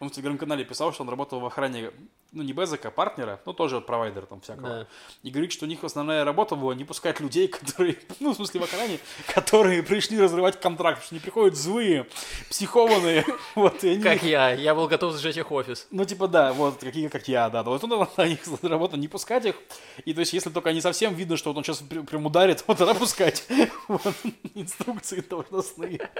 Он 0.00 0.10
в 0.10 0.12
телеграм-канале 0.12 0.64
писал, 0.64 0.92
что 0.92 1.04
он 1.04 1.08
работал 1.08 1.40
в 1.40 1.46
охране, 1.46 1.92
ну, 2.32 2.42
не 2.42 2.52
Безека, 2.52 2.88
а 2.88 2.90
партнера, 2.90 3.40
ну, 3.46 3.52
тоже 3.52 3.80
провайдера 3.80 4.26
там 4.26 4.40
всякого. 4.40 4.68
Да. 4.68 4.86
И 5.22 5.30
говорит, 5.30 5.52
что 5.52 5.64
у 5.64 5.68
них 5.68 5.82
основная 5.84 6.24
работа 6.24 6.56
была 6.56 6.74
не 6.74 6.84
пускать 6.84 7.20
людей, 7.20 7.48
которые, 7.48 7.96
ну, 8.20 8.32
в 8.32 8.36
смысле, 8.36 8.60
в 8.60 8.64
охране, 8.64 8.98
которые 9.32 9.82
пришли 9.82 10.20
разрывать 10.20 10.60
контракт, 10.60 10.98
потому 10.98 11.06
что 11.06 11.14
они 11.14 11.20
приходят 11.20 11.56
злые, 11.56 12.06
психованные, 12.50 13.24
вот, 13.54 13.84
и 13.84 13.90
они... 13.90 14.02
Как 14.02 14.22
я, 14.24 14.50
я 14.52 14.74
был 14.74 14.88
готов 14.88 15.16
сжечь 15.16 15.36
их 15.36 15.52
офис. 15.52 15.86
Ну, 15.90 16.04
типа, 16.04 16.26
да, 16.26 16.52
вот, 16.52 16.80
такие, 16.80 17.08
как 17.08 17.28
я, 17.28 17.48
да. 17.48 17.62
Вот 17.62 17.82
он 17.84 18.08
на 18.16 18.22
их 18.26 18.40
работа 18.62 18.96
не 18.96 19.08
пускать 19.08 19.46
их. 19.46 19.56
И 20.04 20.12
то 20.12 20.20
есть, 20.20 20.32
если 20.32 20.50
только 20.50 20.72
не 20.72 20.80
совсем 20.80 21.14
видно, 21.14 21.36
что 21.36 21.50
вот 21.50 21.58
он 21.58 21.64
сейчас 21.64 21.75
прям 21.84 22.26
ударит, 22.26 22.64
вот 22.66 22.78
тогда 22.78 22.94
пускать. 22.94 23.46
Вот, 23.88 24.14
инструкции 24.54 25.20
должностные. 25.20 26.10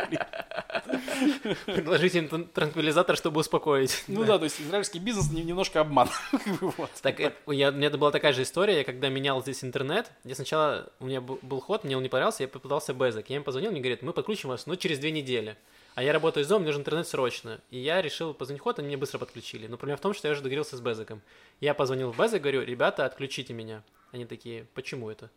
Предложите 1.67 2.19
им 2.19 2.45
транквилизатор, 2.47 3.17
чтобы 3.17 3.41
успокоить. 3.41 4.05
Ну 4.07 4.25
да, 4.25 4.39
то 4.39 4.45
есть, 4.45 4.61
израильский 4.61 4.99
бизнес 4.99 5.31
не- 5.31 5.43
немножко 5.43 5.81
обман. 5.81 6.09
Вот. 6.61 6.91
Так, 7.03 7.21
э, 7.21 7.33
я, 7.49 7.71
у 7.71 7.73
меня 7.73 7.91
была 7.91 8.11
такая 8.11 8.33
же 8.33 8.43
история, 8.43 8.79
я 8.79 8.85
когда 8.85 9.09
менял 9.09 9.43
здесь 9.43 9.65
интернет, 9.65 10.11
я 10.25 10.35
сначала, 10.35 10.93
у 11.01 11.07
меня 11.07 11.21
был, 11.21 11.61
ход, 11.61 11.85
мне 11.85 11.97
он 11.97 12.03
не 12.03 12.09
понравился, 12.09 12.45
я 12.45 12.49
попытался 12.49 12.95
Безок. 12.95 13.29
Я 13.31 13.37
им 13.37 13.45
позвонил, 13.45 13.73
мне 13.73 13.81
говорят, 13.81 14.03
мы 14.03 14.13
подключим 14.13 14.51
вас, 14.51 14.67
ну, 14.67 14.77
через 14.77 14.99
две 14.99 15.11
недели. 15.11 15.57
А 15.97 16.03
я 16.03 16.13
работаю 16.13 16.45
из 16.45 16.49
дома, 16.49 16.61
мне 16.61 16.67
нужен 16.67 16.83
интернет 16.83 17.09
срочно. 17.09 17.59
И 17.71 17.79
я 17.79 18.03
решил 18.03 18.35
позвонить 18.35 18.61
ход, 18.61 18.79
они 18.79 18.87
мне 18.87 18.99
быстро 18.99 19.19
подключили. 19.19 19.67
Но 19.67 19.79
проблема 19.79 19.97
в 19.97 20.03
том, 20.03 20.13
что 20.13 20.29
я 20.29 20.33
уже 20.33 20.43
договорился 20.43 20.77
с 20.77 20.81
Безоком. 20.83 21.23
Я 21.59 21.73
позвонил 21.73 22.13
в 22.13 22.19
Безок, 22.19 22.43
говорю, 22.43 22.61
ребята, 22.61 23.07
отключите 23.07 23.55
меня. 23.55 23.83
Они 24.13 24.27
такие, 24.27 24.67
почему 24.75 25.09
это? 25.09 25.31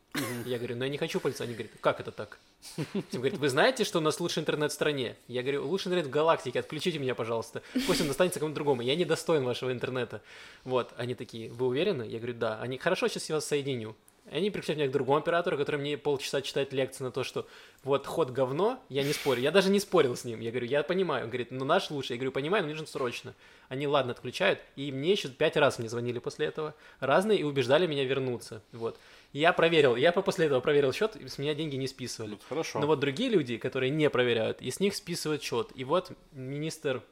Я 0.46 0.58
говорю, 0.58 0.76
ну 0.76 0.84
я 0.84 0.90
не 0.90 0.98
хочу 0.98 1.22
пользоваться. 1.22 1.46
Они 1.46 1.54
говорят, 1.54 1.72
как 1.80 2.02
это 2.02 2.12
так? 2.12 2.40
Тим 2.76 3.22
говорит, 3.22 3.40
вы 3.40 3.48
знаете, 3.48 3.86
что 3.86 4.00
у 4.00 4.02
нас 4.02 4.20
лучший 4.20 4.42
интернет 4.42 4.72
в 4.72 4.74
стране? 4.74 5.16
Я 5.30 5.44
говорю, 5.44 5.66
лучший 5.66 5.88
интернет 5.88 6.08
в 6.08 6.10
галактике, 6.10 6.60
отключите 6.60 7.00
меня, 7.00 7.16
пожалуйста. 7.16 7.64
Пусть 7.88 8.02
он 8.02 8.08
достанется 8.08 8.42
кому-то 8.42 8.56
другому. 8.56 8.82
Я 8.82 8.98
не 8.98 9.06
достоин 9.06 9.46
вашего 9.46 9.72
интернета. 9.72 10.22
Вот, 10.66 10.94
они 10.98 11.16
такие, 11.16 11.50
вы 11.54 11.68
уверены? 11.68 12.04
Я 12.04 12.18
говорю, 12.18 12.34
да. 12.34 12.60
Они, 12.60 12.78
хорошо, 12.78 13.08
сейчас 13.08 13.30
я 13.30 13.36
вас 13.36 13.46
соединю. 13.46 13.96
И 14.32 14.36
они 14.36 14.50
переключают 14.50 14.80
меня 14.80 14.90
к 14.90 14.92
другому 14.92 15.20
оператору, 15.20 15.58
который 15.58 15.78
мне 15.80 15.98
полчаса 15.98 16.42
читает 16.42 16.74
лекции 16.74 17.04
на 17.04 17.12
то, 17.12 17.24
что 17.24 17.48
вот 17.84 18.06
ход 18.06 18.32
говно, 18.32 18.82
я 18.90 19.04
не 19.04 19.14
спорю. 19.14 19.42
Я 19.42 19.52
даже 19.52 19.70
не 19.70 19.80
спорил 19.80 20.16
с 20.16 20.24
ним. 20.24 20.40
Я 20.40 20.52
говорю, 20.52 20.68
я 20.68 20.84
понимаю. 20.84 21.24
Он 21.24 21.30
говорит, 21.30 21.52
ну 21.52 21.66
наш 21.66 21.90
лучше. 21.90 22.14
Я 22.14 22.18
говорю, 22.18 22.32
понимаю, 22.32 22.64
но 22.64 22.70
нужен 22.70 22.88
срочно. 22.88 23.34
Они, 23.70 23.88
ладно, 23.88 24.12
отключают. 24.12 24.60
И 24.76 24.92
мне 24.92 25.12
еще 25.12 25.30
пять 25.30 25.58
раз 25.58 25.80
мне 25.80 25.90
звонили 25.90 26.20
после 26.20 26.48
этого. 26.48 26.76
Разные 27.00 27.40
и 27.40 27.44
убеждали 27.44 27.88
меня 27.88 28.04
вернуться. 28.04 28.62
Вот. 28.72 28.98
Я 29.32 29.54
проверил, 29.54 29.96
я 29.96 30.12
после 30.12 30.48
этого 30.48 30.60
проверил 30.60 30.92
счет, 30.92 31.16
и 31.16 31.28
с 31.28 31.38
меня 31.38 31.54
деньги 31.54 31.76
не 31.76 31.88
списывали. 31.88 32.32
Ну, 32.32 32.40
хорошо. 32.50 32.80
Но 32.80 32.88
вот 32.88 33.00
другие 33.00 33.30
люди, 33.30 33.58
которые 33.58 33.92
не 33.92 34.10
проверяют, 34.10 34.62
и 34.62 34.72
с 34.72 34.80
них 34.80 34.96
списывают 34.96 35.44
счет. 35.44 35.70
И 35.76 35.84
вот 35.84 36.12
министр 36.32 37.04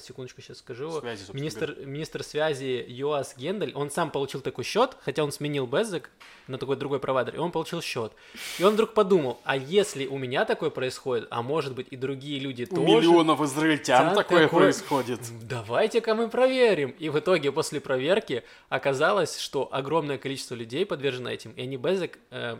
секундочку 0.00 0.40
сейчас 0.40 0.58
скажу. 0.58 0.90
Связи, 1.00 1.24
министр, 1.32 1.76
министр 1.84 2.22
связи 2.22 2.84
Йоас 2.88 3.34
Гендель, 3.36 3.72
он 3.74 3.90
сам 3.90 4.10
получил 4.10 4.40
такой 4.40 4.64
счет, 4.64 4.96
хотя 5.04 5.22
он 5.22 5.32
сменил 5.32 5.66
Безек 5.66 6.10
на 6.46 6.58
такой 6.58 6.76
другой 6.76 6.98
провайдер, 6.98 7.36
и 7.36 7.38
он 7.38 7.52
получил 7.52 7.80
счет. 7.82 8.12
И 8.58 8.64
он 8.64 8.74
вдруг 8.74 8.94
подумал, 8.94 9.40
а 9.44 9.56
если 9.56 10.06
у 10.06 10.18
меня 10.18 10.44
такое 10.44 10.70
происходит, 10.70 11.28
а 11.30 11.42
может 11.42 11.74
быть 11.74 11.86
и 11.90 11.96
другие 11.96 12.40
люди 12.40 12.66
У 12.70 12.74
тоже... 12.76 12.80
миллионов 12.82 13.40
израильтян 13.42 14.08
Да, 14.08 14.14
такое 14.16 14.44
такое- 14.44 14.60
происходит. 14.62 15.20
Давайте-ка 15.42 16.14
мы 16.14 16.28
проверим. 16.28 16.90
И 16.98 17.08
в 17.08 17.18
итоге 17.18 17.52
после 17.52 17.80
проверки 17.80 18.42
оказалось, 18.68 19.38
что 19.38 19.68
огромное 19.72 20.18
количество 20.18 20.54
людей 20.54 20.84
подвержено 20.86 21.30
этим, 21.30 21.52
и 21.52 21.62
они 21.62 21.76
Безек 21.76 22.18
э, 22.30 22.58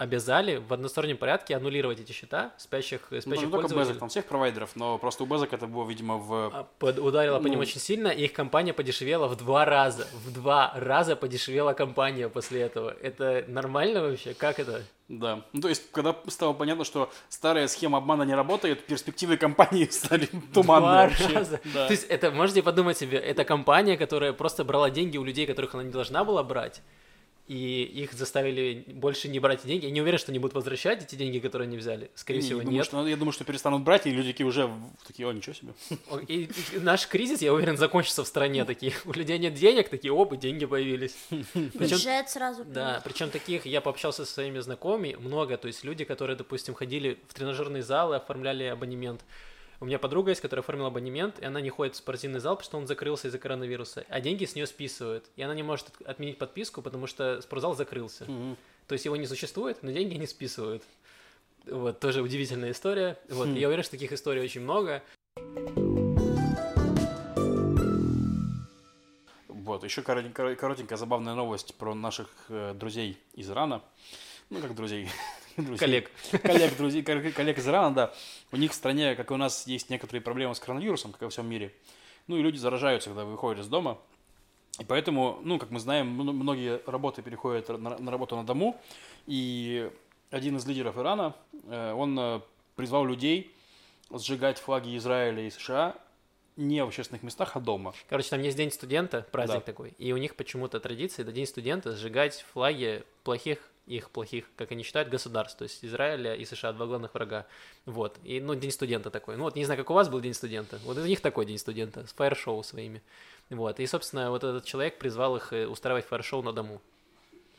обязали 0.00 0.56
в 0.56 0.72
одностороннем 0.72 1.18
порядке 1.18 1.54
аннулировать 1.54 2.00
эти 2.00 2.12
счета 2.12 2.52
спящих, 2.56 3.02
Ну, 3.10 3.20
спящих 3.20 3.44
не 3.44 3.50
только. 3.50 3.74
Безок, 3.74 3.98
там 3.98 4.08
всех 4.08 4.24
провайдеров, 4.24 4.74
но 4.74 4.96
просто 4.96 5.24
у 5.24 5.26
Безок 5.26 5.52
это 5.52 5.66
было, 5.66 5.86
видимо, 5.86 6.16
в... 6.16 6.50
А, 6.52 6.66
под- 6.78 6.98
ударила 6.98 7.38
по 7.38 7.46
ним 7.46 7.56
Ну. 7.56 7.60
очень 7.62 7.80
сильно, 7.80 8.08
и 8.08 8.24
их 8.24 8.32
компания 8.32 8.72
подешевела 8.72 9.28
в 9.28 9.36
два 9.36 9.64
раза. 9.66 10.06
В 10.24 10.32
два 10.32 10.72
раза 10.74 11.16
подешевела 11.16 11.74
компания 11.74 12.28
после 12.30 12.62
этого. 12.62 12.94
Это 13.02 13.44
нормально 13.46 14.00
вообще? 14.02 14.32
Как 14.32 14.58
это? 14.58 14.82
Да. 15.08 15.42
Ну, 15.52 15.60
то 15.60 15.68
есть, 15.68 15.90
когда 15.92 16.16
стало 16.28 16.52
понятно, 16.54 16.84
что 16.84 17.10
старая 17.28 17.68
схема 17.68 17.98
обмана 17.98 18.22
не 18.22 18.34
работает, 18.34 18.86
перспективы 18.86 19.36
компании 19.36 19.84
стали 19.90 20.26
туманные 20.54 20.80
Два 20.90 21.02
вообще. 21.08 21.34
раза. 21.36 21.60
Да. 21.74 21.86
То 21.88 21.92
есть 21.92 22.06
это, 22.08 22.30
можете 22.30 22.62
подумать 22.62 22.96
себе, 22.96 23.18
это 23.18 23.44
компания, 23.44 23.96
которая 23.98 24.32
просто 24.32 24.64
брала 24.64 24.88
деньги 24.88 25.18
у 25.18 25.24
людей, 25.24 25.46
которых 25.46 25.74
она 25.74 25.82
не 25.84 25.90
должна 25.90 26.24
была 26.24 26.42
брать, 26.42 26.80
и 27.50 27.82
их 27.82 28.12
заставили 28.12 28.84
больше 28.86 29.26
не 29.28 29.40
брать 29.40 29.66
деньги. 29.66 29.84
Я 29.86 29.90
не 29.90 30.00
уверен, 30.00 30.20
что 30.20 30.30
они 30.30 30.38
будут 30.38 30.54
возвращать 30.54 31.02
эти 31.02 31.16
деньги, 31.16 31.40
которые 31.40 31.66
они 31.66 31.76
взяли. 31.76 32.08
Скорее 32.14 32.38
Не, 32.38 32.44
всего, 32.44 32.58
я 32.60 32.64
думаю, 32.64 32.76
нет. 32.78 32.86
что- 32.86 33.08
я 33.08 33.16
думаю, 33.16 33.32
что 33.32 33.42
перестанут 33.42 33.82
брать, 33.82 34.06
и 34.06 34.10
люди 34.10 34.28
такие 34.30 34.46
уже 34.46 34.70
такие, 35.04 35.28
о, 35.28 35.32
ничего 35.32 35.54
себе. 35.54 35.72
И, 36.28 36.44
и 36.44 36.78
наш 36.78 37.08
кризис, 37.08 37.42
я 37.42 37.52
уверен, 37.52 37.76
закончится 37.76 38.22
в 38.22 38.28
стране 38.28 38.64
такие. 38.64 38.92
У 39.04 39.12
людей 39.12 39.36
нет 39.38 39.54
денег, 39.54 39.88
такие, 39.88 40.14
и 40.14 40.36
деньги 40.36 40.64
появились. 40.64 41.16
Причем 41.52 41.96
Бюджет 41.96 42.30
сразу. 42.30 42.64
Да, 42.64 43.00
причем 43.04 43.30
таких, 43.30 43.66
я 43.66 43.80
пообщался 43.80 44.24
со 44.24 44.32
своими 44.32 44.60
знакомыми, 44.60 45.16
много, 45.18 45.56
то 45.56 45.66
есть 45.66 45.82
люди, 45.82 46.04
которые, 46.04 46.36
допустим, 46.36 46.74
ходили 46.74 47.18
в 47.26 47.34
тренажерные 47.34 47.82
залы, 47.82 48.14
оформляли 48.14 48.62
абонемент. 48.64 49.22
У 49.82 49.86
меня 49.86 49.98
подруга 49.98 50.28
есть, 50.30 50.42
которая 50.42 50.62
оформила 50.62 50.88
абонемент, 50.88 51.38
и 51.38 51.44
она 51.46 51.62
не 51.62 51.70
ходит 51.70 51.94
в 51.94 51.96
спортивный 51.96 52.38
зал, 52.38 52.54
потому 52.54 52.64
что 52.66 52.76
он 52.76 52.86
закрылся 52.86 53.28
из-за 53.28 53.38
коронавируса, 53.38 54.04
а 54.10 54.20
деньги 54.20 54.44
с 54.44 54.54
нее 54.54 54.66
списывают. 54.66 55.24
И 55.36 55.42
она 55.42 55.54
не 55.54 55.62
может 55.62 55.88
от- 55.88 56.06
отменить 56.06 56.36
подписку, 56.36 56.82
потому 56.82 57.06
что 57.06 57.40
спортзал 57.40 57.74
закрылся. 57.74 58.26
Мгм. 58.26 58.58
То 58.86 58.92
есть 58.92 59.06
его 59.06 59.16
не 59.16 59.26
существует, 59.26 59.82
но 59.82 59.90
деньги 59.90 60.16
не 60.16 60.26
списывают. 60.26 60.82
Вот, 61.64 61.98
тоже 61.98 62.20
удивительная 62.20 62.72
история. 62.72 63.18
Вот, 63.30 63.48
и 63.48 63.58
я 63.58 63.68
уверен, 63.68 63.82
что 63.82 63.92
таких 63.92 64.12
историй 64.12 64.42
очень 64.42 64.60
много. 64.60 65.02
Вот, 69.48 69.82
еще 69.84 70.02
коротенькая, 70.02 70.56
коротенькая 70.56 70.98
забавная 70.98 71.34
новость 71.34 71.74
про 71.76 71.94
наших 71.94 72.28
э, 72.50 72.74
друзей 72.74 73.18
из 73.32 73.48
Ирана. 73.48 73.80
Ну, 74.50 74.60
как 74.60 74.74
друзей. 74.74 75.08
Друзей. 75.56 75.78
Коллег. 75.78 76.10
Коллег, 76.42 76.76
друзей, 76.76 77.02
кол- 77.02 77.32
коллег 77.34 77.58
из 77.58 77.68
Ирана, 77.68 77.94
да. 77.94 78.14
У 78.52 78.56
них 78.56 78.72
в 78.72 78.74
стране, 78.74 79.14
как 79.14 79.30
и 79.30 79.34
у 79.34 79.36
нас, 79.36 79.66
есть 79.66 79.90
некоторые 79.90 80.22
проблемы 80.22 80.54
с 80.54 80.60
коронавирусом, 80.60 81.12
как 81.12 81.22
и 81.22 81.24
во 81.24 81.30
всем 81.30 81.48
мире. 81.48 81.72
Ну, 82.26 82.36
и 82.36 82.42
люди 82.42 82.56
заражаются, 82.58 83.10
когда 83.10 83.24
выходят 83.24 83.62
из 83.62 83.68
дома. 83.68 83.98
И 84.78 84.84
поэтому, 84.84 85.40
ну, 85.42 85.58
как 85.58 85.70
мы 85.70 85.80
знаем, 85.80 86.06
мно- 86.08 86.32
многие 86.32 86.80
работы 86.86 87.22
переходят 87.22 87.68
на, 87.68 87.98
на 87.98 88.10
работу 88.10 88.36
на 88.36 88.44
дому. 88.46 88.80
И 89.26 89.90
один 90.30 90.56
из 90.56 90.66
лидеров 90.66 90.96
Ирана, 90.96 91.34
э, 91.64 91.92
он 91.92 92.18
э, 92.18 92.40
призвал 92.76 93.04
людей 93.04 93.54
сжигать 94.10 94.58
флаги 94.58 94.96
Израиля 94.96 95.46
и 95.46 95.50
США 95.50 95.96
не 96.56 96.82
в 96.84 96.88
общественных 96.88 97.22
местах, 97.22 97.56
а 97.56 97.60
дома. 97.60 97.94
Короче, 98.08 98.28
там 98.30 98.42
есть 98.42 98.56
День 98.56 98.70
студента, 98.70 99.26
праздник 99.32 99.60
Да. 99.60 99.64
такой, 99.64 99.94
и 99.98 100.12
у 100.12 100.16
них 100.18 100.34
почему-то 100.36 100.78
традиция, 100.80 101.22
это 101.22 101.32
День 101.32 101.46
студента, 101.46 101.92
сжигать 101.96 102.44
флаги 102.52 103.04
плохих, 103.24 103.58
их 103.96 104.10
плохих, 104.10 104.44
как 104.56 104.72
они 104.72 104.82
считают, 104.82 105.08
государств, 105.08 105.58
то 105.58 105.64
есть 105.64 105.84
Израиля 105.84 106.34
и 106.34 106.44
США, 106.44 106.72
два 106.72 106.86
главных 106.86 107.14
врага. 107.14 107.46
Вот, 107.86 108.18
и, 108.24 108.40
ну, 108.40 108.54
День 108.54 108.70
студента 108.70 109.10
такой. 109.10 109.36
Ну, 109.36 109.44
вот 109.44 109.56
не 109.56 109.64
знаю, 109.64 109.78
как 109.78 109.90
у 109.90 109.94
вас 109.94 110.08
был 110.08 110.20
День 110.20 110.34
студента, 110.34 110.78
вот 110.84 110.96
у 110.96 111.06
них 111.06 111.20
такой 111.20 111.46
День 111.46 111.58
студента, 111.58 112.06
с 112.06 112.12
фаер-шоу 112.12 112.62
своими. 112.62 113.02
Вот, 113.50 113.80
и, 113.80 113.86
собственно, 113.86 114.30
вот 114.30 114.44
этот 114.44 114.64
человек 114.64 114.98
призвал 114.98 115.36
их 115.36 115.52
э, 115.52 115.66
устраивать 115.66 116.06
фаер-шоу 116.06 116.42
на 116.42 116.52
дому. 116.52 116.80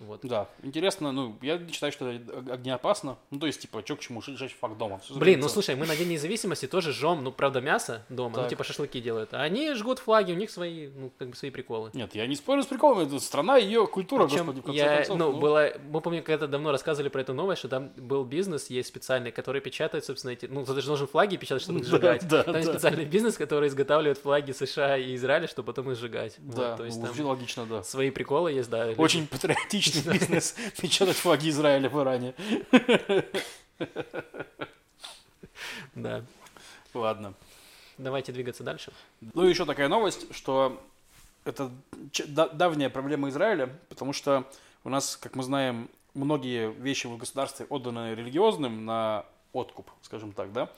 Вот. 0.01 0.21
Да, 0.23 0.49
интересно, 0.63 1.11
ну, 1.11 1.37
я 1.41 1.59
считаю, 1.71 1.91
что 1.91 2.09
это 2.09 2.53
огнеопасно. 2.53 3.17
Ну, 3.29 3.39
то 3.39 3.45
есть, 3.45 3.61
типа, 3.61 3.83
чё 3.83 3.95
к 3.95 3.99
чему, 3.99 4.21
сжечь 4.21 4.55
факт 4.59 4.77
дома. 4.77 4.99
Блин, 5.11 5.39
ну 5.39 5.47
слушай, 5.47 5.75
мы 5.75 5.85
на 5.85 5.95
День 5.95 6.09
независимости 6.09 6.67
тоже 6.67 6.91
жжем, 6.91 7.23
ну, 7.23 7.31
правда, 7.31 7.61
мясо 7.61 8.03
дома, 8.09 8.29
ну, 8.35 8.41
Так. 8.41 8.49
типа 8.49 8.63
шашлыки 8.63 8.99
делают, 8.99 9.33
а 9.33 9.41
они 9.41 9.73
жгут 9.73 9.99
флаги, 9.99 10.31
у 10.31 10.35
них 10.35 10.49
свои, 10.49 10.87
ну, 10.87 11.11
как 11.19 11.29
бы 11.29 11.35
свои 11.35 11.51
приколы. 11.51 11.91
Нет, 11.93 12.15
я 12.15 12.25
не 12.27 12.35
спорю 12.35 12.63
с 12.63 12.65
приколом, 12.65 12.99
это 12.99 13.19
страна, 13.19 13.57
ее 13.57 13.85
культура, 13.87 14.25
Причем 14.25 14.45
господи, 14.47 14.59
в 14.61 14.63
конце 14.63 14.79
я, 14.79 14.95
концов. 14.97 15.17
ну, 15.17 15.33
было, 15.33 15.71
мы 15.91 16.01
помню, 16.01 16.23
когда 16.23 16.47
давно 16.47 16.71
рассказывали 16.71 17.09
про 17.09 17.21
эту 17.21 17.33
новость, 17.33 17.59
что 17.59 17.69
там 17.69 17.89
был 17.95 18.23
бизнес, 18.25 18.69
есть 18.71 18.87
специальный, 18.89 19.31
который 19.31 19.61
печатает, 19.61 20.03
собственно, 20.05 20.31
эти, 20.31 20.47
ну, 20.47 20.65
ты 20.65 20.81
же 20.81 20.87
должен 20.87 21.07
флаги 21.07 21.35
печатать, 21.37 21.63
чтобы 21.63 21.79
их 21.79 21.85
Да, 21.85 21.91
сжигать. 21.91 22.27
да, 22.27 22.43
там 22.43 22.55
есть 22.55 22.67
да. 22.67 22.73
специальный 22.73 23.05
бизнес, 23.05 23.37
который 23.37 23.67
изготавливает 23.69 24.17
флаги 24.17 24.51
США 24.51 24.97
и 24.97 25.15
Израиля, 25.15 25.47
чтобы 25.47 25.67
потом 25.67 25.91
их 25.91 25.97
сжигать. 25.97 26.37
Вот, 26.39 26.55
Да, 26.55 26.77
то 26.77 26.85
есть 26.85 26.97
ну, 26.97 27.03
там 27.03 27.11
очень 27.13 27.23
логично, 27.25 27.65
да. 27.65 27.83
свои 27.83 28.09
приколы 28.09 28.51
есть, 28.51 28.69
да. 28.69 28.87
Очень 28.97 29.27
патриотичный 29.91 30.13
бизнес 30.13 30.55
печатать 30.81 31.17
флаги 31.17 31.49
Израиля 31.49 31.89
в 31.89 32.01
Иране. 32.01 32.33
Да. 35.95 36.23
Ладно. 36.93 37.33
Давайте 37.97 38.31
двигаться 38.31 38.63
дальше. 38.63 38.91
Ну, 39.33 39.43
еще 39.43 39.65
такая 39.65 39.87
новость, 39.87 40.33
что 40.33 40.81
это 41.45 41.71
давняя 42.53 42.89
проблема 42.89 43.29
Израиля, 43.29 43.69
потому 43.89 44.13
что 44.13 44.49
у 44.83 44.89
нас, 44.89 45.17
как 45.17 45.35
мы 45.35 45.43
знаем, 45.43 45.89
многие 46.13 46.71
вещи 46.71 47.07
в 47.07 47.17
государстве 47.17 47.65
отданы 47.69 48.15
религиозным 48.15 48.85
на 48.85 49.25
откуп, 49.53 49.89
скажем 50.01 50.31
так, 50.33 50.51
да. 50.51 50.69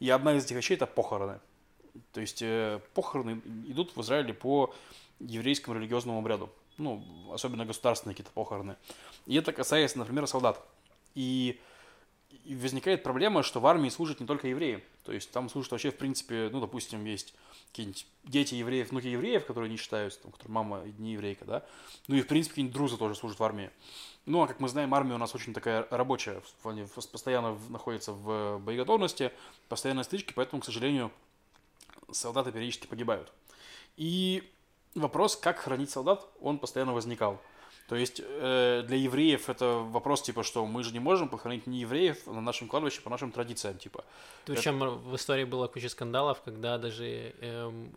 И 0.00 0.10
одна 0.10 0.34
из 0.34 0.44
этих 0.44 0.56
вещей 0.56 0.74
это 0.74 0.86
похороны. 0.86 1.38
То 2.12 2.20
есть 2.20 2.42
э, 2.42 2.80
похороны 2.94 3.40
идут 3.68 3.94
в 3.96 4.00
Израиле 4.02 4.34
по 4.34 4.74
еврейскому 5.20 5.78
религиозному 5.78 6.18
обряду. 6.18 6.50
Ну, 6.78 7.04
особенно 7.32 7.64
государственные 7.64 8.14
какие-то 8.14 8.32
похороны. 8.32 8.76
И 9.26 9.36
это 9.36 9.52
касается, 9.52 9.98
например, 9.98 10.26
солдат. 10.26 10.60
И, 11.14 11.60
и 12.44 12.56
возникает 12.56 13.02
проблема, 13.02 13.42
что 13.42 13.60
в 13.60 13.66
армии 13.66 13.88
служат 13.88 14.20
не 14.20 14.26
только 14.26 14.48
евреи. 14.48 14.82
То 15.04 15.12
есть 15.12 15.30
там 15.30 15.48
служат 15.48 15.72
вообще, 15.72 15.90
в 15.90 15.96
принципе, 15.96 16.48
ну, 16.50 16.60
допустим, 16.60 17.04
есть 17.04 17.34
какие-нибудь 17.70 18.06
дети 18.24 18.54
евреев, 18.54 18.90
внуки 18.90 19.06
евреев, 19.06 19.46
которые 19.46 19.70
не 19.70 19.76
считаются, 19.76 20.20
там, 20.20 20.32
которые 20.32 20.52
мама 20.52 20.82
не 20.98 21.12
еврейка, 21.12 21.44
да. 21.44 21.66
Ну 22.08 22.16
и, 22.16 22.22
в 22.22 22.26
принципе, 22.26 22.52
какие-нибудь 22.52 22.74
друзы 22.74 22.96
тоже 22.96 23.14
служат 23.14 23.38
в 23.38 23.44
армии. 23.44 23.70
Ну, 24.26 24.42
а 24.42 24.46
как 24.46 24.60
мы 24.60 24.68
знаем, 24.68 24.94
армия 24.94 25.14
у 25.14 25.18
нас 25.18 25.34
очень 25.34 25.52
такая 25.52 25.86
рабочая, 25.90 26.40
в 26.40 26.62
плане 26.62 26.88
постоянно 27.12 27.58
находится 27.68 28.12
в 28.12 28.58
боеготовности, 28.58 29.32
постоянной 29.68 30.04
стычке, 30.04 30.32
поэтому, 30.34 30.62
к 30.62 30.64
сожалению, 30.64 31.12
солдаты 32.10 32.50
периодически 32.50 32.86
погибают. 32.86 33.32
И 33.96 34.50
вопрос, 34.94 35.36
как 35.36 35.58
хранить 35.58 35.90
солдат, 35.90 36.26
он 36.40 36.58
постоянно 36.58 36.92
возникал. 36.92 37.40
То 37.88 37.96
есть 37.96 38.20
э, 38.24 38.82
для 38.86 38.96
евреев 38.96 39.50
это 39.50 39.84
вопрос 39.90 40.22
типа, 40.22 40.42
что 40.42 40.64
мы 40.64 40.82
же 40.82 40.92
не 40.92 41.00
можем 41.00 41.28
похоронить 41.28 41.66
не 41.66 41.80
евреев 41.80 42.26
на 42.26 42.40
нашем 42.40 42.66
кладбище 42.66 43.02
по 43.02 43.10
нашим 43.10 43.30
традициям, 43.30 43.76
типа. 43.76 44.04
Причем 44.46 44.78
в 44.78 45.14
истории 45.16 45.44
было 45.44 45.66
куча 45.66 45.90
скандалов, 45.90 46.40
когда 46.42 46.78
даже 46.78 47.34
эм, 47.40 47.94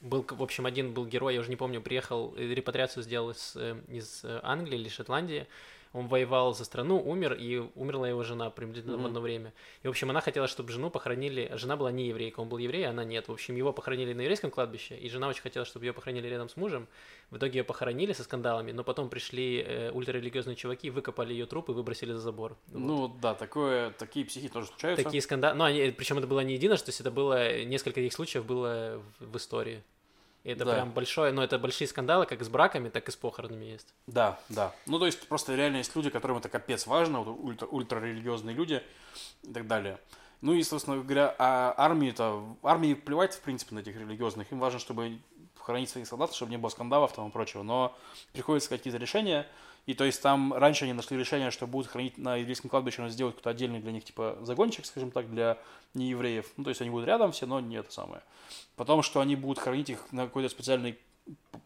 был, 0.00 0.24
в 0.28 0.42
общем, 0.42 0.66
один 0.66 0.92
был 0.92 1.06
герой, 1.06 1.34
я 1.34 1.40
уже 1.40 1.50
не 1.50 1.56
помню, 1.56 1.80
приехал, 1.80 2.34
э, 2.36 2.46
репатриацию 2.54 3.02
сделал 3.02 3.30
из, 3.30 3.54
э, 3.56 3.76
из 3.88 4.24
э, 4.24 4.40
Англии 4.42 4.78
или 4.78 4.88
Шотландии, 4.88 5.46
Он 5.92 6.06
воевал 6.08 6.54
за 6.54 6.64
страну, 6.64 7.00
умер, 7.00 7.34
и 7.34 7.58
умерла 7.74 8.08
его 8.08 8.22
жена 8.22 8.50
приблизительно 8.50 8.94
Мгм. 8.94 9.02
в 9.04 9.06
одно 9.06 9.20
время. 9.20 9.52
И, 9.82 9.86
в 9.86 9.90
общем, 9.90 10.10
она 10.10 10.20
хотела, 10.20 10.46
чтобы 10.46 10.70
жену 10.72 10.90
похоронили... 10.90 11.50
Жена 11.54 11.76
была 11.76 11.90
не 11.90 12.08
еврейка, 12.08 12.40
он 12.40 12.48
был 12.48 12.58
еврей, 12.58 12.86
а 12.86 12.90
она 12.90 13.04
нет. 13.04 13.28
В 13.28 13.32
общем, 13.32 13.56
его 13.56 13.72
похоронили 13.72 14.12
на 14.12 14.22
еврейском 14.22 14.50
кладбище, 14.50 14.96
и 14.96 15.08
жена 15.08 15.28
очень 15.28 15.42
хотела, 15.42 15.64
чтобы 15.64 15.86
ее 15.86 15.92
похоронили 15.92 16.26
рядом 16.26 16.48
с 16.48 16.56
мужем. 16.56 16.86
В 17.30 17.36
итоге 17.36 17.58
ее 17.58 17.64
похоронили 17.64 18.12
со 18.12 18.22
скандалами, 18.24 18.72
но 18.72 18.84
потом 18.84 19.08
пришли 19.08 19.62
э, 19.66 19.90
ультрарелигиозные 19.92 20.56
чуваки, 20.56 20.90
выкопали 20.90 21.32
ее 21.32 21.46
труп 21.46 21.70
и 21.70 21.72
выбросили 21.72 22.12
за 22.12 22.20
забор. 22.20 22.56
Вот. 22.68 22.78
Ну 22.78 23.08
да, 23.20 23.34
такое, 23.34 23.90
такие 23.90 24.24
психи 24.24 24.48
тоже 24.48 24.66
случаются. 24.68 25.04
Такие 25.04 25.22
скандалы. 25.22 25.54
Ну, 25.56 25.64
они, 25.64 25.90
причем 25.96 26.18
это 26.18 26.26
было 26.26 26.40
не 26.40 26.54
единожды, 26.54 26.86
то 26.86 26.90
есть 26.90 27.00
это 27.00 27.10
было 27.10 27.62
несколько 27.64 27.94
таких 27.96 28.12
случаев 28.12 28.44
было 28.44 29.02
в, 29.18 29.32
в 29.32 29.36
истории. 29.36 29.82
И 30.48 30.50
это 30.50 30.64
Да. 30.64 30.72
прям 30.72 30.92
большое, 30.92 31.30
но 31.30 31.44
это 31.44 31.58
большие 31.58 31.86
скандалы, 31.86 32.24
как 32.24 32.42
с 32.42 32.48
браками, 32.48 32.88
так 32.88 33.06
и 33.06 33.12
с 33.12 33.16
похоронами 33.16 33.66
есть. 33.66 33.92
Да, 34.06 34.40
да. 34.48 34.72
Ну, 34.86 34.98
то 34.98 35.04
есть, 35.04 35.28
просто 35.28 35.54
реально 35.54 35.76
есть 35.76 35.94
люди, 35.94 36.08
которым 36.08 36.38
это 36.38 36.48
капец 36.48 36.86
важно, 36.86 37.20
вот 37.20 37.38
ультра, 37.38 37.66
ультрарелигиозные 37.66 38.56
люди 38.56 38.82
и 39.42 39.52
так 39.52 39.66
далее. 39.66 39.98
Ну 40.40 40.54
и, 40.54 40.62
собственно 40.62 40.96
говоря, 41.02 41.34
а 41.38 41.74
армии-то, 41.76 42.56
армии 42.62 42.94
плевать, 42.94 43.34
в 43.34 43.40
принципе, 43.42 43.74
на 43.74 43.80
этих 43.80 43.94
религиозных. 43.96 44.50
Им 44.50 44.58
важно, 44.58 44.78
чтобы 44.78 45.18
хранить 45.60 45.90
своих 45.90 46.06
солдат, 46.06 46.32
чтобы 46.32 46.50
не 46.50 46.56
было 46.56 46.70
скандалов 46.70 47.12
там 47.12 47.28
и 47.28 47.30
прочего. 47.30 47.62
Но 47.62 47.94
приходится 48.32 48.70
какие-то 48.70 48.98
решения. 48.98 49.46
И 49.88 49.94
то 49.94 50.04
есть 50.04 50.20
там 50.20 50.52
раньше 50.52 50.84
они 50.84 50.92
нашли 50.92 51.16
решение, 51.16 51.50
что 51.50 51.66
будут 51.66 51.90
хранить 51.90 52.18
на 52.18 52.36
еврейском 52.36 52.68
кладбище, 52.68 53.00
но 53.00 53.08
сделать 53.08 53.34
какой-то 53.36 53.48
отдельный 53.50 53.80
для 53.80 53.90
них, 53.90 54.04
типа, 54.04 54.36
загончик, 54.42 54.84
скажем 54.84 55.10
так, 55.10 55.30
для 55.30 55.56
неевреев. 55.94 56.44
Ну, 56.58 56.64
то 56.64 56.68
есть 56.70 56.82
они 56.82 56.90
будут 56.90 57.06
рядом 57.06 57.32
все, 57.32 57.46
но 57.46 57.58
не 57.60 57.76
это 57.76 57.90
самое. 57.90 58.20
Потом, 58.76 59.02
что 59.02 59.20
они 59.20 59.34
будут 59.34 59.58
хранить 59.58 59.88
их 59.88 60.12
на 60.12 60.24
какой-то 60.26 60.50
специальной 60.50 60.98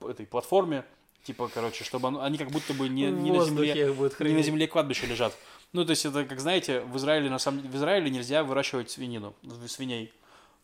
этой 0.09 0.25
платформе, 0.27 0.85
типа, 1.25 1.51
короче, 1.53 1.83
чтобы 1.83 2.07
оно- 2.09 2.23
они 2.23 2.39
как 2.39 2.51
будто 2.53 2.75
бы 2.75 2.89
не, 2.89 3.07
не 3.11 3.31
на 3.33 3.39
земле, 3.47 3.75
не 4.31 4.37
на 4.37 4.43
земле 4.45 4.69
кладбища 4.69 5.07
лежат. 5.07 5.37
Ну, 5.73 5.85
то 5.85 5.91
есть 5.91 6.05
это, 6.07 6.25
как 6.25 6.39
знаете, 6.39 6.83
в 6.83 6.97
Израиле, 6.99 7.29
на 7.29 7.41
самом 7.41 7.61
в 7.63 7.75
Израиле 7.75 8.09
нельзя 8.09 8.45
выращивать 8.45 8.89
свинину, 8.91 9.35
свиней. 9.67 10.13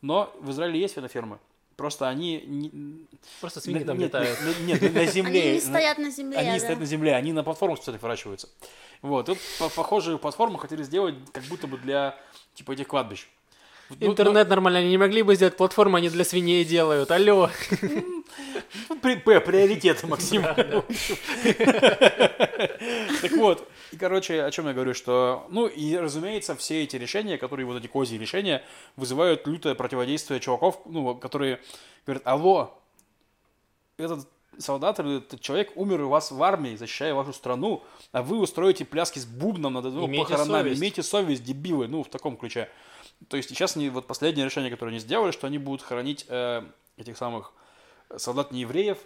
Но 0.01 0.33
в 0.41 0.51
Израиле 0.53 0.79
есть 0.79 0.95
свинофермы. 0.95 1.39
Просто 1.79 2.09
они... 2.09 2.43
не- 2.45 3.07
Просто 3.41 3.61
свиньи 3.61 3.85
там 3.85 3.97
нет, 3.99 4.09
летают. 4.09 4.37
на- 4.43 4.65
Нет, 4.67 4.83
на 4.93 5.07
земле. 5.07 5.41
Они 5.43 5.51
не 5.53 5.55
на- 5.55 5.61
стоят 5.61 5.99
на 5.99 6.11
земле, 6.11 6.37
Они 6.39 6.51
да. 6.51 6.59
стоят 6.59 6.81
на 6.81 6.87
земле, 6.87 7.15
они 7.15 7.33
на 7.33 7.45
платформах 7.45 7.79
специальных 7.79 8.03
выращиваются. 8.03 8.49
Вот, 9.01 9.27
тут 9.27 9.39
по- 9.61 9.69
похожие 9.69 10.19
платформы 10.19 10.59
хотели 10.59 10.83
сделать 10.83 11.15
как 11.33 11.45
будто 11.45 11.69
бы 11.69 11.79
для, 11.79 12.19
типа, 12.55 12.73
этих 12.73 12.89
кладбищ. 12.89 13.29
Ну, 13.91 13.97
Интернет 14.09 14.49
нормально, 14.49 14.81
они 14.81 14.91
не 14.91 14.99
могли 14.99 15.23
бы 15.23 15.35
сделать 15.35 15.57
платформу, 15.57 15.97
они 15.97 16.11
для 16.11 16.25
свиней 16.25 16.63
делают. 16.65 17.11
Алло. 17.11 17.49
ну, 18.89 18.99
П, 19.01 19.41
приоритеты, 19.41 20.07
Максим. 20.07 20.43
Так 23.23 23.33
вот, 23.37 23.67
и, 23.93 23.97
короче, 23.97 24.43
о 24.43 24.51
чем 24.51 24.67
я 24.67 24.75
говорю, 24.75 24.93
что, 24.95 25.47
ну, 25.51 25.67
и, 25.67 25.97
разумеется, 25.97 26.55
все 26.55 26.83
эти 26.83 26.97
решения, 26.97 27.39
которые, 27.39 27.65
вот 27.67 27.79
эти 27.79 27.87
козьи 27.87 28.19
решения, 28.19 28.63
вызывают 28.97 29.47
лютое 29.47 29.75
противодействие 29.75 30.41
чуваков, 30.41 30.81
ну, 30.85 31.15
которые 31.15 31.61
говорят, 32.07 32.27
алло, 32.27 32.79
этот 33.97 34.29
солдат 34.59 34.99
или 35.01 35.19
этот 35.19 35.41
человек 35.41 35.73
умер 35.77 36.03
у 36.03 36.09
вас 36.09 36.31
в 36.31 36.43
армии, 36.43 36.77
защищая 36.77 37.15
вашу 37.15 37.33
страну, 37.33 37.83
а 38.13 38.23
вы 38.23 38.39
устроите 38.39 38.85
пляски 38.85 39.19
с 39.19 39.25
бубном 39.25 39.75
над 39.75 39.87
его 39.87 40.07
Имейте 40.07 40.25
похоронами. 40.25 40.63
совесть. 40.63 40.81
Имейте 40.81 41.03
совесть, 41.03 41.45
дебилы, 41.45 41.89
ну, 41.89 42.03
в 42.03 42.09
таком 42.09 42.37
ключе. 42.37 42.69
То 43.29 43.37
есть 43.37 43.49
сейчас 43.49 43.77
они, 43.77 43.89
вот 43.89 44.07
последнее 44.07 44.45
решение, 44.45 44.71
которое 44.71 44.91
они 44.91 45.01
сделали, 45.01 45.33
что 45.33 45.47
они 45.47 45.59
будут 45.59 45.83
хоронить 45.83 46.25
э, 46.29 46.63
этих 46.97 47.17
самых 47.17 47.53
солдат 48.17 48.53
неевреев 48.53 48.99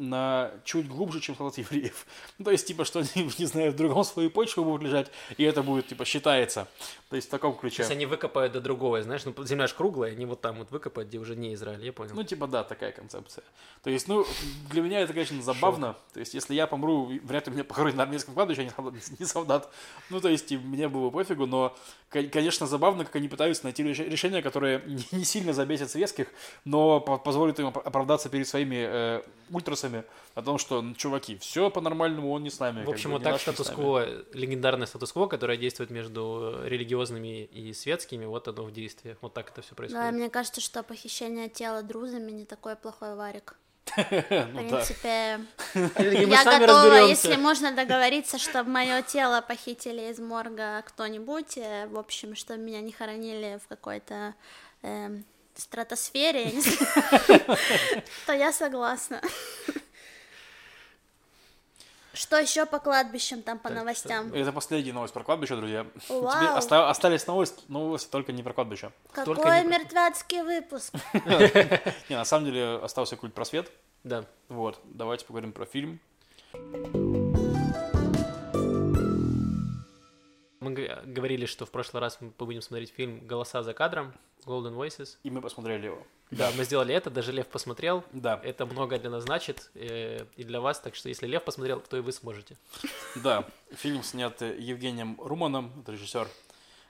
на 0.00 0.50
чуть 0.64 0.88
глубже, 0.88 1.20
чем 1.20 1.36
солдат 1.36 1.58
евреев. 1.58 2.06
Ну, 2.38 2.44
то 2.44 2.50
есть, 2.52 2.66
типа, 2.66 2.84
что 2.84 3.00
они, 3.00 3.30
не 3.38 3.44
знаю, 3.46 3.72
в 3.72 3.76
другом 3.76 4.02
слое 4.04 4.30
почвы 4.30 4.64
будут 4.64 4.82
лежать, 4.82 5.10
и 5.36 5.44
это 5.44 5.62
будет, 5.62 5.88
типа, 5.88 6.04
считается. 6.04 6.66
То 7.10 7.16
есть, 7.16 7.28
в 7.28 7.30
таком 7.30 7.54
То 7.54 7.60
ключе. 7.60 7.82
есть 7.82 7.90
они 7.90 8.06
выкопают 8.06 8.52
до 8.52 8.60
другого, 8.60 9.02
знаешь, 9.02 9.22
ну 9.24 9.34
земля 9.44 9.66
же 9.66 9.74
круглая, 9.74 10.12
они 10.12 10.24
вот 10.26 10.40
там 10.40 10.56
вот 10.56 10.70
выкопают, 10.70 11.08
где 11.08 11.18
уже 11.18 11.36
не 11.36 11.52
Израиль, 11.54 11.84
я 11.84 11.92
понял. 11.92 12.14
Ну, 12.14 12.22
типа, 12.22 12.46
да, 12.46 12.64
такая 12.64 12.92
концепция. 12.92 13.44
То 13.82 13.90
есть, 13.90 14.08
ну, 14.08 14.24
для 14.70 14.80
меня 14.82 15.00
это, 15.00 15.12
конечно, 15.12 15.40
забавно. 15.42 15.96
То 16.14 16.20
есть, 16.20 16.32
если 16.34 16.54
я 16.54 16.66
помру, 16.66 17.10
вряд 17.24 17.46
ли 17.48 17.52
меня 17.52 17.64
похоронят 17.64 17.96
на 17.96 18.04
армейском 18.04 18.34
кладбище, 18.34 18.60
а 18.62 18.64
не 18.64 18.70
солдат. 18.70 18.94
не 19.18 19.26
солдат. 19.26 19.70
Ну, 20.08 20.20
то 20.20 20.28
есть, 20.28 20.50
и 20.52 20.56
мне 20.56 20.88
было 20.88 21.10
пофигу, 21.10 21.46
но, 21.46 21.76
кон- 22.10 22.30
конечно, 22.30 22.66
забавно, 22.66 23.04
как 23.04 23.16
они 23.16 23.28
пытаются 23.28 23.64
найти 23.64 23.82
реш- 23.82 24.08
решение, 24.08 24.40
которое 24.40 24.80
не- 25.12 25.24
сильно 25.24 25.52
забесит 25.52 25.90
светских, 25.90 26.28
но 26.64 27.00
по- 27.00 27.18
позволит 27.18 27.58
им 27.58 27.66
оп- 27.66 27.78
оправдаться 27.86 28.28
перед 28.28 28.46
своими 28.48 28.76
э, 28.88 29.22
ультрасами 29.50 29.89
о 30.34 30.42
том, 30.42 30.58
что, 30.58 30.82
ну, 30.82 30.94
чуваки, 30.94 31.36
все 31.38 31.70
по-нормальному, 31.70 32.30
он 32.32 32.42
не 32.42 32.50
с 32.50 32.58
нами. 32.60 32.84
В 32.84 32.90
общем, 32.90 33.10
бы, 33.10 33.14
вот 33.18 33.22
так 33.24 33.40
статус-кво, 33.40 34.06
легендарное 34.32 34.86
статус-кво, 34.86 35.26
которое 35.26 35.56
действует 35.58 35.90
между 35.90 36.60
религиозными 36.64 37.44
и 37.44 37.72
светскими, 37.72 38.24
вот 38.24 38.48
оно 38.48 38.64
в 38.64 38.72
действии. 38.72 39.16
Вот 39.20 39.34
так 39.34 39.50
это 39.50 39.62
все 39.62 39.70
Да, 39.70 39.76
происходит. 39.76 40.12
мне 40.14 40.30
кажется, 40.30 40.60
что 40.60 40.82
похищение 40.82 41.48
тела 41.48 41.82
друзами 41.82 42.30
не 42.30 42.44
такой 42.44 42.76
плохой 42.76 43.14
варик. 43.14 43.56
В 43.96 43.96
Ну, 44.00 44.08
да. 44.10 44.50
принципе, 44.52 45.40
я 45.74 46.58
готова, 46.58 47.08
если 47.08 47.34
можно 47.36 47.72
договориться, 47.72 48.38
чтобы 48.38 48.70
мое 48.70 49.02
тело 49.02 49.40
похитили 49.40 50.10
из 50.12 50.18
морга 50.20 50.82
кто-нибудь, 50.86 51.58
э, 51.58 51.88
в 51.88 51.98
общем, 51.98 52.36
чтобы 52.36 52.60
меня 52.60 52.80
не 52.82 52.92
хоронили 52.92 53.58
в 53.64 53.66
какой-то 53.68 54.34
эм, 54.82 55.24
стратосфере, 55.60 56.44
я 56.44 56.50
не 56.52 56.60
знаю, 56.60 57.58
то 58.26 58.32
я 58.32 58.52
согласна. 58.52 59.20
Что 62.12 62.36
еще 62.38 62.66
по 62.66 62.80
кладбищам 62.80 63.40
там, 63.42 63.58
по 63.58 63.68
Так, 63.68 63.78
новостям? 63.78 64.34
Это 64.34 64.50
последняя 64.52 64.92
новость 64.92 65.14
про 65.14 65.22
кладбище, 65.22 65.54
друзья. 65.56 65.86
Вау. 66.08 66.56
Оста- 66.58 66.90
остались 66.90 67.26
новости, 67.26 67.62
новости 67.68 68.10
только 68.10 68.32
не 68.32 68.42
про 68.42 68.52
кладбище. 68.52 68.90
только 69.14 69.42
Какой 69.42 69.60
не- 69.62 69.68
мертвяцкий 69.68 70.42
выпуск? 70.42 70.92
Не, 72.08 72.16
на 72.16 72.24
самом 72.24 72.46
деле 72.46 72.80
остался 72.82 73.16
культ 73.16 73.32
просвет. 73.32 73.70
Да. 74.02 74.24
Вот, 74.48 74.80
давайте 74.84 75.24
поговорим 75.24 75.52
про 75.52 75.66
фильм. 75.66 76.00
Мы 80.60 80.72
говорили, 81.04 81.46
что 81.46 81.64
в 81.64 81.70
прошлый 81.70 82.02
раз 82.02 82.18
мы 82.20 82.32
будем 82.38 82.60
смотреть 82.60 82.92
фильм 82.94 83.26
«Голоса 83.26 83.62
за 83.62 83.72
кадром», 83.72 84.12
Golden 84.44 84.74
Voices. 84.74 85.16
И 85.22 85.30
мы 85.30 85.40
посмотрели 85.40 85.86
его. 85.86 86.06
Да, 86.30 86.50
мы 86.56 86.64
сделали 86.64 86.94
это, 86.94 87.10
даже 87.10 87.32
Лев 87.32 87.46
посмотрел. 87.46 88.04
Да, 88.12 88.38
Это 88.44 88.66
много 88.66 88.98
для 88.98 89.10
нас 89.10 89.24
значит 89.24 89.70
э, 89.74 90.24
и 90.36 90.44
для 90.44 90.60
вас, 90.60 90.78
так 90.78 90.94
что 90.94 91.08
если 91.08 91.26
Лев 91.26 91.42
посмотрел, 91.44 91.80
то 91.80 91.96
и 91.96 92.00
вы 92.00 92.12
сможете. 92.12 92.56
да. 93.16 93.44
Фильм 93.72 94.02
снят 94.02 94.40
э, 94.42 94.54
Евгением 94.58 95.18
Руманом, 95.18 95.72
это 95.80 95.92
режиссер. 95.92 96.28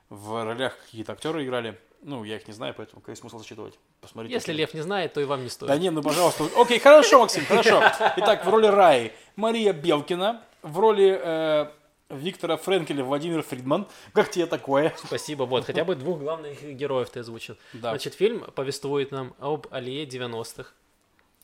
В 0.08 0.44
ролях 0.44 0.76
какие-то 0.84 1.12
актеры 1.12 1.44
играли. 1.44 1.78
Ну, 2.02 2.24
я 2.24 2.36
их 2.36 2.48
не 2.48 2.52
знаю, 2.52 2.74
поэтому 2.76 3.00
какой 3.00 3.16
смысл 3.16 3.38
зачитывать? 3.38 3.78
Посмотрите. 4.00 4.34
Если. 4.34 4.52
Лев 4.52 4.74
не 4.74 4.80
знает, 4.80 5.12
то 5.12 5.20
и 5.20 5.24
вам 5.24 5.44
не 5.44 5.48
стоит. 5.48 5.68
Да 5.68 5.78
не, 5.78 5.90
ну 5.90 6.02
пожалуйста. 6.02 6.44
Окей, 6.56 6.78
хорошо, 6.80 7.20
Максим, 7.20 7.46
хорошо. 7.46 7.80
Итак, 8.16 8.44
в 8.44 8.48
роли 8.48 8.66
Раи 8.66 9.12
Мария 9.36 9.72
Белкина, 9.72 10.42
в 10.62 10.78
роли 10.78 11.18
э, 11.22 11.70
Виктора 12.10 12.56
Френкеля 12.56 13.04
Владимир 13.04 13.42
Фридман. 13.42 13.86
Как 14.12 14.30
тебе 14.30 14.46
такое? 14.46 14.94
Спасибо, 15.04 15.44
вот, 15.44 15.64
хотя 15.64 15.84
бы 15.84 15.94
двух 15.94 16.18
главных 16.18 16.62
героев 16.62 17.10
ты 17.10 17.20
озвучил. 17.20 17.56
Да. 17.72 17.90
Значит, 17.90 18.14
фильм 18.14 18.40
повествует 18.54 19.10
нам 19.12 19.34
об 19.38 19.66
Алие 19.70 20.04
90-х. 20.06 20.70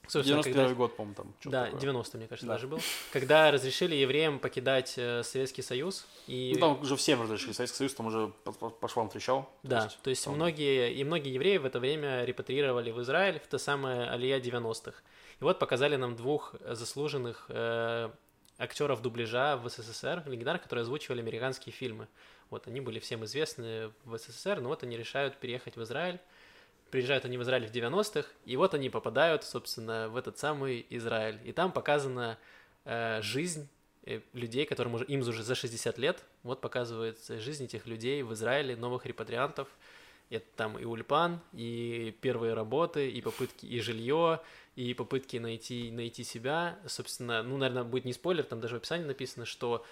Собственно, 0.08 0.40
91 0.42 0.54
когда- 0.62 0.74
год, 0.76 0.96
по-моему, 0.96 1.14
там. 1.16 1.34
Да, 1.50 1.64
такое. 1.64 1.80
90 1.80 2.16
мне 2.18 2.26
кажется, 2.28 2.46
Да. 2.46 2.52
даже 2.52 2.68
был. 2.68 2.78
Когда 3.12 3.50
разрешили 3.50 3.96
евреям 3.96 4.38
покидать 4.38 4.94
э, 4.96 5.24
Советский 5.24 5.62
Союз. 5.62 6.06
И... 6.28 6.52
Ну, 6.54 6.60
там 6.60 6.80
уже 6.80 6.94
всем 6.94 7.22
разрешили. 7.22 7.50
Советский 7.52 7.78
Союз 7.78 7.94
там 7.94 8.06
уже 8.06 8.32
по, 8.44 8.52
по- 8.52 8.70
по 8.70 8.86
швам 8.88 9.08
трещал. 9.08 9.50
Да, 9.64 9.88
то 10.04 10.10
есть, 10.10 10.24
там- 10.24 10.34
многие, 10.36 10.92
и 10.92 11.02
многие 11.02 11.32
евреи 11.32 11.56
в 11.56 11.64
это 11.64 11.80
время 11.80 12.24
репатриировали 12.24 12.92
в 12.92 13.02
Израиль 13.02 13.40
в 13.40 13.48
то 13.48 13.58
самое 13.58 14.08
Алия 14.08 14.38
90-х. 14.38 14.92
И 15.40 15.44
вот 15.44 15.58
показали 15.58 15.96
нам 15.96 16.14
двух 16.14 16.54
заслуженных 16.64 17.46
э, 17.48 18.10
актеров 18.58 19.02
дубляжа 19.02 19.56
в 19.56 19.68
СССР, 19.68 20.22
легендарных, 20.26 20.62
которые 20.62 20.82
озвучивали 20.82 21.20
американские 21.20 21.72
фильмы. 21.72 22.08
Вот 22.50 22.66
они 22.66 22.80
были 22.80 22.98
всем 22.98 23.24
известны 23.24 23.90
в 24.04 24.16
СССР, 24.16 24.60
но 24.60 24.68
вот 24.68 24.82
они 24.82 24.96
решают 24.96 25.36
переехать 25.36 25.76
в 25.76 25.82
Израиль. 25.82 26.20
Приезжают 26.90 27.24
они 27.24 27.36
в 27.36 27.42
Израиль 27.42 27.66
в 27.66 27.72
90-х, 27.72 28.28
и 28.44 28.56
вот 28.56 28.72
они 28.72 28.90
попадают, 28.90 29.42
собственно, 29.44 30.08
в 30.08 30.16
этот 30.16 30.38
самый 30.38 30.86
Израиль. 30.90 31.38
И 31.44 31.52
там 31.52 31.72
показана 31.72 32.38
э, 32.84 33.20
жизнь 33.22 33.68
э, 34.04 34.20
людей, 34.32 34.66
которым 34.66 34.94
уже, 34.94 35.04
им 35.04 35.20
уже 35.20 35.42
за 35.42 35.56
60 35.56 35.98
лет. 35.98 36.22
Вот 36.44 36.60
показывается 36.60 37.40
жизнь 37.40 37.64
этих 37.64 37.86
людей 37.86 38.22
в 38.22 38.32
Израиле, 38.34 38.76
новых 38.76 39.04
репатриантов. 39.04 39.68
Это 40.28 40.46
там 40.56 40.78
и 40.78 40.84
ульпан, 40.84 41.40
и 41.52 42.16
первые 42.20 42.54
работы, 42.54 43.08
и 43.08 43.20
попытки, 43.20 43.64
и 43.64 43.80
жилье, 43.80 44.40
и 44.74 44.92
попытки 44.92 45.36
найти, 45.36 45.90
найти 45.90 46.24
себя. 46.24 46.78
Собственно, 46.86 47.42
ну, 47.42 47.56
наверное, 47.56 47.84
будет 47.84 48.04
не 48.04 48.12
спойлер, 48.12 48.44
там 48.44 48.60
даже 48.60 48.74
в 48.74 48.78
описании 48.78 49.04
написано, 49.04 49.46
что 49.46 49.84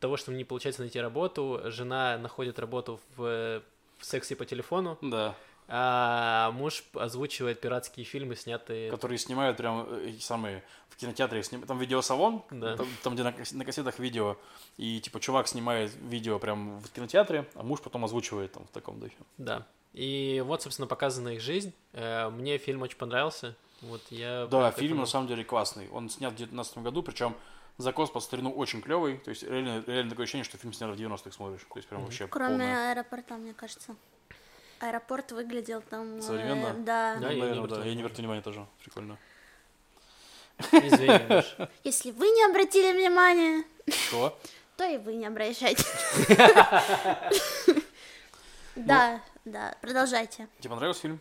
того, 0.00 0.16
что 0.16 0.32
не 0.32 0.44
получается 0.44 0.82
найти 0.82 1.00
работу, 1.00 1.60
жена 1.64 2.16
находит 2.18 2.58
работу 2.58 3.00
в, 3.16 3.62
в 3.98 4.04
сексе 4.04 4.36
по 4.36 4.44
телефону, 4.44 4.98
Да. 5.02 5.34
А 5.68 6.52
муж 6.52 6.84
озвучивает 6.94 7.60
пиратские 7.60 8.04
фильмы, 8.04 8.36
снятые... 8.36 8.90
Которые 8.90 9.18
снимают 9.18 9.56
прям 9.56 9.84
э, 9.88 10.10
эти 10.10 10.22
самые 10.22 10.62
в 10.90 10.96
кинотеатре. 10.96 11.42
Сним... 11.42 11.62
Там 11.62 11.78
видеосалон, 11.78 12.44
Да. 12.50 12.76
там, 12.76 12.86
там, 13.02 13.14
где 13.14 13.24
на, 13.24 13.34
на 13.52 13.64
кассетах 13.64 13.98
видео. 13.98 14.36
И 14.76 15.00
типа 15.00 15.18
чувак 15.18 15.48
снимает 15.48 15.92
видео 16.02 16.38
прям 16.38 16.78
в 16.80 16.90
кинотеатре, 16.92 17.46
а 17.54 17.62
муж 17.64 17.80
потом 17.80 18.04
озвучивает 18.04 18.52
там 18.52 18.64
в 18.64 18.70
таком 18.70 19.00
духе. 19.00 19.16
Да. 19.38 19.66
И 19.92 20.42
вот, 20.46 20.62
собственно, 20.62 20.86
показана 20.86 21.30
их 21.30 21.40
жизнь. 21.40 21.72
Э, 21.92 22.28
Мне 22.28 22.58
фильм 22.58 22.82
очень 22.82 22.98
понравился. 22.98 23.56
Вот 23.82 24.02
я... 24.10 24.46
Да, 24.46 24.70
фильм 24.70 24.98
на 24.98 25.06
самом 25.06 25.26
деле 25.26 25.42
классный. 25.44 25.88
Он 25.90 26.08
снят 26.08 26.32
в 26.32 26.36
2019 26.36 26.78
году, 26.78 27.02
причем 27.02 27.34
закос 27.76 28.10
по 28.10 28.20
старину 28.20 28.50
очень 28.52 28.82
клевый. 28.82 29.18
То 29.18 29.30
есть 29.30 29.42
реально, 29.42 29.82
реально 29.86 30.10
такое 30.10 30.24
ощущение, 30.24 30.44
что 30.44 30.58
фильм 30.58 30.72
снят 30.72 30.94
в 30.94 30.98
90-х 30.98 31.30
смотришь. 31.32 31.62
То 31.68 31.76
есть 31.76 31.88
прям 31.88 32.02
вообще 32.04 32.26
Кроме 32.28 32.50
полное. 32.50 32.92
аэропорта, 32.92 33.34
мне 33.34 33.52
кажется. 33.52 33.96
Аэропорт 34.80 35.32
выглядел 35.32 35.82
там... 35.82 36.18
э, 36.18 36.22
Современно? 36.22 36.74
да. 36.84 37.16
Да, 37.20 37.28
я 37.30 37.34
не 37.34 37.40
Наверное, 37.40 37.68
да. 37.68 37.84
Я 37.84 37.94
не 37.94 38.00
обратил 38.02 38.22
внимания 38.22 38.42
тоже. 38.42 38.66
Прикольно. 38.82 39.18
Извини. 40.72 41.68
Если 41.84 42.10
вы 42.10 42.28
не 42.28 42.44
обратили 42.44 42.92
внимания, 42.92 43.64
Что? 43.88 44.38
то 44.76 44.84
и 44.84 44.98
вы 44.98 45.14
не 45.14 45.26
обращайте. 45.26 45.84
Ну. 48.78 48.82
Да, 48.84 49.22
да, 49.46 49.74
продолжайте. 49.80 50.48
Тебе 50.60 50.68
понравился 50.68 51.00
фильм? 51.00 51.18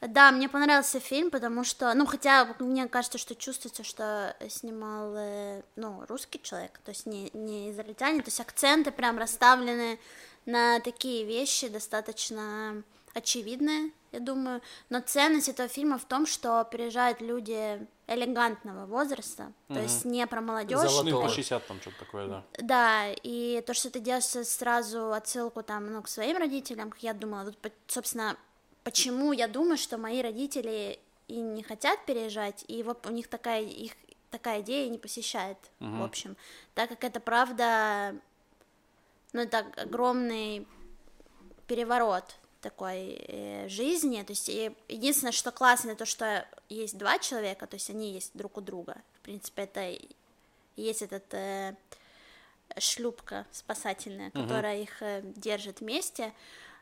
Да, 0.00 0.30
мне 0.30 0.48
понравился 0.48 0.98
фильм, 0.98 1.30
потому 1.30 1.62
что, 1.62 1.92
ну, 1.92 2.06
хотя 2.06 2.46
мне 2.58 2.86
кажется, 2.88 3.18
что 3.18 3.34
чувствуется, 3.34 3.84
что 3.84 4.34
снимал, 4.48 5.14
э, 5.14 5.62
ну, 5.76 6.04
русский 6.08 6.40
человек, 6.42 6.80
то 6.84 6.90
есть 6.90 7.04
не, 7.04 7.30
не 7.34 7.70
израильтянин, 7.70 8.22
то 8.22 8.28
есть 8.28 8.40
акценты 8.40 8.92
прям 8.92 9.18
расставлены 9.18 9.98
на 10.46 10.80
такие 10.80 11.24
вещи 11.24 11.68
достаточно 11.68 12.82
очевидные, 13.14 13.90
я 14.12 14.20
думаю, 14.20 14.62
но 14.88 15.00
ценность 15.00 15.48
этого 15.48 15.68
фильма 15.68 15.98
в 15.98 16.04
том, 16.04 16.26
что 16.26 16.64
приезжают 16.64 17.20
люди 17.20 17.86
элегантного 18.06 18.86
возраста, 18.86 19.52
то 19.68 19.80
есть 19.80 20.04
не 20.04 20.26
про 20.26 20.40
молодежь, 20.40 20.90
им 20.90 20.96
по 20.98 21.04
Готово. 21.04 21.28
60 21.28 21.66
там 21.66 21.80
что-то 21.80 21.98
такое, 21.98 22.28
да. 22.28 22.44
да, 22.58 23.12
и 23.22 23.62
то, 23.66 23.74
что 23.74 23.90
ты 23.90 24.00
делаешь 24.00 24.24
сразу 24.24 25.12
отсылку 25.12 25.62
там, 25.62 25.92
ну, 25.92 26.02
к 26.02 26.08
своим 26.08 26.36
родителям, 26.36 26.90
как 26.90 27.02
я 27.02 27.14
думала, 27.14 27.44
вот, 27.44 27.72
собственно, 27.88 28.36
почему 28.84 29.32
я 29.32 29.48
думаю, 29.48 29.76
что 29.76 29.98
мои 29.98 30.22
родители 30.22 31.00
и 31.26 31.40
не 31.40 31.62
хотят 31.62 32.04
переезжать, 32.06 32.64
и 32.68 32.82
вот 32.82 33.06
у 33.06 33.10
них 33.10 33.28
такая, 33.28 33.62
их 33.62 33.92
такая 34.30 34.60
идея 34.60 34.88
не 34.88 34.98
посещает, 34.98 35.58
в 35.80 36.02
общем, 36.02 36.36
так 36.74 36.90
как 36.90 37.02
это 37.02 37.18
правда, 37.18 38.14
ну, 39.32 39.42
это 39.42 39.66
огромный 39.76 40.66
переворот 41.66 42.36
такой 42.60 43.16
э, 43.28 43.68
жизни, 43.68 44.22
то 44.22 44.32
есть 44.32 44.48
и 44.48 44.72
единственное, 44.88 45.32
что 45.32 45.52
классно, 45.52 45.94
то, 45.94 46.04
что 46.04 46.46
есть 46.68 46.98
два 46.98 47.18
человека, 47.18 47.66
то 47.66 47.76
есть 47.76 47.90
они 47.90 48.12
есть 48.12 48.32
друг 48.34 48.56
у 48.56 48.60
друга, 48.60 48.96
в 49.14 49.20
принципе, 49.20 49.62
это 49.62 49.96
есть 50.76 51.02
этот 51.02 51.32
э, 51.34 51.76
шлюпка 52.78 53.46
спасательная, 53.52 54.30
которая 54.30 54.80
их 54.80 55.02
э, 55.02 55.22
держит 55.36 55.80
вместе, 55.80 56.32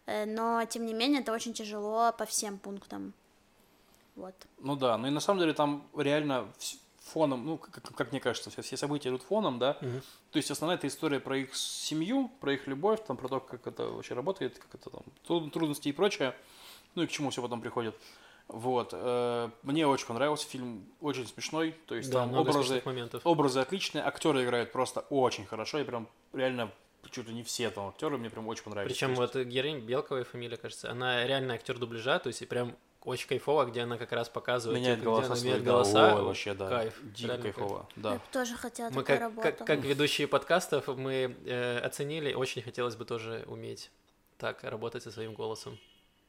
э, 0.06 0.24
но 0.24 0.64
тем 0.64 0.86
не 0.86 0.94
менее 0.94 1.20
это 1.20 1.32
очень 1.32 1.52
тяжело 1.52 2.12
по 2.12 2.24
всем 2.24 2.58
пунктам, 2.58 3.12
вот. 4.16 4.34
Ну 4.58 4.76
да, 4.76 4.96
ну 4.96 5.08
и 5.08 5.10
на 5.10 5.20
самом 5.20 5.40
деле 5.40 5.52
там 5.52 5.86
реально 5.96 6.50
фоном, 7.04 7.44
ну, 7.46 7.58
как, 7.58 7.82
как- 7.94 8.10
мне 8.12 8.20
кажется, 8.20 8.50
все, 8.50 8.62
все 8.62 8.76
события 8.76 9.08
идут 9.10 9.22
фоном, 9.22 9.58
да. 9.58 9.74
То 10.30 10.36
есть 10.38 10.50
основная 10.50 10.76
эта 10.76 10.86
история 10.86 11.20
про 11.20 11.36
их 11.38 11.54
семью, 11.54 12.30
про 12.40 12.52
их 12.54 12.66
любовь, 12.66 13.00
там, 13.06 13.16
про 13.16 13.28
то, 13.28 13.40
как 13.40 13.66
это 13.66 13.84
вообще 13.88 14.14
работает, 14.14 14.58
как 14.58 14.74
это 14.74 14.90
там, 14.90 15.02
тру- 15.26 15.50
трудности 15.50 15.88
и 15.88 15.92
прочее, 15.92 16.34
ну 16.94 17.02
и 17.02 17.06
к 17.06 17.10
чему 17.10 17.30
все 17.30 17.42
потом 17.42 17.60
приходит. 17.60 17.94
Вот. 18.48 18.90
э, 18.92 19.50
Мне 19.62 19.86
очень 19.86 20.06
понравился 20.06 20.46
фильм, 20.46 20.84
очень 21.00 21.26
смешной, 21.26 21.74
то 21.86 21.94
есть 21.94 22.10
Да, 22.10 22.20
там 22.20 22.34
образы, 22.34 22.80
образы 23.24 23.60
отличные, 23.60 24.04
актеры 24.04 24.44
играют 24.44 24.70
просто 24.72 25.00
очень 25.10 25.46
хорошо, 25.46 25.78
и 25.78 25.84
прям 25.84 26.08
реально 26.32 26.70
чуть 27.10 27.28
ли 27.28 27.34
не 27.34 27.42
все 27.42 27.70
там 27.70 27.88
актеры 27.88 28.18
мне 28.18 28.28
прям 28.30 28.46
очень 28.48 28.64
понравились. 28.64 28.92
Причем 28.96 29.14
вот 29.14 29.34
героиня 29.36 29.80
Белковая 29.80 30.24
фамилия, 30.24 30.56
кажется, 30.56 30.90
она 30.90 31.26
реально 31.26 31.54
актер 31.54 31.78
дубляжа, 31.78 32.18
то 32.18 32.28
есть 32.28 32.42
и 32.42 32.46
прям 32.46 32.74
очень 33.04 33.28
кайфово, 33.28 33.64
где 33.66 33.82
она 33.82 33.98
как 33.98 34.12
раз 34.12 34.28
показывает, 34.28 34.80
меняет 34.80 35.00
типа, 35.00 35.10
где 35.10 35.10
голоса 35.10 35.26
она 35.26 35.36
свои, 35.36 35.48
меняет 35.50 35.64
голоса. 35.64 36.14
ой, 36.16 36.22
вообще, 36.22 36.54
да, 36.54 36.68
Кайф. 36.68 37.00
дико 37.02 37.28
кайф. 37.38 37.42
кайфово, 37.42 37.88
Я 37.96 38.02
да. 38.02 38.14
бы 38.14 38.20
тоже 38.32 38.56
хотела 38.56 38.90
Мы 38.90 39.04
как, 39.04 39.20
работу. 39.20 39.42
как, 39.42 39.66
как 39.66 39.80
ведущие 39.80 40.26
подкастов 40.26 40.86
мы 40.88 41.36
э, 41.44 41.78
оценили, 41.80 42.32
очень 42.34 42.62
хотелось 42.62 42.96
бы 42.96 43.04
тоже 43.04 43.44
уметь 43.46 43.90
так 44.38 44.64
работать 44.64 45.02
со 45.02 45.10
своим 45.10 45.34
голосом. 45.34 45.78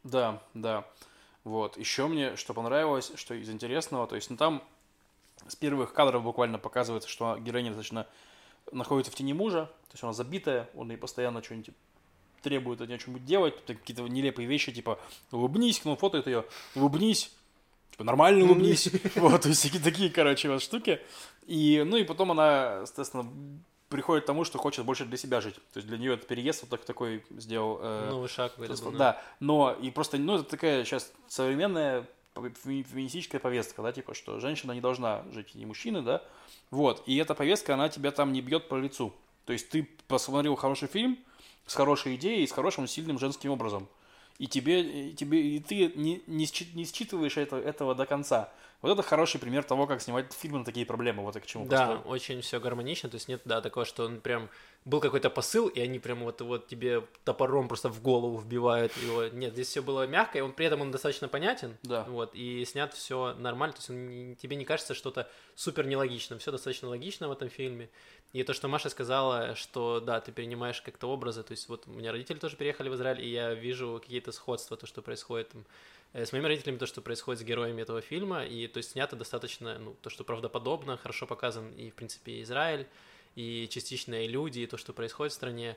Да, 0.03 0.43
да. 0.53 0.85
Вот. 1.43 1.77
Еще 1.77 2.07
мне 2.07 2.35
что 2.35 2.53
понравилось, 2.53 3.11
что 3.15 3.33
из 3.33 3.49
интересного, 3.49 4.05
то 4.07 4.15
есть, 4.15 4.29
ну 4.29 4.37
там 4.37 4.63
с 5.47 5.55
первых 5.55 5.93
кадров 5.93 6.23
буквально 6.23 6.59
показывается, 6.59 7.09
что 7.09 7.37
героиня 7.37 7.69
достаточно 7.69 8.07
находится 8.71 9.11
в 9.11 9.15
тени 9.15 9.33
мужа, 9.33 9.65
то 9.65 9.93
есть 9.93 10.03
она 10.03 10.13
забитая, 10.13 10.69
он 10.75 10.89
ей 10.89 10.97
постоянно 10.97 11.43
что-нибудь 11.43 11.69
требует 12.45 12.79
от 12.79 12.87
нее 12.87 12.99
что-нибудь 12.99 13.25
делать, 13.25 13.55
какие-то 13.65 14.03
нелепые 14.03 14.47
вещи, 14.47 14.71
типа 14.71 14.99
улыбнись, 15.31 15.83
ну, 15.83 15.95
фотоет 15.95 16.27
ее, 16.27 16.45
улыбнись, 16.75 17.31
типа 17.91 18.03
нормально 18.03 18.45
улыбнись, 18.45 18.87
вот, 19.15 19.41
то 19.41 19.49
есть 19.49 19.61
всякие 19.61 19.81
такие, 19.81 20.11
короче, 20.11 20.47
вот 20.49 20.61
штуки. 20.61 21.01
И, 21.47 21.83
ну, 21.83 21.97
и 21.97 22.03
потом 22.03 22.31
она, 22.31 22.81
естественно, 22.83 23.27
приходит 23.89 24.25
к 24.25 24.27
тому, 24.27 24.43
что 24.43 24.59
хочет 24.59 24.85
больше 24.85 25.05
для 25.05 25.17
себя 25.17 25.41
жить. 25.41 25.55
То 25.73 25.77
есть 25.77 25.87
для 25.87 25.97
нее 25.97 26.13
этот 26.13 26.27
переезд 26.27 26.61
вот 26.61 26.69
так, 26.69 26.85
такой 26.85 27.25
сделал 27.31 27.79
э, 27.81 28.09
Новый 28.11 28.29
шаг 28.29 28.51
какой-то 28.51 28.73
Просто, 28.73 28.91
был, 28.91 28.97
да, 28.97 29.21
но 29.39 29.75
и 29.81 29.89
просто, 29.89 30.19
ну, 30.19 30.35
это 30.35 30.43
такая 30.43 30.85
сейчас 30.85 31.11
современная 31.27 32.05
феми- 32.35 32.83
феминистическая 32.83 33.39
повестка, 33.39 33.81
да, 33.81 33.91
типа, 33.91 34.13
что 34.13 34.39
женщина 34.39 34.73
не 34.73 34.81
должна 34.81 35.23
жить 35.31 35.55
и 35.55 35.65
мужчины, 35.65 36.03
да, 36.03 36.21
вот, 36.69 37.01
и 37.07 37.15
эта 37.17 37.33
повестка, 37.33 37.73
она 37.73 37.89
тебя 37.89 38.11
там 38.11 38.33
не 38.33 38.41
бьет 38.41 38.69
по 38.69 38.75
лицу, 38.75 39.13
то 39.45 39.53
есть 39.53 39.69
ты 39.69 39.89
посмотрел 40.07 40.55
хороший 40.55 40.87
фильм 40.87 41.17
с 41.65 41.75
хорошей 41.75 42.15
идеей, 42.15 42.47
с 42.47 42.51
хорошим 42.51 42.87
сильным 42.87 43.19
женским 43.19 43.51
образом, 43.51 43.87
и 44.37 44.47
тебе, 44.47 45.09
и 45.09 45.13
тебе, 45.13 45.41
и 45.41 45.59
ты 45.59 45.91
не, 45.95 46.21
не 46.27 46.85
считываешь 46.85 47.37
это, 47.37 47.57
этого 47.57 47.95
до 47.95 48.05
конца. 48.05 48.51
Вот 48.85 48.91
это 48.91 49.01
хороший 49.01 49.39
пример 49.39 49.63
того, 49.63 49.87
как 49.87 49.99
снимать 49.99 50.31
фильмы 50.31 50.59
на 50.59 50.65
такие 50.65 50.85
проблемы, 50.85 51.23
вот 51.23 51.33
я 51.33 51.41
к 51.41 51.45
чему 51.47 51.65
Да, 51.65 51.87
просто- 51.87 52.07
очень 52.07 52.41
все 52.41 52.59
гармонично, 52.59 53.09
то 53.09 53.15
есть 53.15 53.27
нет, 53.27 53.41
да, 53.43 53.59
такого, 53.59 53.83
что 53.83 54.05
он 54.05 54.21
прям 54.21 54.47
был 54.85 54.99
какой-то 54.99 55.31
посыл, 55.31 55.67
и 55.67 55.79
они 55.79 55.97
прям 55.97 56.19
вот, 56.19 56.39
вот 56.41 56.67
тебе 56.67 57.03
топором 57.23 57.67
просто 57.67 57.89
в 57.89 57.99
голову 58.03 58.37
вбивают 58.37 58.95
его. 58.97 59.25
Нет, 59.25 59.53
здесь 59.53 59.69
все 59.69 59.81
было 59.81 60.05
мягко, 60.05 60.37
и 60.37 60.41
он 60.41 60.51
при 60.53 60.67
этом 60.67 60.81
он 60.81 60.91
достаточно 60.91 61.27
понятен. 61.27 61.75
Да. 61.81 62.03
Вот, 62.03 62.35
и 62.35 62.63
снят 62.65 62.93
все 62.93 63.33
нормально, 63.39 63.73
то 63.73 63.79
есть 63.79 63.89
он 63.89 64.35
тебе 64.35 64.55
не 64.55 64.65
кажется 64.65 64.93
что-то 64.93 65.27
супер 65.55 65.87
нелогичным, 65.87 66.37
все 66.37 66.51
достаточно 66.51 66.87
логично 66.87 67.27
в 67.27 67.31
этом 67.31 67.49
фильме. 67.49 67.89
И 68.33 68.43
то, 68.43 68.53
что 68.53 68.67
Маша 68.67 68.89
сказала, 68.89 69.55
что 69.55 69.99
да, 69.99 70.21
ты 70.21 70.31
перенимаешь 70.31 70.81
как-то 70.81 71.07
образы, 71.07 71.41
то 71.41 71.53
есть 71.53 71.69
вот 71.69 71.87
у 71.87 71.91
меня 71.91 72.11
родители 72.11 72.37
тоже 72.37 72.55
переехали 72.55 72.89
в 72.89 72.93
Израиль, 72.93 73.21
и 73.21 73.29
я 73.29 73.55
вижу 73.55 73.99
какие-то 73.99 74.31
сходства, 74.31 74.77
то, 74.77 74.85
что 74.85 75.01
происходит 75.01 75.49
там 75.49 75.65
с 76.23 76.31
моими 76.31 76.47
родителями, 76.47 76.77
то, 76.77 76.85
что 76.85 77.01
происходит 77.01 77.41
с 77.41 77.43
героями 77.43 77.81
этого 77.81 78.01
фильма, 78.01 78.45
и 78.45 78.67
то 78.67 78.77
есть 78.77 78.91
снято 78.91 79.15
достаточно, 79.15 79.77
ну, 79.79 79.95
то, 80.01 80.09
что 80.09 80.23
правдоподобно, 80.23 80.97
хорошо 80.97 81.27
показан 81.27 81.71
и, 81.73 81.89
в 81.89 81.95
принципе, 81.95 82.41
Израиль, 82.41 82.87
и 83.35 83.67
частично 83.69 84.23
и 84.23 84.27
люди, 84.27 84.59
и 84.59 84.67
то, 84.67 84.77
что 84.77 84.93
происходит 84.93 85.33
в 85.33 85.35
стране. 85.35 85.75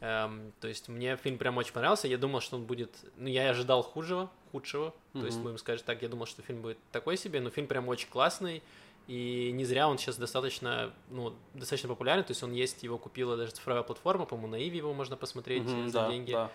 Эм, 0.00 0.52
то 0.60 0.68
есть 0.68 0.88
мне 0.88 1.16
фильм 1.16 1.38
прям 1.38 1.56
очень 1.56 1.72
понравился, 1.72 2.06
я 2.08 2.18
думал, 2.18 2.40
что 2.40 2.56
он 2.56 2.64
будет, 2.64 2.90
ну, 3.16 3.28
я 3.28 3.50
ожидал 3.50 3.82
худшего, 3.82 4.30
худшего, 4.52 4.94
то 5.12 5.26
есть, 5.26 5.40
будем 5.40 5.58
сказать 5.58 5.84
так, 5.84 6.00
я 6.02 6.08
думал, 6.08 6.26
что 6.26 6.40
фильм 6.42 6.62
будет 6.62 6.78
такой 6.92 7.16
себе, 7.16 7.40
но 7.40 7.50
фильм 7.50 7.66
прям 7.66 7.88
очень 7.88 8.08
классный, 8.08 8.62
и 9.08 9.50
не 9.52 9.64
зря 9.64 9.88
он 9.88 9.98
сейчас 9.98 10.16
достаточно, 10.16 10.94
ну, 11.10 11.34
достаточно 11.52 11.88
популярен, 11.88 12.22
то 12.22 12.30
есть 12.30 12.42
он 12.44 12.52
есть, 12.52 12.82
его 12.84 12.96
купила 12.96 13.36
даже 13.36 13.50
цифровая 13.50 13.82
платформа, 13.82 14.24
по-моему, 14.24 14.52
на 14.52 14.62
Иви 14.62 14.78
его 14.78 14.94
можно 14.94 15.16
посмотреть 15.16 15.64
Мгм, 15.64 15.88
за 15.88 15.98
да, 15.98 16.08
деньги. 16.08 16.32
да. 16.32 16.50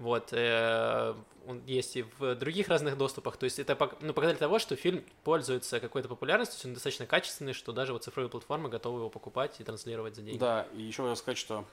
Вот, 0.00 0.32
э, 0.32 1.14
он 1.46 1.62
есть 1.66 1.94
и 1.96 2.06
в 2.18 2.34
других 2.34 2.68
разных 2.68 2.96
доступах. 2.96 3.36
То 3.36 3.44
есть 3.44 3.58
это 3.58 3.76
ну, 4.00 4.14
показатель 4.14 4.38
того, 4.38 4.58
что 4.58 4.74
фильм 4.74 5.04
пользуется 5.24 5.78
какой-то 5.78 6.08
популярностью, 6.08 6.54
то 6.54 6.56
есть 6.56 6.66
он 6.66 6.74
достаточно 6.74 7.06
качественный, 7.06 7.52
что 7.52 7.72
даже 7.72 7.92
вот 7.92 8.02
цифровые 8.02 8.30
платформы 8.30 8.70
готовы 8.70 9.00
его 9.00 9.10
покупать 9.10 9.60
и 9.60 9.64
транслировать 9.64 10.16
за 10.16 10.22
деньги. 10.22 10.38
Да, 10.38 10.66
и 10.74 10.80
еще 10.80 11.02
хотел 11.02 11.16
сказать, 11.16 11.38
что 11.38 11.66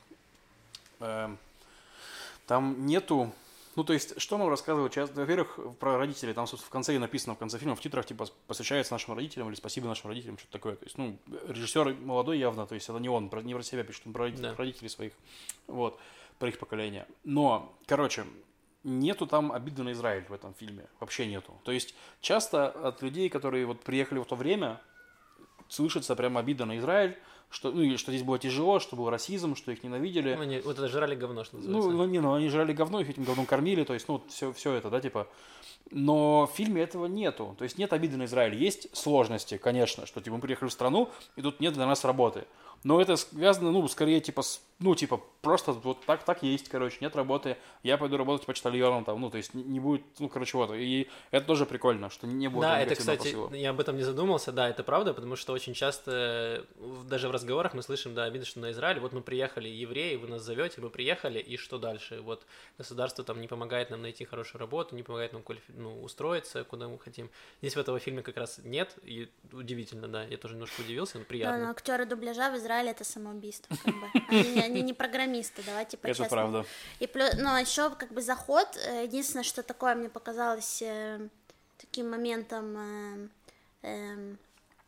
эм, 0.99 1.37
там 2.47 2.85
нету... 2.85 3.33
Ну, 3.77 3.83
то 3.83 3.93
есть, 3.93 4.19
что 4.19 4.39
нам 4.39 4.49
рассказывают 4.49 4.91
часто? 4.91 5.21
Во-первых, 5.21 5.59
про 5.79 5.97
родителей. 5.99 6.33
Там, 6.33 6.47
собственно, 6.47 6.67
в 6.67 6.71
конце 6.71 6.95
и 6.95 6.97
написано, 6.97 7.35
в 7.35 7.37
конце 7.37 7.59
фильма, 7.59 7.75
в 7.75 7.79
титрах, 7.79 8.07
типа, 8.07 8.25
посвящается 8.47 8.91
нашим 8.91 9.13
родителям 9.13 9.49
или 9.49 9.55
спасибо 9.55 9.87
нашим 9.87 10.09
родителям, 10.09 10.39
что-то 10.39 10.53
такое. 10.53 10.75
То 10.77 10.85
есть, 10.85 10.97
ну, 10.97 11.15
режиссер 11.47 11.93
молодой 12.01 12.39
явно, 12.39 12.65
то 12.65 12.73
есть, 12.73 12.89
это 12.89 12.97
не 12.97 13.07
он, 13.07 13.29
не 13.43 13.53
про 13.53 13.63
себя 13.63 13.83
пишет, 13.83 14.01
он 14.07 14.13
про 14.13 14.23
родителей, 14.23 14.49
Да. 14.49 14.55
про 14.55 14.63
родителей 14.63 14.89
своих. 14.89 15.13
Вот, 15.67 15.99
про 16.39 16.49
их 16.49 16.59
поколение. 16.59 17.07
Но, 17.23 17.77
короче, 17.85 18.25
нету 18.83 19.27
там 19.27 19.51
обиды 19.51 19.83
на 19.83 19.91
Израиль 19.91 20.25
в 20.27 20.33
этом 20.33 20.53
фильме. 20.53 20.87
Вообще 20.99 21.27
нету. 21.27 21.53
То 21.63 21.71
есть, 21.71 21.95
часто 22.21 22.67
от 22.69 23.01
людей, 23.01 23.29
которые 23.29 23.65
вот 23.65 23.83
приехали 23.83 24.19
в 24.19 24.25
то 24.25 24.35
время, 24.35 24.81
слышится 25.67 26.15
прям 26.15 26.37
обида 26.37 26.65
на 26.65 26.77
Израиль, 26.77 27.17
что, 27.49 27.71
ну, 27.71 27.81
и 27.81 27.97
что 27.97 28.11
здесь 28.11 28.23
было 28.23 28.37
тяжело, 28.39 28.79
что 28.79 28.95
был 28.95 29.09
расизм, 29.09 29.55
что 29.55 29.71
их 29.71 29.83
ненавидели. 29.83 30.35
Ну, 30.35 30.41
они 30.41 30.59
вот 30.59 30.77
это 30.77 30.87
жрали 30.87 31.15
говно, 31.15 31.43
что 31.43 31.57
Ну, 31.57 31.63
называется. 31.63 31.91
ну, 31.97 32.05
не, 32.05 32.19
ну 32.19 32.33
они 32.33 32.49
жрали 32.49 32.73
говно, 32.73 32.99
их 32.99 33.09
этим 33.09 33.23
говном 33.23 33.45
кормили, 33.45 33.83
то 33.83 33.93
есть, 33.93 34.07
ну, 34.07 34.21
все, 34.29 34.51
все 34.53 34.73
это, 34.73 34.89
да, 34.89 34.99
типа. 34.99 35.27
Но 35.91 36.47
в 36.47 36.55
фильме 36.55 36.81
этого 36.83 37.05
нету. 37.05 37.55
То 37.57 37.63
есть 37.63 37.77
нет 37.77 37.93
обиды 37.93 38.17
на 38.17 38.25
Израиль. 38.25 38.55
Есть 38.55 38.95
сложности, 38.95 39.57
конечно, 39.57 40.05
что 40.05 40.19
типа 40.19 40.35
мы 40.35 40.41
приехали 40.41 40.67
в 40.69 40.73
страну, 40.73 41.09
и 41.37 41.41
тут 41.41 41.59
нет 41.61 41.73
для 41.73 41.85
нас 41.85 42.03
работы. 42.03 42.45
Но 42.83 43.01
это 43.01 43.15
связано, 43.15 43.71
ну, 43.71 43.87
скорее, 43.87 44.19
типа, 44.21 44.43
с, 44.43 44.61
ну, 44.79 44.93
типа, 44.93 45.19
просто 45.41 45.71
вот 45.71 46.05
так, 46.05 46.23
так 46.23 46.43
есть, 46.43 46.69
короче, 46.69 46.97
нет 47.01 47.15
работы, 47.15 47.57
я 47.81 47.97
пойду 47.97 48.17
работать 48.17 48.45
почтальоном 48.45 49.03
там, 49.03 49.19
ну, 49.19 49.31
то 49.31 49.37
есть 49.37 49.55
не- 49.55 49.79
будет, 49.79 50.03
ну, 50.19 50.29
короче, 50.29 50.57
вот. 50.57 50.71
И 50.75 51.07
это 51.31 51.47
тоже 51.47 51.65
прикольно, 51.65 52.11
что 52.11 52.27
не 52.27 52.49
было 52.49 52.61
Да, 52.61 52.79
это, 52.79 52.93
кстати, 52.95 53.23
посыла. 53.33 53.51
я 53.55 53.71
об 53.71 53.79
этом 53.79 53.97
не 53.97 54.03
задумался, 54.03 54.51
да, 54.51 54.69
это 54.69 54.83
правда, 54.83 55.15
потому 55.15 55.35
что 55.35 55.53
очень 55.53 55.73
часто, 55.73 56.11
э, 56.11 56.63
даже 57.09 57.27
в 57.27 57.31
разговорах 57.37 57.73
мы 57.73 57.81
слышим, 57.81 58.13
да, 58.13 58.27
видно, 58.29 58.45
что 58.45 58.59
на 58.59 58.71
Израиль, 58.71 58.99
вот 58.99 59.13
мы 59.13 59.21
приехали, 59.21 59.67
евреи, 59.69 60.15
вы 60.15 60.27
нас 60.27 60.41
зовете, 60.41 60.81
мы 60.81 60.89
приехали, 60.89 61.39
и 61.39 61.57
что 61.57 61.77
дальше? 61.77 62.21
Вот 62.21 62.45
государство 62.77 63.23
там 63.23 63.39
не 63.41 63.47
помогает 63.47 63.89
нам 63.89 64.01
найти 64.01 64.25
хорошую 64.25 64.59
работу, 64.59 64.95
не 64.95 65.03
помогает 65.03 65.33
нам 65.33 65.41
квалифи- 65.41 65.73
ну, 65.75 66.03
устроиться, 66.03 66.63
куда 66.63 66.87
мы 66.87 66.99
хотим. 66.99 67.29
Здесь 67.61 67.75
в 67.75 67.79
этого 67.79 67.99
фильме 67.99 68.21
как 68.21 68.37
раз 68.37 68.59
нет, 68.63 68.95
и 69.03 69.29
удивительно, 69.51 70.07
да, 70.07 70.23
я 70.23 70.37
тоже 70.37 70.53
немножко 70.55 70.81
удивился, 70.81 71.17
но 71.17 71.23
Да, 71.23 71.27
приятно. 71.29 71.65
но 71.65 71.69
актеры 71.71 72.05
дубляжа 72.05 72.51
в 72.51 72.57
Израиле 72.57 72.91
это 72.91 73.03
самоубийство, 73.03 73.75
как 73.83 73.93
бы. 73.95 74.07
Они, 74.29 74.59
они 74.59 74.81
не 74.81 74.93
программисты, 74.93 75.61
давайте 75.65 75.97
Это 76.01 76.01
по-честному. 76.07 76.29
правда. 76.29 76.65
И 76.99 77.07
плюс, 77.07 77.33
но 77.37 77.57
еще 77.57 77.89
как 77.91 78.11
бы 78.11 78.21
заход, 78.21 78.67
э, 78.77 79.03
единственное, 79.03 79.43
что 79.43 79.63
такое 79.63 79.95
мне 79.95 80.09
показалось 80.09 80.81
э, 80.81 81.19
таким 81.77 82.09
моментом 82.09 82.77
э, 82.77 83.27
эм, 83.83 84.37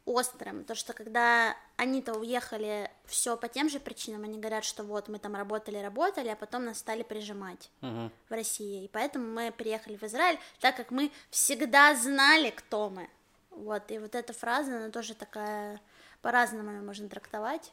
острым, 0.10 0.64
то 0.64 0.74
что 0.74 0.94
когда 0.94 1.56
они-то 1.78 2.14
уехали 2.14 2.90
все 3.06 3.38
по 3.38 3.48
тем 3.48 3.70
же 3.70 3.80
причинам, 3.80 4.24
они 4.24 4.40
говорят, 4.40 4.66
что 4.66 4.84
вот 4.84 5.08
мы 5.08 5.20
там 5.20 5.36
работали, 5.36 5.78
работали, 5.78 6.30
а 6.30 6.36
потом 6.36 6.66
нас 6.66 6.80
стали 6.80 7.04
прижимать 7.04 7.70
Мгм. 7.82 8.12
в 8.28 8.34
России, 8.34 8.86
и 8.86 8.88
поэтому 8.88 9.26
мы 9.26 9.52
приехали 9.52 9.98
в 9.98 10.04
Израиль, 10.04 10.40
так 10.60 10.76
как 10.76 10.90
мы 10.92 11.12
всегда 11.30 11.96
знали, 11.96 12.50
кто 12.50 12.90
мы. 12.90 13.08
Вот, 13.52 13.92
и 13.92 14.00
вот 14.00 14.16
эта 14.16 14.34
фраза, 14.34 14.78
она 14.78 14.90
тоже 14.90 15.14
такая, 15.14 15.80
по-разному 16.22 16.72
ее 16.72 16.82
можно 16.82 17.08
трактовать. 17.08 17.72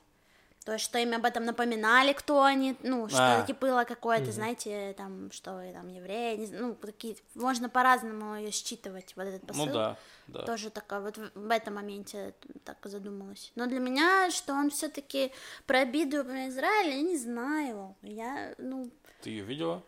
То 0.67 0.73
есть, 0.73 0.85
что 0.85 0.99
им 0.99 1.15
об 1.15 1.25
этом 1.25 1.45
напоминали, 1.45 2.13
кто 2.13 2.43
они, 2.43 2.77
ну, 2.83 3.09
что 3.09 3.39
А. 3.39 3.47
типа 3.47 3.69
было 3.69 3.85
какое-то, 3.85 4.33
знаете, 4.33 4.95
там, 4.97 5.31
что 5.31 5.63
там 5.73 5.87
евреи, 5.87 6.37
не 6.39 6.47
ну, 6.49 6.75
такие, 6.75 7.17
можно 7.37 7.69
по-разному 7.69 8.35
ее 8.35 8.51
считывать, 8.51 9.15
вот 9.15 9.27
этот 9.27 9.47
посыл. 9.47 9.67
Ну 9.67 9.73
да, 9.73 9.97
да. 10.27 10.43
Тоже 10.43 10.71
такая, 10.71 11.01
вот 11.01 11.19
в, 11.19 11.31
в 11.37 11.51
этом 11.53 11.75
моменте 11.75 12.35
так 12.65 12.79
задумалась. 12.83 13.53
Но 13.55 13.67
для 13.67 13.79
меня, 13.79 14.29
что 14.33 14.55
он 14.55 14.71
все-таки 14.71 15.31
про 15.67 15.83
обиду 15.83 16.25
про 16.25 16.49
Израиль, 16.49 16.97
я 16.97 17.03
не 17.03 17.17
знаю. 17.17 17.95
Я, 18.03 18.53
ну, 18.59 18.91
Ты 19.23 19.31
ее 19.31 19.45
видела? 19.45 19.85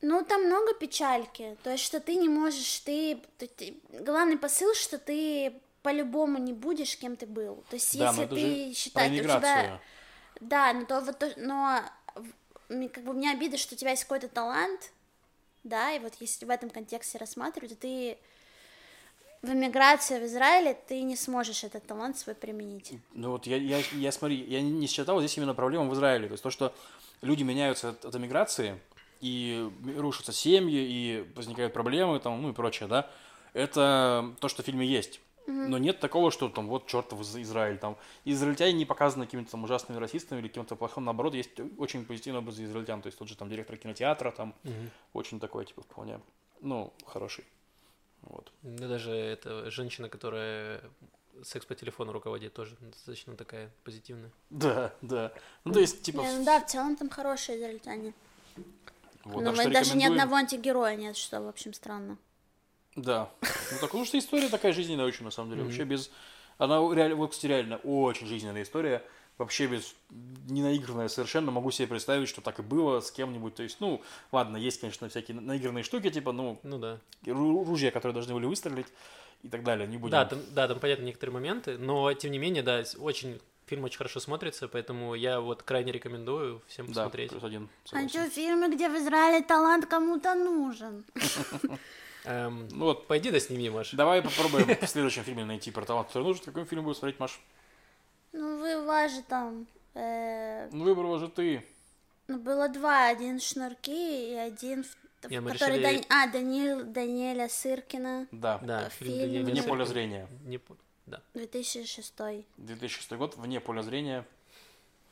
Ну, 0.00 0.22
там 0.22 0.44
много 0.44 0.74
печальки. 0.74 1.56
То 1.64 1.70
есть, 1.70 1.82
что 1.82 1.98
ты 1.98 2.14
не 2.14 2.28
можешь, 2.28 2.80
ты... 2.80 3.20
ты- 3.38 3.48
ты- 3.48 3.80
Главный 4.00 4.36
посыл, 4.36 4.74
что 4.74 4.98
ты 4.98 5.60
по-любому 5.84 6.38
не 6.38 6.54
будешь, 6.54 6.96
кем 6.96 7.14
ты 7.14 7.26
был. 7.26 7.62
То 7.68 7.76
есть, 7.76 7.96
Да, 7.98 8.08
если 8.08 8.26
ты 8.26 8.72
считаешь, 8.74 9.12
у 9.12 9.22
тебя... 9.22 9.80
Да, 10.40 10.72
но 10.72 10.86
то 10.86 11.00
вот... 11.02 11.18
то- 11.18 11.34
Но 11.36 11.82
мне- 12.70 12.88
как 12.88 13.04
бы 13.04 13.10
у 13.10 13.14
меня 13.14 13.32
обида, 13.32 13.58
что 13.58 13.74
у 13.74 13.78
тебя 13.78 13.90
есть 13.90 14.04
какой-то 14.04 14.28
талант, 14.28 14.92
да, 15.62 15.92
и 15.92 15.98
вот 15.98 16.14
если 16.20 16.46
в 16.46 16.50
этом 16.50 16.70
контексте 16.70 17.18
рассматривать, 17.18 17.78
ты 17.78 18.16
в 19.42 19.50
эмиграции 19.52 20.18
в 20.18 20.24
Израиле 20.24 20.74
ты 20.88 21.02
не 21.02 21.16
сможешь 21.16 21.64
этот 21.64 21.86
талант 21.86 22.16
свой 22.16 22.34
применить. 22.34 22.92
Ну 23.12 23.32
вот 23.32 23.46
я, 23.46 23.58
я, 23.58 23.82
я 23.92 24.10
смотри, 24.10 24.42
я 24.42 24.62
не 24.62 24.86
считал 24.86 25.18
здесь 25.20 25.36
именно 25.36 25.54
проблема 25.54 25.84
в 25.90 25.92
Израиле. 25.94 26.28
То 26.28 26.32
есть 26.32 26.42
то, 26.42 26.50
что 26.50 26.74
люди 27.20 27.42
меняются 27.42 27.90
от, 27.90 28.06
от 28.06 28.16
эмиграции, 28.16 28.80
и 29.20 29.70
рушатся 29.98 30.32
семьи, 30.32 30.80
и 30.80 31.30
возникают 31.36 31.74
проблемы, 31.74 32.20
там, 32.20 32.40
ну 32.40 32.50
и 32.50 32.52
прочее, 32.54 32.88
да, 32.88 33.10
это 33.52 34.34
то, 34.40 34.48
что 34.48 34.62
в 34.62 34.66
фильме 34.66 34.86
есть. 34.86 35.20
Но 35.46 35.78
нет 35.78 36.00
такого, 36.00 36.30
что 36.30 36.48
там 36.48 36.68
вот 36.68 36.86
чертов 36.86 37.20
из- 37.20 37.36
Израиль, 37.36 37.78
там 37.78 37.96
израильтяне 38.24 38.72
не 38.72 38.84
показаны 38.84 39.26
какими-то 39.26 39.50
там 39.50 39.64
ужасными 39.64 39.98
расистами 39.98 40.40
или 40.40 40.48
каким-то 40.48 40.76
плохим, 40.76 41.04
наоборот, 41.04 41.34
есть 41.34 41.50
очень 41.78 42.04
позитивный 42.04 42.40
образ 42.40 42.58
израильтян, 42.60 43.02
то 43.02 43.06
есть 43.08 43.18
тот 43.18 43.28
же 43.28 43.36
там 43.36 43.48
директор 43.50 43.76
кинотеатра, 43.76 44.30
там 44.30 44.54
очень 45.12 45.40
такой, 45.40 45.66
типа, 45.66 45.82
вполне, 45.82 46.20
ну, 46.60 46.92
хороший. 47.06 47.44
Вот. 48.22 48.50
Да 48.62 48.88
даже 48.88 49.10
эта 49.12 49.70
женщина, 49.70 50.08
которая 50.08 50.80
секс 51.42 51.66
по 51.66 51.74
телефону 51.74 52.12
руководит, 52.12 52.54
тоже 52.54 52.76
достаточно 52.80 53.36
такая 53.36 53.70
позитивная. 53.84 54.30
Да, 54.50 54.94
да. 55.02 55.32
Ну, 55.64 55.72
то 55.72 55.80
есть, 55.80 56.02
типа, 56.02 56.20
Не, 56.20 56.38
ну 56.38 56.44
да, 56.44 56.60
в 56.60 56.66
целом 56.66 56.96
там 56.96 57.10
хорошие 57.10 57.58
израильтяне. 57.58 58.14
вот, 59.24 59.42
Ну, 59.42 59.52
даже 59.52 59.62
ни 59.68 59.70
рекомендуем. 59.70 60.12
одного 60.12 60.36
антигероя 60.36 60.96
нет, 60.96 61.16
что, 61.16 61.42
в 61.42 61.48
общем, 61.48 61.74
странно. 61.74 62.16
Да. 62.96 63.30
Ну, 63.42 63.48
так, 63.80 63.90
потому 63.90 64.04
что 64.04 64.18
история 64.18 64.48
такая 64.48 64.72
жизненная 64.72 65.04
очень, 65.06 65.24
на 65.24 65.30
самом 65.30 65.50
деле. 65.50 65.62
Вообще 65.64 65.84
без... 65.84 66.10
Она 66.58 66.76
реально, 66.94 67.16
вот, 67.16 67.30
кстати, 67.32 67.46
реально 67.46 67.76
очень 67.78 68.26
жизненная 68.26 68.62
история. 68.62 69.02
Вообще 69.36 69.66
без... 69.66 69.94
Не 70.48 70.62
наигранная 70.62 71.08
совершенно. 71.08 71.50
Могу 71.50 71.70
себе 71.72 71.88
представить, 71.88 72.28
что 72.28 72.40
так 72.40 72.60
и 72.60 72.62
было 72.62 73.00
с 73.00 73.10
кем-нибудь. 73.10 73.54
То 73.56 73.64
есть, 73.64 73.80
ну, 73.80 74.00
ладно, 74.30 74.56
есть, 74.56 74.80
конечно, 74.80 75.08
всякие 75.08 75.40
наигранные 75.40 75.82
штуки, 75.82 76.10
типа, 76.10 76.30
ну, 76.32 76.60
Ну 76.62 76.78
да. 76.78 77.00
ру- 77.24 77.64
ружья, 77.64 77.90
которые 77.90 78.14
должны 78.14 78.32
были 78.34 78.46
выстрелить 78.46 78.86
и 79.42 79.48
так 79.48 79.64
далее. 79.64 79.88
Не 79.88 79.96
будем... 79.96 80.12
Да, 80.12 80.24
там, 80.26 80.38
да, 80.52 80.68
там 80.68 80.78
понятно 80.78 81.02
некоторые 81.04 81.34
моменты, 81.34 81.76
но 81.78 82.12
тем 82.14 82.30
не 82.30 82.38
менее, 82.38 82.62
да, 82.62 82.84
очень 82.98 83.40
фильм 83.66 83.84
очень 83.84 83.96
хорошо 83.98 84.20
смотрится, 84.20 84.68
поэтому 84.68 85.14
я 85.14 85.40
вот 85.40 85.62
крайне 85.62 85.90
рекомендую 85.90 86.62
всем 86.68 86.86
Да, 86.86 86.92
посмотреть. 87.04 87.30
плюс 87.30 87.42
один. 87.42 87.68
А 87.84 87.88
согласен. 87.88 88.08
что, 88.10 88.30
фильмы, 88.30 88.68
где 88.74 88.88
в 88.88 88.94
Израиле 88.96 89.42
талант 89.44 89.86
кому-то 89.86 90.34
нужен? 90.34 91.04
Эм, 92.24 92.68
Ну 92.68 92.86
вот, 92.86 93.06
пойди 93.06 93.30
да 93.30 93.38
сними, 93.40 93.68
Маш. 93.70 93.92
давай 93.92 94.22
попробуем 94.22 94.66
в 94.80 94.86
следующем 94.86 95.24
фильме 95.24 95.44
найти 95.44 95.70
про 95.70 95.84
талант, 95.84 96.08
который 96.08 96.24
нужен. 96.24 96.44
Какой 96.44 96.64
фильм 96.64 96.84
будешь 96.84 96.98
смотреть, 96.98 97.20
Маш? 97.20 97.40
Ну, 98.32 98.58
вы, 98.58 99.08
же 99.08 99.22
там... 99.22 99.66
э, 99.94 100.68
Ну, 100.72 100.84
выбрала 100.84 101.18
же 101.18 101.28
ты. 101.28 101.64
ну, 102.28 102.38
было 102.38 102.68
два. 102.68 103.08
Один 103.08 103.38
«Шнурки» 103.40 104.32
и 104.32 104.34
один, 104.34 104.84
в- 104.84 105.30
Не, 105.30 105.40
мы 105.40 105.52
который... 105.52 105.78
решили- 105.78 105.82
Дани- 106.00 106.06
А, 106.10 106.26
Даниил, 106.26 106.84
Даниэля 106.84 107.48
Сыркина, 107.48 108.26
Да. 108.32 108.58
Да, 108.62 108.88
фильм 108.88 109.12
фильм 109.12 109.44
Вне 109.44 109.62
поля 109.62 109.84
зрения. 109.84 110.28
Не 110.44 110.60
Да. 111.06 111.22
2006. 111.34 112.14
2006 112.56 113.12
год, 113.12 113.36
вне 113.36 113.60
поля 113.60 113.82
зрения. 113.82 114.26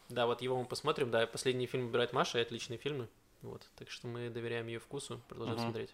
да, 0.08 0.26
вот 0.26 0.42
его 0.42 0.58
мы 0.58 0.64
посмотрим. 0.64 1.10
Да, 1.10 1.26
последний 1.26 1.66
фильм 1.66 1.86
выбирает 1.86 2.12
Маша, 2.12 2.38
и 2.38 2.42
отличные 2.42 2.78
фильмы. 2.78 3.08
Вот, 3.42 3.62
так 3.76 3.90
что 3.90 4.06
мы 4.06 4.30
доверяем 4.30 4.66
ее 4.66 4.78
вкусу, 4.78 5.20
продолжаем 5.28 5.58
Мгм. 5.58 5.66
смотреть. 5.70 5.90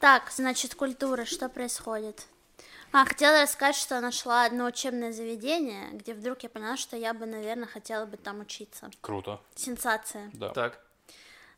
Так, 0.00 0.30
значит, 0.32 0.74
культура, 0.74 1.24
что 1.24 1.48
происходит? 1.48 2.26
А, 2.92 3.04
хотела 3.04 3.42
рассказать, 3.42 3.76
что 3.76 4.00
нашла 4.00 4.44
одно 4.44 4.66
учебное 4.66 5.12
заведение, 5.12 5.90
где 5.92 6.12
вдруг 6.12 6.42
я 6.42 6.48
поняла, 6.48 6.76
что 6.76 6.96
я 6.96 7.14
бы, 7.14 7.24
наверное, 7.24 7.66
хотела 7.66 8.04
бы 8.04 8.16
там 8.16 8.40
учиться. 8.40 8.90
Круто. 9.00 9.40
Сенсация. 9.54 10.30
Да. 10.34 10.50
Так, 10.50 10.84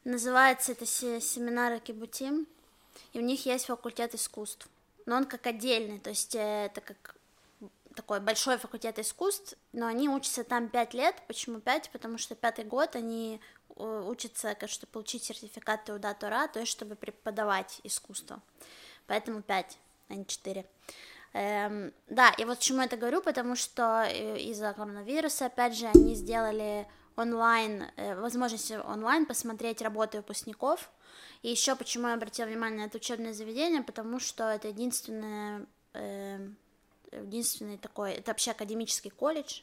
Называется 0.05 0.73
это 0.73 0.85
се- 0.85 1.19
семинары 1.23 1.81
Кибутим, 1.81 2.47
и 3.15 3.19
у 3.19 3.23
них 3.23 3.47
есть 3.47 3.65
факультет 3.65 4.15
искусств. 4.15 4.69
Но 5.07 5.17
он 5.17 5.25
как 5.25 5.47
отдельный, 5.47 5.99
то 5.99 6.11
есть 6.11 6.35
э, 6.35 6.67
это 6.67 6.83
как 6.83 7.17
такой 7.97 8.21
большой 8.21 8.59
факультет 8.59 8.99
искусств, 8.99 9.55
но 9.73 9.87
они 9.87 10.11
учатся 10.11 10.45
там 10.45 10.69
пять 10.69 10.93
лет. 10.93 11.17
Почему 11.27 11.59
пять? 11.61 11.89
Потому 11.91 12.19
что 12.19 12.35
пятый 12.35 12.67
год 12.67 12.97
они 12.97 13.41
учатся, 13.77 14.55
как, 14.55 14.71
чтобы 14.71 14.93
получить 14.93 15.25
сертификат 15.25 15.85
Теуда 15.85 16.15
Тора, 16.15 16.49
то 16.49 16.61
есть 16.61 16.73
чтобы 16.73 16.95
преподавать 16.95 17.81
искусство. 17.85 18.41
Поэтому 19.07 19.43
пять, 19.43 19.79
а 20.09 20.15
не 20.15 20.27
четыре. 20.27 20.67
Эм, 21.33 21.93
да, 22.09 22.31
и 22.39 22.45
вот 22.45 22.59
почему 22.59 22.79
я 22.79 22.85
это 22.85 22.97
говорю, 22.97 23.21
потому 23.21 23.57
что 23.57 24.05
э, 24.07 24.39
из-за 24.39 24.73
коронавируса, 24.73 25.47
опять 25.47 25.77
же, 25.77 25.87
они 25.87 26.15
сделали 26.15 26.87
онлайн, 27.17 27.87
э, 27.97 28.15
возможность 28.15 28.71
онлайн 28.71 29.27
посмотреть 29.27 29.83
работы 29.83 30.19
выпускников. 30.19 30.91
И 31.43 31.51
еще 31.51 31.75
почему 31.75 32.09
я 32.09 32.15
обратила 32.15 32.47
внимание 32.47 32.81
на 32.81 32.87
это 32.87 32.99
учебное 32.99 33.35
заведение, 33.35 33.83
потому 33.83 34.21
что 34.21 34.49
это 34.49 34.69
единственное, 34.69 35.67
э, 35.93 36.39
единственный 37.23 37.79
такой, 37.79 38.13
это 38.15 38.31
вообще 38.31 38.53
академический 38.53 39.11
колледж, 39.11 39.61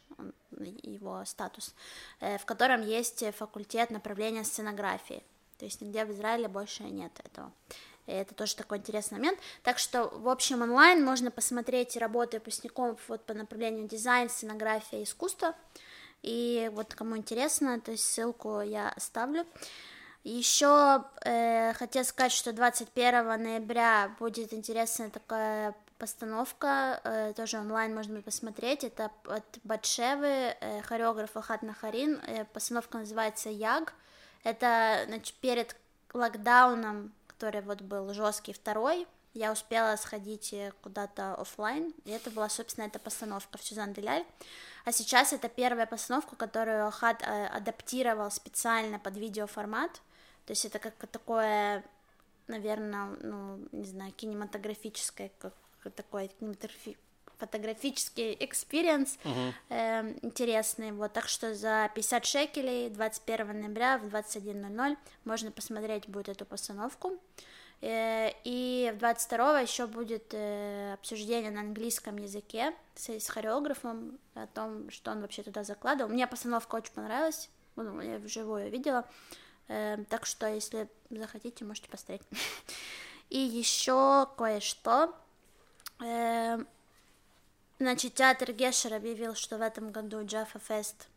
его 0.60 1.24
статус, 1.26 1.74
э, 2.20 2.38
в 2.38 2.46
котором 2.46 2.82
есть 2.82 3.24
факультет 3.36 3.90
направления 3.90 4.44
сценографии. 4.44 5.24
То 5.58 5.66
есть 5.66 5.82
нигде 5.82 6.06
в 6.06 6.12
Израиле 6.12 6.48
больше 6.48 6.84
нет 6.84 7.12
этого. 7.24 7.52
И 8.08 8.12
это 8.12 8.34
тоже 8.34 8.56
такой 8.56 8.80
интересный 8.80 9.18
момент. 9.18 9.40
Так 9.64 9.78
что, 9.78 10.06
в 10.06 10.28
общем, 10.28 10.62
онлайн 10.62 11.04
можно 11.04 11.30
посмотреть 11.32 11.96
работы 11.98 12.38
выпускников 12.38 13.00
вот 13.08 13.24
по 13.26 13.34
направлению 13.34 13.88
дизайн, 13.88 14.30
сценография, 14.30 15.04
искусство. 15.04 15.56
И 16.24 16.70
вот 16.74 16.94
кому 16.94 17.18
интересно, 17.18 17.80
то 17.80 17.92
есть 17.92 18.04
ссылку 18.04 18.62
я 18.62 18.90
оставлю. 18.90 19.46
Еще 20.24 21.04
э, 21.24 21.74
хотел 21.74 22.04
сказать, 22.06 22.32
что 22.32 22.54
21 22.54 23.42
ноября 23.42 24.16
будет 24.20 24.54
интересная 24.54 25.10
такая 25.10 25.76
постановка, 26.02 27.00
э, 27.04 27.34
тоже 27.34 27.60
онлайн 27.60 27.94
можно 27.94 28.22
посмотреть. 28.24 28.84
Это 28.84 29.12
от 29.26 29.60
Батшевы, 29.64 30.56
э, 30.60 30.82
хореограф 30.82 31.38
Ахат 31.38 31.62
Нахарин. 31.62 32.20
Э, 32.28 32.46
постановка 32.46 32.98
называется 32.98 33.50
Яг. 33.50 33.94
Это 34.44 35.04
значит, 35.08 35.36
перед 35.36 35.76
локдауном, 36.14 37.14
который 37.28 37.62
вот 37.62 37.82
был 37.82 38.14
жесткий 38.14 38.54
второй, 38.54 39.08
я 39.34 39.52
успела 39.52 39.96
сходить 39.96 40.54
э, 40.54 40.74
куда-то 40.82 41.36
офлайн, 41.36 41.94
и 42.04 42.10
это 42.12 42.32
была, 42.32 42.50
собственно, 42.50 42.86
эта 42.86 42.98
постановка 43.00 43.58
в 43.60 43.64
Сюзан 43.64 43.94
Деляль. 43.94 44.26
А 44.86 44.92
сейчас 44.92 45.34
это 45.34 45.50
первая 45.50 45.86
постановка, 45.86 46.36
которую 46.36 46.88
Ахат 46.88 47.22
э, 47.22 47.46
адаптировал 47.46 48.32
специально 48.32 48.98
под 48.98 49.18
видеоформат, 49.18 50.02
то 50.46 50.52
есть 50.52 50.66
это 50.66 50.80
как 50.80 50.96
такое, 51.08 51.84
наверное, 52.48 53.16
ну, 53.22 53.60
не 53.72 53.86
знаю, 53.86 54.12
кинематографическое, 54.12 55.32
как 55.40 55.54
такой 55.90 56.30
фотографический 57.42 58.38
experience 58.40 59.18
угу. 59.24 59.54
э, 59.70 60.14
интересный, 60.22 60.92
вот, 60.92 61.12
так 61.12 61.28
что 61.28 61.56
за 61.56 61.90
50 61.96 62.26
шекелей 62.26 62.90
21 62.90 63.62
ноября 63.62 63.98
в 63.98 64.06
21.00 64.06 64.96
можно 65.26 65.52
посмотреть 65.52 66.08
будет 66.08 66.30
эту 66.30 66.46
постановку, 66.46 67.18
э, 67.82 68.30
и 68.44 68.92
в 68.94 69.00
22 69.00 69.62
еще 69.62 69.88
будет 69.88 70.34
э, 70.34 70.94
обсуждение 70.94 71.50
на 71.50 71.62
английском 71.62 72.18
языке 72.18 72.76
с, 72.94 73.10
с 73.10 73.28
хореографом 73.28 74.20
о 74.36 74.46
том, 74.46 74.92
что 74.92 75.10
он 75.10 75.22
вообще 75.22 75.42
туда 75.42 75.64
закладывал, 75.64 76.12
мне 76.12 76.28
постановка 76.28 76.76
очень 76.76 76.94
понравилась, 76.94 77.50
ну, 77.76 78.02
я 78.02 78.20
вживую 78.20 78.70
видела, 78.70 79.08
э, 79.68 79.98
так 80.10 80.28
что, 80.28 80.48
если 80.48 80.88
захотите, 81.10 81.66
можете 81.66 81.90
посмотреть. 81.90 82.22
И 83.32 83.40
еще 83.40 84.28
кое-что, 84.38 85.16
Значит, 87.80 88.14
театр 88.16 88.52
Гешер 88.52 88.94
объявил, 88.94 89.34
что 89.36 89.58
в 89.58 89.62
этом 89.62 89.92
году 89.92 90.24
Джаффа 90.24 90.60
Фест 90.60 91.08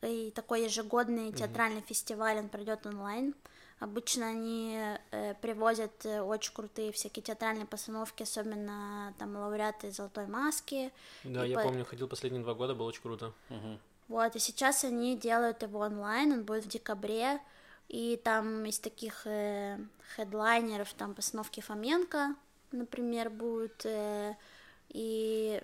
и 0.00 0.30
такой 0.34 0.64
ежегодный 0.64 1.32
театральный 1.32 1.80
mm-hmm. 1.80 1.86
фестиваль, 1.86 2.38
он 2.38 2.48
пройдет 2.48 2.86
онлайн. 2.86 3.34
Обычно 3.80 4.28
они 4.28 4.78
э, 5.10 5.34
привозят 5.42 6.06
э, 6.06 6.22
очень 6.22 6.54
крутые 6.54 6.92
всякие 6.92 7.22
театральные 7.22 7.66
постановки, 7.66 8.22
особенно 8.22 9.12
там 9.18 9.36
лауреаты 9.36 9.90
Золотой 9.90 10.26
маски. 10.26 10.92
Да, 11.24 11.44
я 11.44 11.56
по... 11.56 11.64
помню, 11.64 11.84
ходил 11.84 12.08
последние 12.08 12.42
два 12.42 12.54
года, 12.54 12.74
было 12.74 12.86
очень 12.86 13.02
круто. 13.02 13.32
Угу. 13.50 13.78
Вот, 14.08 14.36
и 14.36 14.38
сейчас 14.38 14.84
они 14.84 15.16
делают 15.16 15.62
его 15.62 15.80
онлайн, 15.80 16.32
он 16.32 16.44
будет 16.44 16.64
в 16.64 16.68
декабре, 16.68 17.40
и 17.88 18.20
там 18.22 18.64
из 18.64 18.78
таких 18.78 19.26
э, 19.26 19.78
хедлайнеров, 20.16 20.92
там 20.94 21.14
постановки 21.14 21.60
Фоменко, 21.60 22.34
например, 22.74 23.30
будут, 23.30 23.84
э, 23.86 24.36
и 24.90 25.62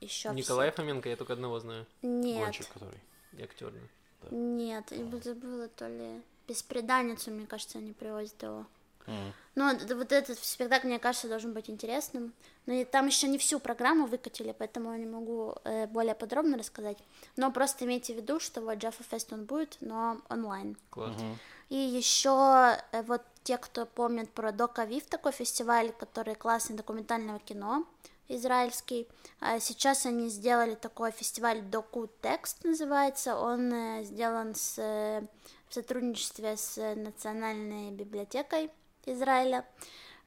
еще 0.00 0.30
Николай 0.30 0.70
все... 0.70 0.76
Фоменко, 0.76 1.08
я 1.08 1.16
только 1.16 1.34
одного 1.34 1.58
знаю. 1.60 1.86
Нет. 2.02 2.44
Гонщик, 2.44 2.68
который. 2.68 2.98
И 3.36 3.42
актер, 3.42 3.72
да. 3.72 4.28
Нет, 4.30 4.90
я 4.90 5.04
забыла 5.20 5.68
то 5.68 5.88
ли... 5.88 6.22
Беспреданницу, 6.48 7.30
мне 7.30 7.46
кажется, 7.46 7.78
они 7.78 7.92
привозят 7.92 8.42
его. 8.42 8.66
Mm. 9.06 9.32
Ну, 9.54 9.96
вот 9.96 10.12
этот 10.12 10.38
спектакль, 10.38 10.86
мне 10.86 10.98
кажется, 10.98 11.28
должен 11.28 11.52
быть 11.52 11.68
интересным. 11.68 12.32
Но 12.66 12.72
и 12.72 12.84
там 12.84 13.06
еще 13.06 13.28
не 13.28 13.38
всю 13.38 13.58
программу 13.58 14.06
выкатили, 14.06 14.54
поэтому 14.56 14.92
я 14.92 14.98
не 14.98 15.06
могу 15.06 15.54
э, 15.64 15.86
более 15.88 16.14
подробно 16.14 16.56
рассказать. 16.56 16.98
Но 17.36 17.50
просто 17.52 17.84
имейте 17.84 18.14
в 18.14 18.16
виду, 18.16 18.40
что 18.40 18.60
вот 18.60 18.78
Джеффа 18.78 19.02
Фест 19.04 19.32
он 19.32 19.44
будет, 19.44 19.76
но 19.80 20.18
онлайн. 20.30 20.76
Класс. 20.90 21.16
Mm-hmm. 21.16 21.36
И 21.68 21.76
еще 21.76 22.76
э, 22.92 23.02
вот 23.02 23.22
те, 23.42 23.58
кто 23.58 23.84
помнит 23.84 24.30
про 24.30 24.52
Дока 24.52 24.84
Вив, 24.84 25.04
такой 25.06 25.32
фестиваль, 25.32 25.92
который 25.92 26.34
классный 26.34 26.76
документального 26.76 27.38
кино 27.40 27.84
израильский. 28.28 29.08
А 29.40 29.60
сейчас 29.60 30.06
они 30.06 30.28
сделали 30.28 30.74
такой 30.74 31.10
фестиваль 31.10 31.62
Доку 31.62 32.08
Текст 32.22 32.64
называется. 32.64 33.36
Он 33.36 33.72
э, 33.72 34.04
сделан 34.04 34.54
с, 34.54 34.78
э, 34.78 35.26
в 35.68 35.74
сотрудничестве 35.74 36.56
с 36.56 36.76
Национальной 36.94 37.90
библиотекой 37.90 38.70
Израиля. 39.06 39.64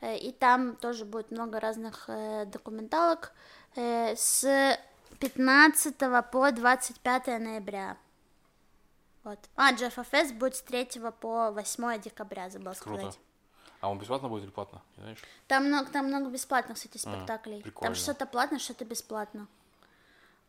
Э, 0.01 0.17
и 0.17 0.31
там 0.31 0.75
тоже 0.75 1.05
будет 1.05 1.31
много 1.31 1.59
разных 1.59 2.09
документалок 2.47 3.33
с 3.75 4.77
15 5.19 5.95
по 6.31 6.51
25 6.51 7.27
ноября. 7.27 7.97
Вот. 9.25 9.39
А, 9.55 9.73
Джеффа 9.73 10.03
Фест 10.03 10.35
будет 10.35 10.55
с 10.55 10.61
3 10.61 10.87
по 11.19 11.51
8 11.51 11.99
декабря, 11.99 12.49
забыл 12.49 12.73
Круто. 12.75 12.99
сказать. 12.99 13.19
А 13.81 13.89
он 13.89 13.99
бесплатно 13.99 14.29
будет 14.29 14.43
или 14.43 14.51
платно? 14.51 14.81
Не 14.97 15.01
знаешь? 15.01 15.23
Там 15.47 15.65
много, 15.65 15.89
там 15.91 16.07
много 16.07 16.29
бесплатных, 16.29 16.77
кстати, 16.77 16.97
спектаклей. 16.97 17.63
А, 17.65 17.81
там 17.81 17.95
что-то 17.95 18.25
платно, 18.25 18.59
что-то 18.59 18.85
бесплатно. 18.85 19.47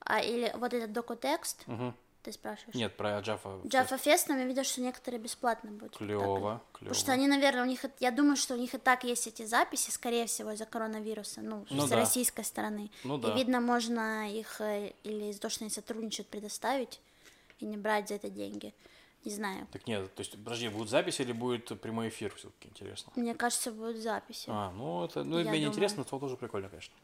А 0.00 0.20
или 0.20 0.52
вот 0.56 0.72
этот 0.74 0.92
докутекст, 0.92 1.64
угу. 1.66 1.94
Ты 2.26 2.32
спрашиваешь? 2.32 2.74
Нет, 2.74 2.96
про 2.96 3.20
Джаффа. 3.20 3.60
Джаффа 3.64 3.98
Фест, 3.98 4.28
но 4.28 4.36
я 4.36 4.44
видел, 4.44 4.64
что 4.64 4.80
некоторые 4.80 5.20
бесплатно 5.20 5.70
будут. 5.70 5.96
Клево, 5.96 6.20
клево. 6.24 6.62
Потому 6.72 6.94
что 6.94 7.12
они, 7.12 7.28
наверное, 7.28 7.62
у 7.62 7.66
них, 7.66 7.84
я 8.00 8.10
думаю, 8.10 8.36
что 8.36 8.54
у 8.54 8.56
них 8.56 8.74
и 8.74 8.78
так 8.78 9.04
есть 9.04 9.28
эти 9.28 9.44
записи, 9.44 9.90
скорее 9.90 10.26
всего, 10.26 10.50
из-за 10.50 10.66
коронавируса, 10.66 11.40
ну, 11.40 11.64
ну 11.70 11.86
с 11.86 11.90
да. 11.90 11.96
российской 11.96 12.44
стороны. 12.44 12.90
Ну 13.04 13.16
да. 13.16 13.32
И 13.32 13.36
видно, 13.36 13.60
можно 13.60 14.28
их 14.28 14.60
э, 14.60 14.92
или 15.04 15.32
они 15.60 15.70
сотрудничают, 15.70 16.28
предоставить 16.28 17.00
и 17.60 17.64
не 17.64 17.76
брать 17.76 18.08
за 18.08 18.14
это 18.14 18.28
деньги. 18.28 18.74
Не 19.24 19.32
знаю. 19.32 19.68
Так 19.72 19.86
нет, 19.86 20.12
то 20.14 20.20
есть, 20.20 20.32
подожди, 20.32 20.68
будет 20.68 20.88
запись 20.88 21.20
или 21.20 21.32
будет 21.32 21.80
прямой 21.80 22.08
эфир 22.08 22.34
все-таки 22.34 22.68
интересно? 22.68 23.12
Мне 23.14 23.34
кажется, 23.34 23.70
будет 23.70 24.02
запись. 24.02 24.46
А, 24.48 24.72
ну 24.72 25.04
это, 25.04 25.22
ну 25.22 25.36
мне 25.36 25.44
думаю... 25.44 25.66
интересно, 25.66 26.04
то 26.04 26.18
тоже 26.18 26.36
прикольно, 26.36 26.68
конечно. 26.68 26.94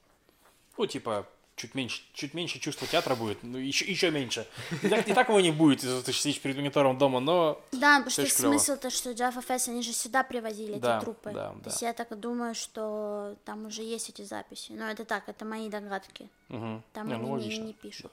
Ну, 0.77 0.87
типа, 0.87 1.29
чуть 1.63 1.75
меньше, 1.77 2.03
чуть 2.13 2.35
меньше 2.35 2.59
чувства 2.59 2.89
театра 2.89 3.15
будет, 3.15 3.43
ну 3.43 3.57
еще, 3.57 3.85
еще 3.85 4.11
меньше. 4.11 4.47
И 4.83 4.89
так, 4.89 5.09
и 5.09 5.15
так 5.15 5.29
его 5.29 5.41
не 5.41 5.53
будет, 5.53 5.85
если 5.85 6.03
ты 6.03 6.13
сидишь 6.13 6.41
перед 6.41 6.57
монитором 6.57 6.99
дома, 6.99 7.21
но... 7.21 7.61
Да, 7.71 7.99
потому 7.99 8.11
что 8.11 8.27
смысл-то, 8.27 8.91
что 8.91 9.11
Java 9.13 9.47
Fest, 9.47 9.69
они 9.69 9.83
же 9.83 9.93
сюда 9.93 10.25
привозили 10.25 10.79
да, 10.79 10.97
эти 10.97 11.05
трупы. 11.05 11.31
Да, 11.31 11.53
да. 11.53 11.63
То 11.63 11.71
есть 11.71 11.83
я 11.83 11.93
так 11.93 12.19
думаю, 12.19 12.55
что 12.55 13.37
там 13.45 13.67
уже 13.67 13.83
есть 13.83 14.09
эти 14.09 14.23
записи. 14.23 14.73
Но 14.73 14.91
это 14.91 15.05
так, 15.05 15.29
это 15.29 15.45
мои 15.45 15.69
догадки. 15.69 16.29
Угу. 16.49 16.83
Там 16.93 17.09
не, 17.09 17.17
ну, 17.17 17.37
они 17.37 17.47
не, 17.47 17.59
не 17.59 17.73
пишут. 17.73 18.13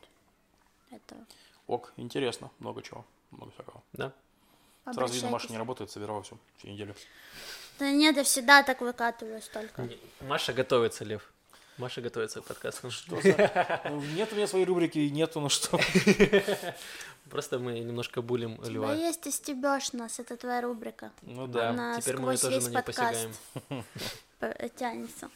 Да. 0.91 0.97
Это... 0.97 1.15
Ок, 1.65 1.93
интересно, 1.97 2.51
много 2.59 2.83
чего 2.83 3.03
много 3.31 3.51
всякого. 3.51 3.81
Да. 3.93 4.13
Сразу 4.93 5.13
видно, 5.13 5.29
Маша 5.29 5.49
не 5.49 5.57
работает, 5.57 5.91
собирала 5.91 6.21
все, 6.23 6.37
всю 6.57 6.67
неделю. 6.67 6.95
Да 7.79 7.91
нет, 7.91 8.17
я 8.17 8.23
всегда 8.23 8.63
так 8.63 8.81
выкатываю 8.81 9.41
столько. 9.41 9.87
Маша 10.21 10.53
готовится, 10.53 11.03
Лев. 11.03 11.31
Маша 11.79 12.01
готовится 12.01 12.41
к 12.41 12.45
подкасту. 12.45 12.91
Что 12.91 13.21
за... 13.21 13.81
Ну, 13.89 14.01
нет 14.01 14.31
у 14.31 14.35
меня 14.35 14.47
своей 14.47 14.65
рубрики, 14.65 14.99
нету, 14.99 15.39
ну 15.39 15.49
что. 15.49 15.79
Просто 17.29 17.59
мы 17.59 17.79
немножко 17.79 18.21
булим 18.21 18.59
Льва. 18.63 18.87
Да 18.87 18.93
есть, 18.93 19.21
ты 19.21 19.31
стебешь 19.31 19.93
нас, 19.93 20.19
это 20.19 20.35
твоя 20.35 20.61
рубрика. 20.61 21.11
Ну 21.21 21.47
да. 21.47 21.69
Она 21.69 22.01
Теперь 22.01 22.17
мы 22.17 22.37
тоже 22.37 22.61
на 22.61 22.69
нее 22.69 22.83
посягаем. 22.83 23.31
Тянется. 24.77 25.29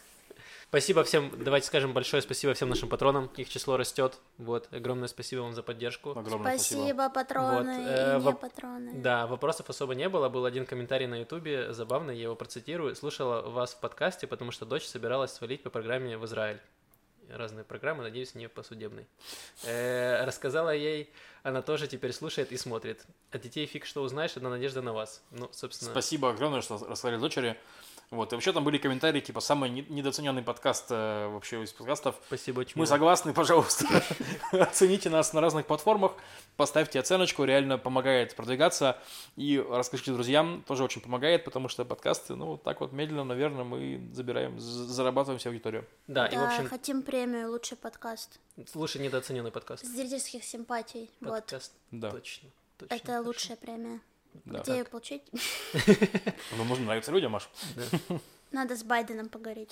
Спасибо 0.73 1.03
всем, 1.03 1.31
давайте 1.37 1.67
скажем 1.67 1.93
большое 1.93 2.23
спасибо 2.23 2.55
всем 2.55 2.67
нашим 2.67 2.89
патронам, 2.89 3.29
их 3.37 3.47
число 3.47 3.77
растет. 3.77 4.17
Вот, 4.39 4.69
огромное 4.73 5.07
спасибо 5.07 5.41
вам 5.41 5.53
за 5.53 5.61
поддержку. 5.61 6.17
Огромное 6.17 6.57
спасибо, 6.57 6.79
спасибо. 6.79 7.09
патроны 7.09 7.77
вот, 7.77 7.89
э, 7.91 8.19
и 8.19 8.23
не 8.23 8.33
патроны. 8.33 8.91
Да, 8.95 9.27
вопросов 9.27 9.69
особо 9.69 9.93
не 9.93 10.09
было, 10.09 10.29
был 10.29 10.45
один 10.45 10.65
комментарий 10.65 11.05
на 11.05 11.19
ютубе, 11.19 11.73
забавный, 11.73 12.15
я 12.15 12.23
его 12.23 12.35
процитирую. 12.35 12.95
Слушала 12.95 13.47
вас 13.47 13.75
в 13.75 13.81
подкасте, 13.81 14.25
потому 14.25 14.49
что 14.49 14.65
дочь 14.65 14.87
собиралась 14.87 15.33
свалить 15.33 15.61
по 15.61 15.69
программе 15.69 16.17
в 16.17 16.25
Израиль. 16.25 16.59
Разные 17.29 17.65
программы, 17.65 18.01
надеюсь, 18.01 18.33
не 18.33 18.49
по 18.49 18.63
судебной. 18.63 19.05
Э, 19.65 20.25
рассказала 20.25 20.71
ей, 20.71 21.13
она 21.43 21.61
тоже 21.61 21.87
теперь 21.87 22.13
слушает 22.13 22.51
и 22.51 22.57
смотрит. 22.57 23.05
От 23.29 23.41
детей 23.41 23.67
фиг 23.67 23.85
что 23.85 24.01
узнаешь, 24.01 24.35
одна 24.37 24.49
надежда 24.49 24.81
на 24.81 24.93
вас. 24.93 25.21
Ну, 25.29 25.49
собственно... 25.51 25.91
Спасибо 25.91 26.31
огромное, 26.31 26.61
что 26.61 26.79
рассказали 26.79 27.17
дочери. 27.17 27.57
Вот, 28.09 28.31
и 28.31 28.35
вообще 28.35 28.53
там 28.53 28.63
были 28.63 28.77
комментарии, 28.77 29.21
типа, 29.21 29.39
самый 29.39 29.69
недооцененный 29.69 30.43
подкаст 30.43 30.87
э, 30.91 31.27
вообще 31.27 31.63
из 31.63 31.73
подкастов. 31.73 32.15
Спасибо, 32.27 32.59
очень 32.59 32.73
Мы 32.75 32.85
согласны, 32.85 33.33
пожалуйста. 33.33 33.87
Оцените 34.51 35.09
нас 35.09 35.33
на 35.33 35.41
разных 35.41 35.65
платформах, 35.65 36.13
поставьте 36.55 36.99
оценочку, 36.99 37.43
реально 37.43 37.77
помогает 37.77 38.35
продвигаться. 38.35 38.99
И 39.35 39.63
расскажите 39.67 40.11
друзьям, 40.11 40.63
тоже 40.67 40.83
очень 40.83 41.01
помогает, 41.01 41.43
потому 41.43 41.69
что 41.69 41.85
подкасты, 41.85 42.35
ну, 42.35 42.57
так 42.57 42.81
вот 42.81 42.91
медленно, 42.91 43.23
наверное, 43.23 43.63
мы 43.63 44.01
забираем, 44.13 44.59
зарабатываем 44.59 45.39
себе 45.39 45.51
аудиторию. 45.51 45.85
Да, 46.07 46.27
и 46.27 46.37
в 46.37 46.43
общем... 46.43 46.67
хотим 46.67 47.01
премию 47.01 47.51
«Лучший 47.51 47.77
подкаст». 47.77 48.39
Лучший 48.75 49.01
недооцененный 49.01 49.51
подкаст. 49.51 49.83
Зрительских 49.83 50.43
симпатий, 50.43 51.09
подкаст. 51.19 51.73
вот. 51.91 51.99
Да. 51.99 52.11
Точно. 52.11 52.49
точно 52.77 52.93
Это 52.93 53.21
лучшая 53.21 53.57
премия. 53.57 54.01
Да, 54.45 54.59
Где 54.59 54.77
ее 54.79 54.83
получить? 54.85 55.23
Ну, 56.57 56.63
нужно 56.65 56.85
нравиться 56.85 57.11
людям, 57.11 57.31
Маш. 57.31 57.49
Надо 58.51 58.75
с 58.75 58.83
Байденом 58.83 59.29
поговорить. 59.29 59.71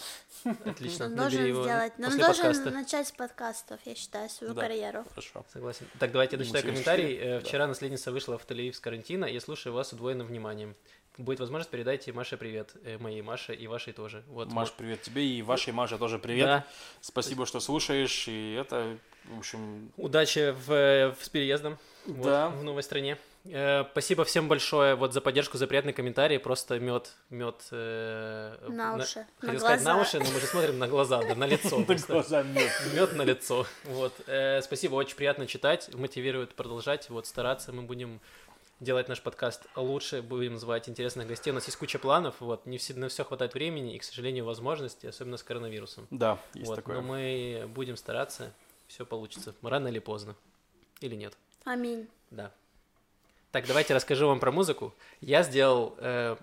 Отлично. 0.65 1.05
Он 1.05 1.15
должен 1.15 1.45
его 1.45 1.61
сделать, 1.63 1.93
он 1.99 2.17
должен 2.17 2.45
подкаста. 2.47 2.71
начать 2.71 3.07
с 3.07 3.11
подкастов, 3.11 3.79
я 3.85 3.93
считаю, 3.93 4.27
свою 4.27 4.55
Да. 4.55 4.61
карьеру. 4.61 5.05
Хорошо. 5.09 5.45
Согласен. 5.53 5.85
Так, 5.99 6.11
давайте 6.11 6.35
я 6.35 6.39
дочитаю 6.39 6.63
комментарий. 6.65 7.15
Э, 7.15 7.39
да. 7.39 7.45
Вчера 7.45 7.67
наследница 7.67 8.11
вышла 8.11 8.39
в 8.39 8.45
Тель-Авив 8.47 8.73
с 8.73 8.79
карантина. 8.79 9.25
Я 9.25 9.39
слушаю 9.39 9.73
вас 9.73 9.89
с 9.89 9.93
удвоенным 9.93 10.25
вниманием. 10.25 10.75
Будет 11.19 11.39
возможность, 11.41 11.69
передайте 11.69 12.11
Маше 12.11 12.37
привет. 12.37 12.73
Э, 12.83 12.97
Моей 12.97 13.21
Маше 13.21 13.53
и 13.53 13.67
вашей 13.67 13.93
тоже. 13.93 14.23
Вот, 14.27 14.51
Маш, 14.51 14.69
вот. 14.69 14.77
привет 14.77 15.03
тебе 15.03 15.27
и 15.27 15.43
вашей 15.43 15.73
Маше 15.73 15.99
тоже 15.99 16.17
привет. 16.17 16.45
Да. 16.47 16.65
Спасибо, 17.01 17.45
что 17.45 17.59
слушаешь. 17.59 18.27
И 18.27 18.53
это, 18.53 18.97
в 19.25 19.37
общем, 19.37 19.91
Удачи 19.95 20.51
в, 20.57 20.71
э, 20.71 21.11
в- 21.11 21.23
с 21.23 21.29
переездом 21.29 21.77
вот, 22.07 22.25
Да. 22.25 22.49
в 22.49 22.63
новой 22.63 22.81
стране. 22.81 23.19
Э, 23.45 23.85
Спасибо 23.91 24.23
всем 24.23 24.47
большое 24.47 24.95
вот 24.95 25.13
за 25.13 25.21
поддержку, 25.21 25.57
за 25.57 25.67
приятные 25.67 25.93
комментарии. 25.93 26.37
Просто 26.37 26.79
мед, 26.79 27.11
мед. 27.29 27.55
На 27.71 28.95
уши, 28.97 29.19
на 29.41 29.47
Хотел 29.47 29.59
сказать 29.59 29.83
на 29.83 29.93
глаза. 29.93 30.01
уши, 30.01 30.19
но 30.19 30.31
мы 30.31 30.39
же 30.39 30.45
смотрим 30.45 30.79
на 30.79 30.87
глаза, 30.87 31.21
да, 31.23 31.35
на 31.35 31.45
лицо. 31.45 31.83
просто. 31.83 32.13
глазами. 32.13 32.61
Мед 32.93 33.13
на 33.13 33.23
лицо. 33.23 33.65
Вот. 33.85 34.13
Э, 34.27 34.61
спасибо, 34.61 34.95
очень 34.95 35.15
приятно 35.15 35.47
читать, 35.47 35.93
мотивирует 35.93 36.53
продолжать, 36.55 37.09
вот 37.09 37.25
стараться. 37.25 37.71
Мы 37.71 37.83
будем 37.83 38.19
делать 38.79 39.07
наш 39.07 39.21
подкаст 39.21 39.67
лучше, 39.75 40.21
будем 40.21 40.57
звать 40.57 40.89
интересных 40.89 41.27
гостей. 41.27 41.51
У 41.51 41.53
нас 41.53 41.65
есть 41.65 41.77
куча 41.77 41.99
планов, 41.99 42.35
вот, 42.39 42.65
не 42.65 42.77
все, 42.77 42.93
на 42.95 43.09
все 43.09 43.23
хватает 43.23 43.53
времени 43.53 43.95
и, 43.95 43.99
к 43.99 44.03
сожалению, 44.03 44.45
возможностей, 44.45 45.07
особенно 45.07 45.37
с 45.37 45.43
коронавирусом. 45.43 46.07
Да, 46.09 46.39
есть 46.55 46.67
вот, 46.67 46.75
такое. 46.77 46.95
но 46.95 47.01
мы 47.01 47.65
будем 47.67 47.95
стараться, 47.95 48.51
все 48.87 49.05
получится, 49.05 49.53
рано 49.61 49.87
или 49.87 49.99
поздно. 49.99 50.35
Или 50.99 51.15
нет. 51.15 51.37
Аминь. 51.63 52.07
Да. 52.31 52.51
Так, 53.51 53.67
давайте 53.67 53.93
расскажу 53.93 54.27
вам 54.27 54.39
про 54.39 54.49
музыку. 54.49 54.93
Я 55.19 55.43
сделал 55.43 55.95
э, 55.97 56.37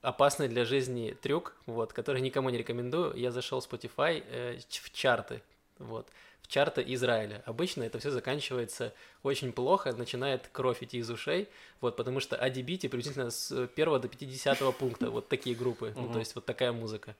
опасный 0.00 0.48
для 0.48 0.64
жизни 0.64 1.14
трюк, 1.20 1.54
вот, 1.66 1.92
который 1.92 2.22
никому 2.22 2.48
не 2.48 2.56
рекомендую. 2.56 3.14
Я 3.16 3.32
зашел 3.32 3.60
в 3.60 3.70
Spotify 3.70 4.24
э, 4.26 4.58
в 4.70 4.90
чарты, 4.94 5.42
вот, 5.78 6.08
в 6.40 6.48
чарты 6.48 6.82
Израиля. 6.86 7.42
Обычно 7.44 7.82
это 7.82 7.98
все 7.98 8.10
заканчивается 8.10 8.94
очень 9.22 9.52
плохо, 9.52 9.92
начинает 9.92 10.48
кровь 10.52 10.82
идти 10.82 10.98
из 10.98 11.10
ушей, 11.10 11.50
вот, 11.82 11.96
потому 11.96 12.20
что 12.20 12.34
ADBT 12.34 12.88
приблизительно 12.88 13.28
с 13.28 13.52
1 13.52 14.00
до 14.00 14.08
50 14.08 14.76
пункта, 14.78 15.10
вот 15.10 15.28
такие 15.28 15.54
группы, 15.54 15.92
ну, 15.94 16.10
то 16.10 16.18
есть 16.18 16.34
вот 16.34 16.46
такая 16.46 16.72
музыка. 16.72 17.14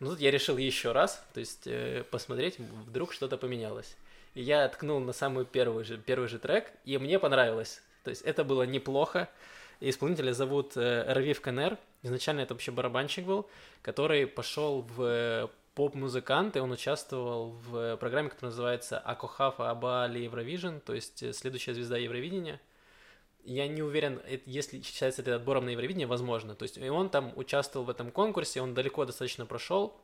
Ну, 0.00 0.10
тут 0.10 0.18
я 0.18 0.32
решил 0.32 0.56
еще 0.56 0.90
раз, 0.90 1.24
то 1.34 1.38
есть 1.38 1.68
э, 1.68 2.02
посмотреть, 2.10 2.58
вдруг 2.58 3.12
что-то 3.12 3.36
поменялось. 3.36 3.96
И 4.34 4.42
я 4.42 4.68
ткнул 4.68 4.98
на 4.98 5.12
самый 5.12 5.44
первый 5.44 5.84
же, 5.84 5.98
первый 5.98 6.28
же 6.28 6.40
трек, 6.40 6.72
и 6.84 6.98
мне 6.98 7.20
понравилось. 7.20 7.80
То 8.04 8.10
есть 8.10 8.22
это 8.22 8.44
было 8.44 8.62
неплохо. 8.64 9.28
Исполнителя 9.80 10.32
зовут 10.32 10.76
э, 10.76 11.04
Равив 11.12 11.40
Канер. 11.40 11.78
Изначально 12.02 12.40
это 12.40 12.54
вообще 12.54 12.72
барабанщик 12.72 13.24
был, 13.24 13.48
который 13.82 14.26
пошел 14.26 14.82
в 14.82 15.02
э, 15.02 15.48
поп-музыкант, 15.74 16.56
и 16.56 16.60
он 16.60 16.72
участвовал 16.72 17.50
в 17.50 17.96
программе, 17.98 18.30
которая 18.30 18.50
называется 18.50 18.98
Акохафа 18.98 19.70
Абали 19.70 20.18
Евровижн, 20.20 20.78
то 20.84 20.92
есть 20.92 21.22
э, 21.22 21.32
следующая 21.32 21.74
звезда 21.74 21.96
Евровидения. 21.96 22.60
Я 23.44 23.68
не 23.68 23.82
уверен, 23.82 24.20
если 24.44 24.82
считается 24.82 25.22
это 25.22 25.36
отбором 25.36 25.66
на 25.66 25.70
Евровидение, 25.70 26.08
возможно. 26.08 26.56
То 26.56 26.64
есть 26.64 26.76
и 26.76 26.88
он 26.88 27.08
там 27.08 27.32
участвовал 27.36 27.86
в 27.86 27.90
этом 27.90 28.10
конкурсе, 28.10 28.60
он 28.60 28.74
далеко 28.74 29.04
достаточно 29.04 29.46
прошел. 29.46 29.96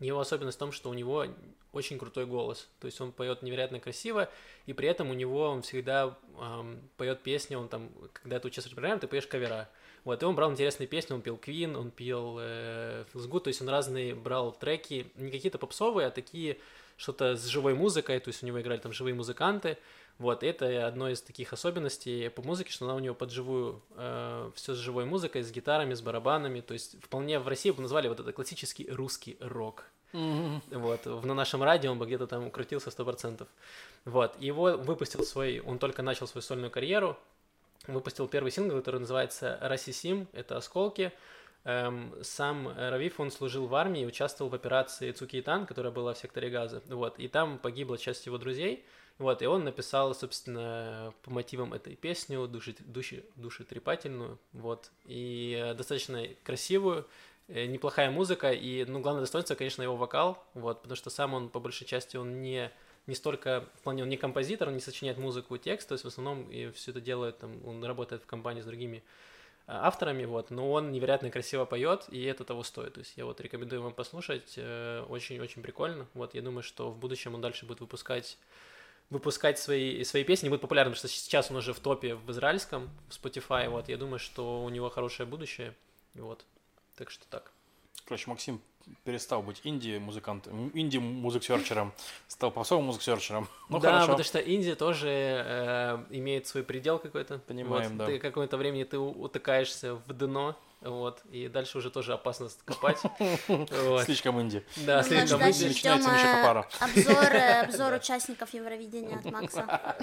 Его 0.00 0.20
особенность 0.20 0.56
в 0.56 0.60
том, 0.60 0.72
что 0.72 0.90
у 0.90 0.94
него 0.94 1.26
очень 1.72 1.98
крутой 1.98 2.26
голос. 2.26 2.68
То 2.80 2.86
есть 2.86 3.00
он 3.00 3.12
поет 3.12 3.42
невероятно 3.42 3.80
красиво, 3.80 4.28
и 4.66 4.72
при 4.72 4.88
этом 4.88 5.10
у 5.10 5.14
него 5.14 5.48
он 5.48 5.62
всегда 5.62 6.16
эм, 6.38 6.80
поет 6.96 7.22
песни, 7.22 7.54
он 7.54 7.68
там, 7.68 7.90
когда 8.12 8.38
ты 8.38 8.48
участвуешь 8.48 8.72
в 8.72 8.76
программе, 8.76 9.00
ты 9.00 9.06
поешь 9.06 9.26
кавера. 9.26 9.68
Вот, 10.04 10.22
и 10.22 10.26
он 10.26 10.34
брал 10.34 10.50
интересные 10.50 10.86
песни, 10.86 11.14
он 11.14 11.22
пел 11.22 11.36
Queen, 11.36 11.76
он 11.76 11.90
пел 11.90 12.36
э, 12.40 13.04
Feels 13.12 13.28
Good, 13.28 13.40
то 13.40 13.48
есть 13.48 13.62
он 13.62 13.68
разные 13.68 14.14
брал 14.14 14.52
треки, 14.52 15.06
не 15.16 15.30
какие-то 15.30 15.58
попсовые, 15.58 16.08
а 16.08 16.10
такие 16.10 16.58
что-то 16.96 17.36
с 17.36 17.46
живой 17.46 17.74
музыкой, 17.74 18.18
то 18.20 18.28
есть 18.28 18.42
у 18.42 18.46
него 18.46 18.60
играли 18.60 18.78
там 18.78 18.92
живые 18.92 19.14
музыканты. 19.14 19.78
Вот, 20.22 20.44
это 20.44 20.86
одно 20.86 21.08
из 21.08 21.20
таких 21.20 21.52
особенностей 21.52 22.28
по 22.28 22.42
музыке, 22.42 22.70
что 22.70 22.84
она 22.84 22.94
у 22.94 23.00
него 23.00 23.12
под 23.12 23.32
живую, 23.32 23.82
э, 23.96 24.50
все 24.54 24.72
с 24.72 24.76
живой 24.76 25.04
музыкой, 25.04 25.42
с 25.42 25.50
гитарами, 25.50 25.94
с 25.94 26.00
барабанами, 26.00 26.60
то 26.60 26.74
есть 26.74 26.96
вполне 27.02 27.40
в 27.40 27.48
России 27.48 27.72
бы 27.72 27.82
назвали 27.82 28.06
вот 28.06 28.20
это 28.20 28.32
классический 28.32 28.88
русский 28.88 29.36
рок. 29.40 29.84
Вот, 30.70 31.06
в- 31.06 31.26
на 31.26 31.34
нашем 31.34 31.62
радио 31.64 31.90
он 31.90 31.98
бы 31.98 32.06
где-то 32.06 32.28
там 32.28 32.50
крутился 32.52 32.90
100%. 32.90 33.48
Вот, 34.04 34.40
его 34.40 34.76
выпустил 34.76 35.24
свой, 35.24 35.58
он 35.58 35.80
только 35.80 36.02
начал 36.02 36.28
свою 36.28 36.42
сольную 36.42 36.70
карьеру, 36.70 37.16
выпустил 37.88 38.28
первый 38.28 38.52
сингл, 38.52 38.76
который 38.76 39.00
называется 39.00 39.58
«Расисим», 39.60 40.28
это 40.32 40.56
«Осколки». 40.56 41.10
Эм, 41.64 42.12
сам 42.22 42.68
Равиф, 42.76 43.18
он 43.18 43.32
служил 43.32 43.66
в 43.66 43.74
армии, 43.74 44.04
участвовал 44.06 44.50
в 44.50 44.54
операции 44.54 45.10
Цукейтан, 45.10 45.66
которая 45.66 45.92
была 45.92 46.12
в 46.14 46.18
секторе 46.18 46.48
Газа, 46.48 46.80
вот, 46.88 47.18
и 47.18 47.26
там 47.26 47.58
погибла 47.58 47.98
часть 47.98 48.26
его 48.26 48.38
друзей, 48.38 48.84
вот, 49.22 49.40
и 49.40 49.46
он 49.46 49.62
написал, 49.62 50.14
собственно, 50.14 51.14
по 51.22 51.30
мотивам 51.30 51.72
этой 51.72 51.94
песню, 51.94 52.48
души, 52.48 52.74
души, 52.80 53.24
душетрепательную, 53.36 54.38
вот, 54.52 54.90
и 55.04 55.56
э, 55.62 55.74
достаточно 55.74 56.26
красивую, 56.42 57.06
э, 57.46 57.66
неплохая 57.66 58.10
музыка, 58.10 58.50
и, 58.50 58.84
ну, 58.84 59.00
главное 59.00 59.22
достоинство, 59.22 59.54
конечно, 59.54 59.82
его 59.82 59.94
вокал, 59.94 60.44
вот, 60.54 60.82
потому 60.82 60.96
что 60.96 61.08
сам 61.10 61.34
он, 61.34 61.50
по 61.50 61.60
большей 61.60 61.86
части, 61.86 62.16
он 62.16 62.42
не, 62.42 62.70
не 63.06 63.14
столько, 63.14 63.68
в 63.76 63.82
плане, 63.82 64.02
он 64.02 64.08
не 64.08 64.16
композитор, 64.16 64.68
он 64.68 64.74
не 64.74 64.80
сочиняет 64.80 65.18
музыку 65.18 65.54
и 65.54 65.58
текст, 65.60 65.88
то 65.88 65.92
есть 65.92 66.04
в 66.04 66.08
основном 66.08 66.50
и 66.50 66.72
все 66.72 66.90
это 66.90 67.00
делает, 67.00 67.38
там, 67.38 67.64
он 67.64 67.84
работает 67.84 68.22
в 68.22 68.26
компании 68.26 68.60
с 68.60 68.66
другими 68.66 69.04
а, 69.66 69.86
авторами, 69.86 70.24
вот, 70.24 70.50
но 70.50 70.72
он 70.72 70.90
невероятно 70.90 71.30
красиво 71.30 71.64
поет, 71.64 72.06
и 72.10 72.24
это 72.24 72.44
того 72.44 72.64
стоит. 72.64 72.94
То 72.94 73.00
есть 73.00 73.16
я 73.16 73.24
вот 73.24 73.40
рекомендую 73.40 73.82
вам 73.82 73.92
послушать, 73.92 74.54
э, 74.56 75.04
очень-очень 75.08 75.62
прикольно. 75.62 76.08
Вот, 76.14 76.34
я 76.34 76.42
думаю, 76.42 76.64
что 76.64 76.90
в 76.90 76.98
будущем 76.98 77.34
он 77.34 77.40
дальше 77.40 77.66
будет 77.66 77.80
выпускать 77.80 78.38
выпускать 79.10 79.58
свои, 79.58 80.04
свои 80.04 80.24
песни, 80.24 80.48
будет 80.48 80.60
популярным, 80.60 80.94
потому 80.94 81.08
что 81.08 81.18
сейчас 81.18 81.50
он 81.50 81.58
уже 81.58 81.72
в 81.72 81.80
топе 81.80 82.14
в 82.14 82.30
израильском, 82.30 82.90
в 83.08 83.22
Spotify, 83.22 83.68
вот, 83.68 83.88
я 83.88 83.96
думаю, 83.96 84.18
что 84.18 84.62
у 84.62 84.68
него 84.68 84.88
хорошее 84.88 85.28
будущее, 85.28 85.74
вот, 86.14 86.44
так 86.96 87.10
что 87.10 87.26
так. 87.28 87.52
Короче, 88.04 88.28
Максим 88.30 88.60
перестал 89.04 89.42
быть 89.42 89.60
инди-музыкантом, 89.64 90.70
инди-музык-серчером, 90.74 91.92
стал 92.28 92.50
попсовым 92.50 92.86
музык-серчером. 92.86 93.48
Ну, 93.68 93.78
да, 93.78 93.90
хорошо. 93.90 94.06
потому 94.08 94.24
что 94.24 94.38
Индия 94.38 94.74
тоже 94.74 95.08
э, 95.08 96.04
имеет 96.10 96.46
свой 96.46 96.64
предел 96.64 96.98
какой-то. 96.98 97.38
Понимаем, 97.38 97.90
Вот, 97.90 97.98
да. 97.98 98.06
Ты 98.06 98.18
какое-то 98.18 98.56
времени 98.56 98.84
ты 98.84 98.98
утыкаешься 98.98 99.94
в 99.94 100.12
дно, 100.12 100.56
вот, 100.82 101.20
и 101.30 101.48
дальше 101.48 101.78
уже 101.78 101.90
тоже 101.90 102.12
опасно 102.14 102.48
копать. 102.64 102.98
Вот. 103.48 104.04
Слишком 104.04 104.40
инди. 104.40 104.64
Да, 104.78 105.02
слишком 105.02 105.40
инди. 105.42 105.64
начинается 105.64 106.10
Миша 106.10 106.24
Капара. 106.24 106.68
обзор, 106.80 107.36
обзор 107.64 107.92
участников 107.94 108.52
Евровидения 108.54 109.16
от 109.18 109.24
Макса. 109.24 109.96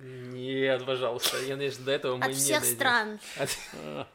Нет, 0.00 0.84
пожалуйста, 0.86 1.38
я 1.42 1.54
надеюсь, 1.54 1.76
до 1.78 1.92
этого 1.92 2.16
мы 2.16 2.24
От 2.24 2.28
не 2.30 2.34
всех 2.36 2.60
дойдем. 2.60 2.76
стран. 2.76 3.20
От- 3.38 4.06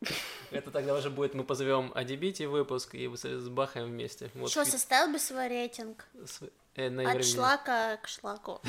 Это 0.50 0.70
тогда 0.70 0.94
уже 0.94 1.10
будет, 1.10 1.34
мы 1.34 1.44
позовем 1.44 1.92
Адибити 1.94 2.44
выпуск 2.44 2.94
и 2.94 3.08
с- 3.14 3.24
с 3.24 3.48
Бахаем 3.48 3.86
вместе. 3.88 4.30
Вот, 4.34 4.50
Что, 4.50 4.64
составил 4.64 5.12
бы 5.12 5.18
свой 5.18 5.48
рейтинг? 5.48 6.06
с- 6.24 6.40
э, 6.76 6.88
на 6.88 7.10
От 7.10 7.24
шлака 7.24 7.96
к 7.98 8.08
шлаку. 8.08 8.60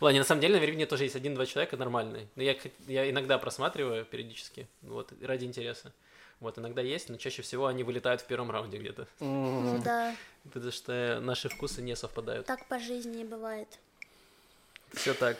Ладно, 0.00 0.18
на 0.20 0.24
самом 0.24 0.40
деле 0.40 0.54
на 0.54 0.56
Евровидении 0.58 0.84
тоже 0.86 1.04
есть 1.04 1.16
один-два 1.16 1.46
человека 1.46 1.76
нормальные. 1.76 2.26
Но 2.36 2.42
я, 2.42 2.56
я 2.86 3.10
иногда 3.10 3.38
просматриваю 3.38 4.04
периодически, 4.04 4.66
вот, 4.82 5.12
ради 5.22 5.44
интереса. 5.44 5.92
Вот, 6.40 6.58
иногда 6.58 6.82
есть, 6.82 7.08
но 7.08 7.16
чаще 7.16 7.40
всего 7.42 7.66
они 7.66 7.82
вылетают 7.82 8.20
в 8.20 8.26
первом 8.26 8.50
раунде 8.50 8.76
где-то. 8.76 9.06
Ну 9.20 9.80
да, 9.82 10.14
Потому 10.52 10.70
что 10.70 11.18
наши 11.22 11.48
вкусы 11.48 11.80
не 11.80 11.96
совпадают. 11.96 12.46
так 12.46 12.66
по 12.66 12.78
жизни 12.78 13.22
и 13.22 13.24
бывает. 13.24 13.68
Все 14.92 15.14
так. 15.14 15.36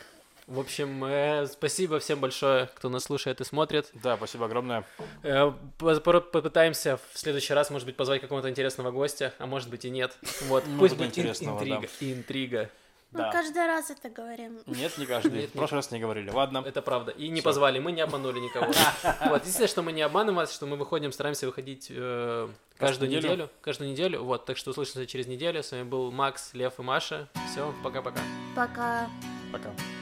В 0.46 0.60
общем, 0.60 1.04
э, 1.04 1.46
спасибо 1.48 1.98
всем 1.98 2.20
большое, 2.20 2.68
кто 2.76 2.88
нас 2.88 3.02
слушает 3.04 3.40
и 3.40 3.44
смотрит. 3.44 3.90
Да, 3.94 4.16
спасибо 4.16 4.46
огромное. 4.46 4.84
Э, 5.24 5.52
по- 5.76 5.98
по- 6.00 6.20
Попытаемся 6.20 6.98
в 7.12 7.18
следующий 7.18 7.52
раз, 7.52 7.68
может 7.70 7.84
быть, 7.84 7.96
позвать 7.96 8.20
какого-то 8.20 8.48
интересного 8.48 8.92
гостя, 8.92 9.34
а 9.38 9.46
может 9.46 9.68
быть 9.68 9.84
и 9.84 9.90
нет. 9.90 10.16
Вот, 10.42 10.62
пусть 10.78 10.96
будет 10.96 11.18
интрига. 11.18 11.88
Интрига. 12.00 12.70
Мы 13.12 13.18
Да. 13.20 13.30
каждый 13.32 13.66
раз 13.66 13.90
это 13.90 14.08
говорим. 14.10 14.58
Нет, 14.66 14.98
не 14.98 15.06
каждый. 15.14 15.32
Нет, 15.42 15.50
В 15.50 15.52
прошлый 15.52 15.78
раз 15.78 15.90
не 15.90 15.98
говорили. 16.00 16.30
Ладно. 16.30 16.62
Это 16.66 16.82
правда. 16.82 17.12
И 17.12 17.28
не 17.28 17.40
Всё. 17.40 17.44
позвали, 17.44 17.78
мы 17.78 17.92
не 17.92 18.00
обманули 18.00 18.40
никого. 18.40 18.66
Вот, 19.26 19.40
единственное, 19.42 19.68
что 19.68 19.82
мы 19.82 19.92
не 19.92 20.02
обманываем 20.02 20.36
вас, 20.36 20.52
что 20.52 20.66
мы 20.66 20.76
выходим, 20.76 21.12
стараемся 21.12 21.46
выходить 21.46 21.86
э, 21.90 22.48
каждую 22.76 23.08
неделю. 23.10 23.24
неделю. 23.28 23.50
Каждую 23.60 23.90
неделю. 23.90 24.22
Вот, 24.24 24.44
так 24.44 24.56
что 24.56 24.70
услышимся 24.70 25.06
через 25.06 25.26
неделю. 25.26 25.62
С 25.62 25.72
вами 25.72 25.84
был 25.84 26.10
Макс, 26.10 26.52
Лев 26.54 26.78
и 26.78 26.82
Маша. 26.82 27.28
Все, 27.50 27.72
пока-пока. 27.82 28.20
Пока. 28.54 29.08
Пока. 29.52 29.68
לא 29.68 29.95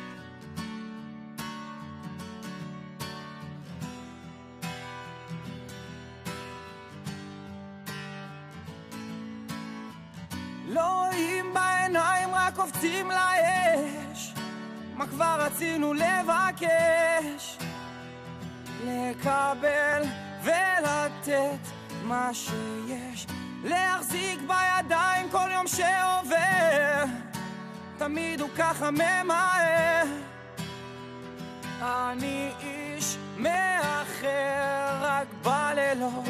בעיניים, 11.55 12.35
רק 12.35 12.55
קופצים 12.55 13.11
לאש. 13.11 14.35
מה 14.95 15.07
כבר 15.07 15.37
רצינו 15.41 15.95
לבקש? 15.95 17.59
לקבל 18.87 20.03
ולתת 20.43 21.69
מה 22.05 22.31
שיש 22.35 23.27
להחזיק 23.65 24.41
בידיים 24.41 25.31
כל 25.31 25.49
יום 25.53 25.67
שעובר 25.67 27.05
תמיד 27.99 28.41
הוא 28.41 28.49
ככה 28.59 28.91
ממהר 28.91 30.05
אני 31.83 32.51
איש 32.61 33.17
מאחר 33.37 34.99
רק 35.01 35.27
בלילות 35.43 36.25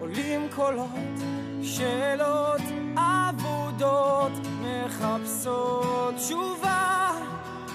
עולים 0.00 0.48
קולות 0.54 1.41
שאלות 1.62 2.60
אבודות 2.96 4.32
מחפשות 4.60 6.14
תשובה 6.16 7.10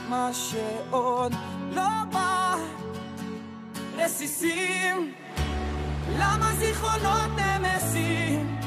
מה 0.09 0.29
שעוד 0.33 1.33
לא 1.71 1.89
בא. 2.11 2.55
רסיסים 3.97 5.13
למה 6.17 6.51
זיכרונות 6.59 7.29
נמסים? 7.37 8.57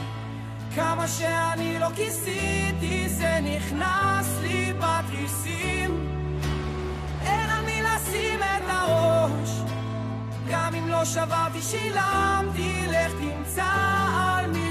כמה 0.74 1.08
שאני 1.08 1.78
לא 1.78 1.88
כיסיתי 1.96 3.08
זה 3.08 3.38
נכנס 3.42 4.38
לי 4.42 4.72
בתריסים. 4.72 6.10
אין 7.22 7.50
על 7.50 7.64
מי 7.64 7.82
לשים 7.82 8.40
את 8.42 8.62
הראש 8.68 9.50
גם 10.50 10.74
אם 10.74 10.88
לא 10.88 11.04
שברתי 11.04 11.62
שילמתי 11.62 12.86
לך 12.88 13.12
תמצא 13.12 13.72
על 14.16 14.50
מי 14.50 14.69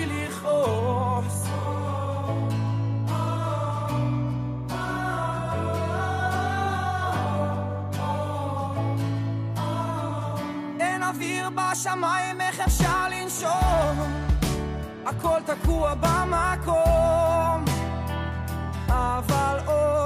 בשמיים 11.75 12.41
איך 12.41 12.61
אפשר 12.61 13.09
לנשום 13.11 13.99
הכל 15.07 15.39
תקוע 15.47 15.95
במקום 15.95 17.65
אבל 18.89 19.59
עוד 19.67 19.98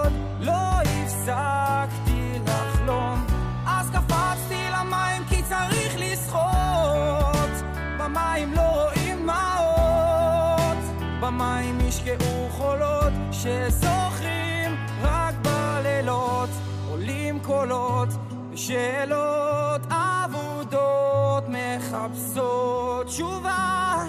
שזוכרים 13.43 14.75
רק 15.01 15.35
בלילות 15.41 16.49
עולים 16.89 17.39
קולות 17.39 18.09
ושאלות 18.53 19.81
אבודות 19.89 21.43
מחפשות 21.47 23.07
תשובה 23.07 24.03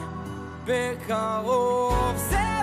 בקרוב. 0.65 2.15
זה 2.17 2.54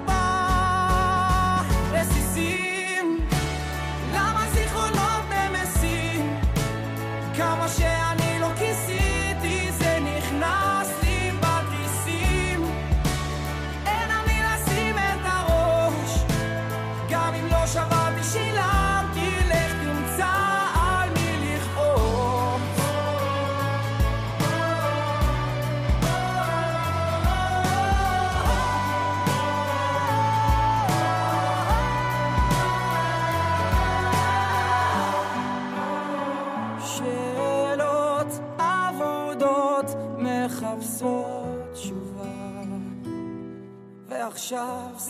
of 44.53 45.00